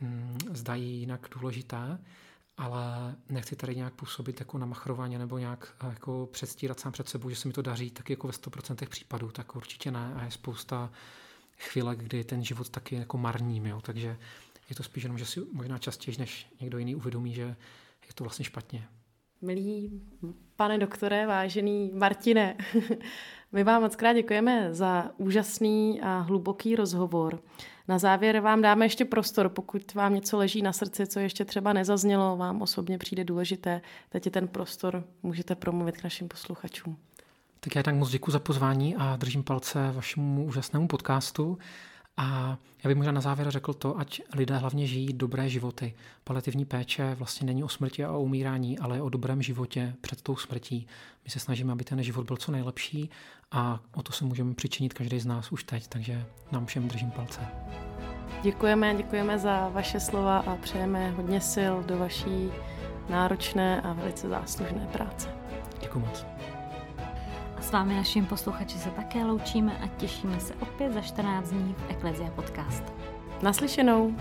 mm, 0.00 0.38
zdají 0.52 1.00
jinak 1.00 1.28
důležité 1.34 1.98
ale 2.56 3.16
nechci 3.28 3.56
tady 3.56 3.76
nějak 3.76 3.94
působit 3.94 4.40
jako 4.40 4.58
na 4.58 4.66
machrovaně 4.66 5.18
nebo 5.18 5.38
nějak 5.38 5.74
eh, 5.80 5.86
jako 5.86 6.28
předstírat 6.32 6.80
sám 6.80 6.92
před 6.92 7.08
sebou, 7.08 7.30
že 7.30 7.36
se 7.36 7.48
mi 7.48 7.54
to 7.54 7.62
daří, 7.62 7.90
tak 7.90 8.10
jako 8.10 8.26
ve 8.26 8.32
100% 8.32 8.88
případů, 8.88 9.30
tak 9.30 9.56
určitě 9.56 9.90
ne 9.90 10.14
a 10.14 10.24
je 10.24 10.30
spousta 10.30 10.90
chvíle, 11.58 11.96
kdy 11.96 12.24
ten 12.24 12.44
život 12.44 12.68
taky 12.68 12.94
jako 12.94 13.18
marním, 13.18 13.66
jo? 13.66 13.80
takže 13.80 14.16
je 14.70 14.76
to 14.76 14.82
spíš 14.82 15.02
jenom, 15.02 15.18
že 15.18 15.26
si 15.26 15.40
možná 15.52 15.78
častěji 15.78 16.18
než 16.18 16.46
někdo 16.60 16.78
jiný 16.78 16.94
uvědomí, 16.94 17.34
že 17.34 17.42
je 18.08 18.14
to 18.14 18.24
vlastně 18.24 18.44
špatně. 18.44 18.88
Milí 19.42 20.02
pane 20.56 20.78
doktore, 20.78 21.26
vážený 21.26 21.90
Martine, 21.94 22.56
my 23.52 23.64
vám 23.64 23.82
moc 23.82 23.96
krát 23.96 24.12
děkujeme 24.12 24.74
za 24.74 25.10
úžasný 25.16 26.00
a 26.00 26.18
hluboký 26.18 26.76
rozhovor. 26.76 27.40
Na 27.88 27.98
závěr 27.98 28.40
vám 28.40 28.62
dáme 28.62 28.84
ještě 28.84 29.04
prostor, 29.04 29.48
pokud 29.48 29.94
vám 29.94 30.14
něco 30.14 30.36
leží 30.38 30.62
na 30.62 30.72
srdci, 30.72 31.06
co 31.06 31.20
ještě 31.20 31.44
třeba 31.44 31.72
nezaznělo, 31.72 32.36
vám 32.36 32.62
osobně 32.62 32.98
přijde 32.98 33.24
důležité, 33.24 33.80
teď 34.08 34.26
je 34.26 34.30
ten 34.30 34.48
prostor, 34.48 35.04
můžete 35.22 35.54
promluvit 35.54 35.96
k 35.96 36.04
našim 36.04 36.28
posluchačům. 36.28 36.96
Tak 37.60 37.76
já 37.76 37.82
tak 37.82 37.94
moc 37.94 38.10
děkuji 38.10 38.30
za 38.30 38.38
pozvání 38.38 38.96
a 38.96 39.16
držím 39.16 39.42
palce 39.42 39.92
vašemu 39.92 40.44
úžasnému 40.44 40.88
podcastu. 40.88 41.58
A 42.16 42.58
já 42.84 42.88
bych 42.88 42.96
možná 42.96 43.12
na 43.12 43.20
závěr 43.20 43.50
řekl 43.50 43.74
to, 43.74 43.98
ať 43.98 44.20
lidé 44.34 44.56
hlavně 44.56 44.86
žijí 44.86 45.12
dobré 45.12 45.48
životy. 45.48 45.94
Paliativní 46.24 46.64
péče 46.64 47.14
vlastně 47.14 47.46
není 47.46 47.64
o 47.64 47.68
smrti 47.68 48.04
a 48.04 48.12
o 48.12 48.20
umírání, 48.20 48.78
ale 48.78 49.02
o 49.02 49.08
dobrém 49.08 49.42
životě 49.42 49.94
před 50.00 50.22
tou 50.22 50.36
smrtí. 50.36 50.86
My 51.24 51.30
se 51.30 51.40
snažíme, 51.40 51.72
aby 51.72 51.84
ten 51.84 52.02
život 52.02 52.26
byl 52.26 52.36
co 52.36 52.52
nejlepší 52.52 53.10
a 53.50 53.80
o 53.94 54.02
to 54.02 54.12
se 54.12 54.24
můžeme 54.24 54.54
přičinit 54.54 54.94
každý 54.94 55.20
z 55.20 55.26
nás 55.26 55.52
už 55.52 55.64
teď, 55.64 55.86
takže 55.88 56.26
nám 56.52 56.66
všem 56.66 56.88
držím 56.88 57.10
palce. 57.10 57.40
Děkujeme, 58.42 58.94
děkujeme 58.94 59.38
za 59.38 59.68
vaše 59.68 60.00
slova 60.00 60.38
a 60.38 60.56
přejeme 60.56 61.10
hodně 61.10 61.40
sil 61.52 61.74
do 61.82 61.98
vaší 61.98 62.50
náročné 63.10 63.80
a 63.80 63.92
velice 63.92 64.28
záslužné 64.28 64.88
práce. 64.92 65.28
Děkuji 65.80 65.98
moc. 65.98 66.35
S 67.66 67.72
vámi 67.72 67.94
naším 67.94 68.26
posluchači 68.26 68.78
se 68.78 68.90
také 68.90 69.24
loučíme 69.24 69.78
a 69.78 69.86
těšíme 69.86 70.40
se 70.40 70.54
opět 70.54 70.92
za 70.92 71.00
14 71.00 71.50
dní 71.50 71.74
v 71.78 71.90
Eklezia 71.90 72.30
Podcast. 72.30 72.82
Naslyšenou. 73.42 74.16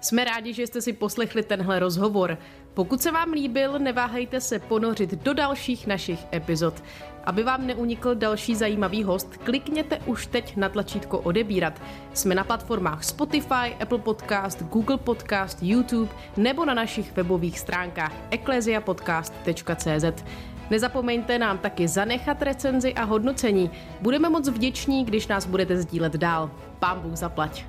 Jsme 0.00 0.24
rádi, 0.24 0.52
že 0.52 0.66
jste 0.66 0.80
si 0.80 0.92
poslechli 0.92 1.42
tenhle 1.42 1.78
rozhovor. 1.78 2.38
Pokud 2.74 3.02
se 3.02 3.10
vám 3.10 3.32
líbil, 3.32 3.78
neváhejte 3.78 4.40
se 4.40 4.58
ponořit 4.58 5.10
do 5.10 5.34
dalších 5.34 5.86
našich 5.86 6.26
epizod. 6.32 6.82
Aby 7.24 7.42
vám 7.42 7.66
neunikl 7.66 8.14
další 8.14 8.54
zajímavý 8.54 9.04
host, 9.04 9.36
klikněte 9.36 9.98
už 10.06 10.26
teď 10.26 10.56
na 10.56 10.68
tlačítko 10.68 11.18
odebírat. 11.18 11.82
Jsme 12.14 12.34
na 12.34 12.44
platformách 12.44 13.04
Spotify, 13.04 13.76
Apple 13.80 13.98
Podcast, 13.98 14.62
Google 14.62 14.98
Podcast, 14.98 15.58
YouTube 15.62 16.12
nebo 16.36 16.64
na 16.64 16.74
našich 16.74 17.16
webových 17.16 17.58
stránkách 17.58 18.12
ecclesiapodcast.cz. 18.30 20.24
Nezapomeňte 20.70 21.38
nám 21.38 21.58
taky 21.58 21.88
zanechat 21.88 22.42
recenzi 22.42 22.94
a 22.94 23.04
hodnocení. 23.04 23.70
Budeme 24.00 24.28
moc 24.28 24.48
vděční, 24.48 25.04
když 25.04 25.26
nás 25.26 25.46
budete 25.46 25.76
sdílet 25.76 26.16
dál. 26.16 26.50
Pán 26.78 27.00
Bůh 27.00 27.16
zaplať. 27.16 27.64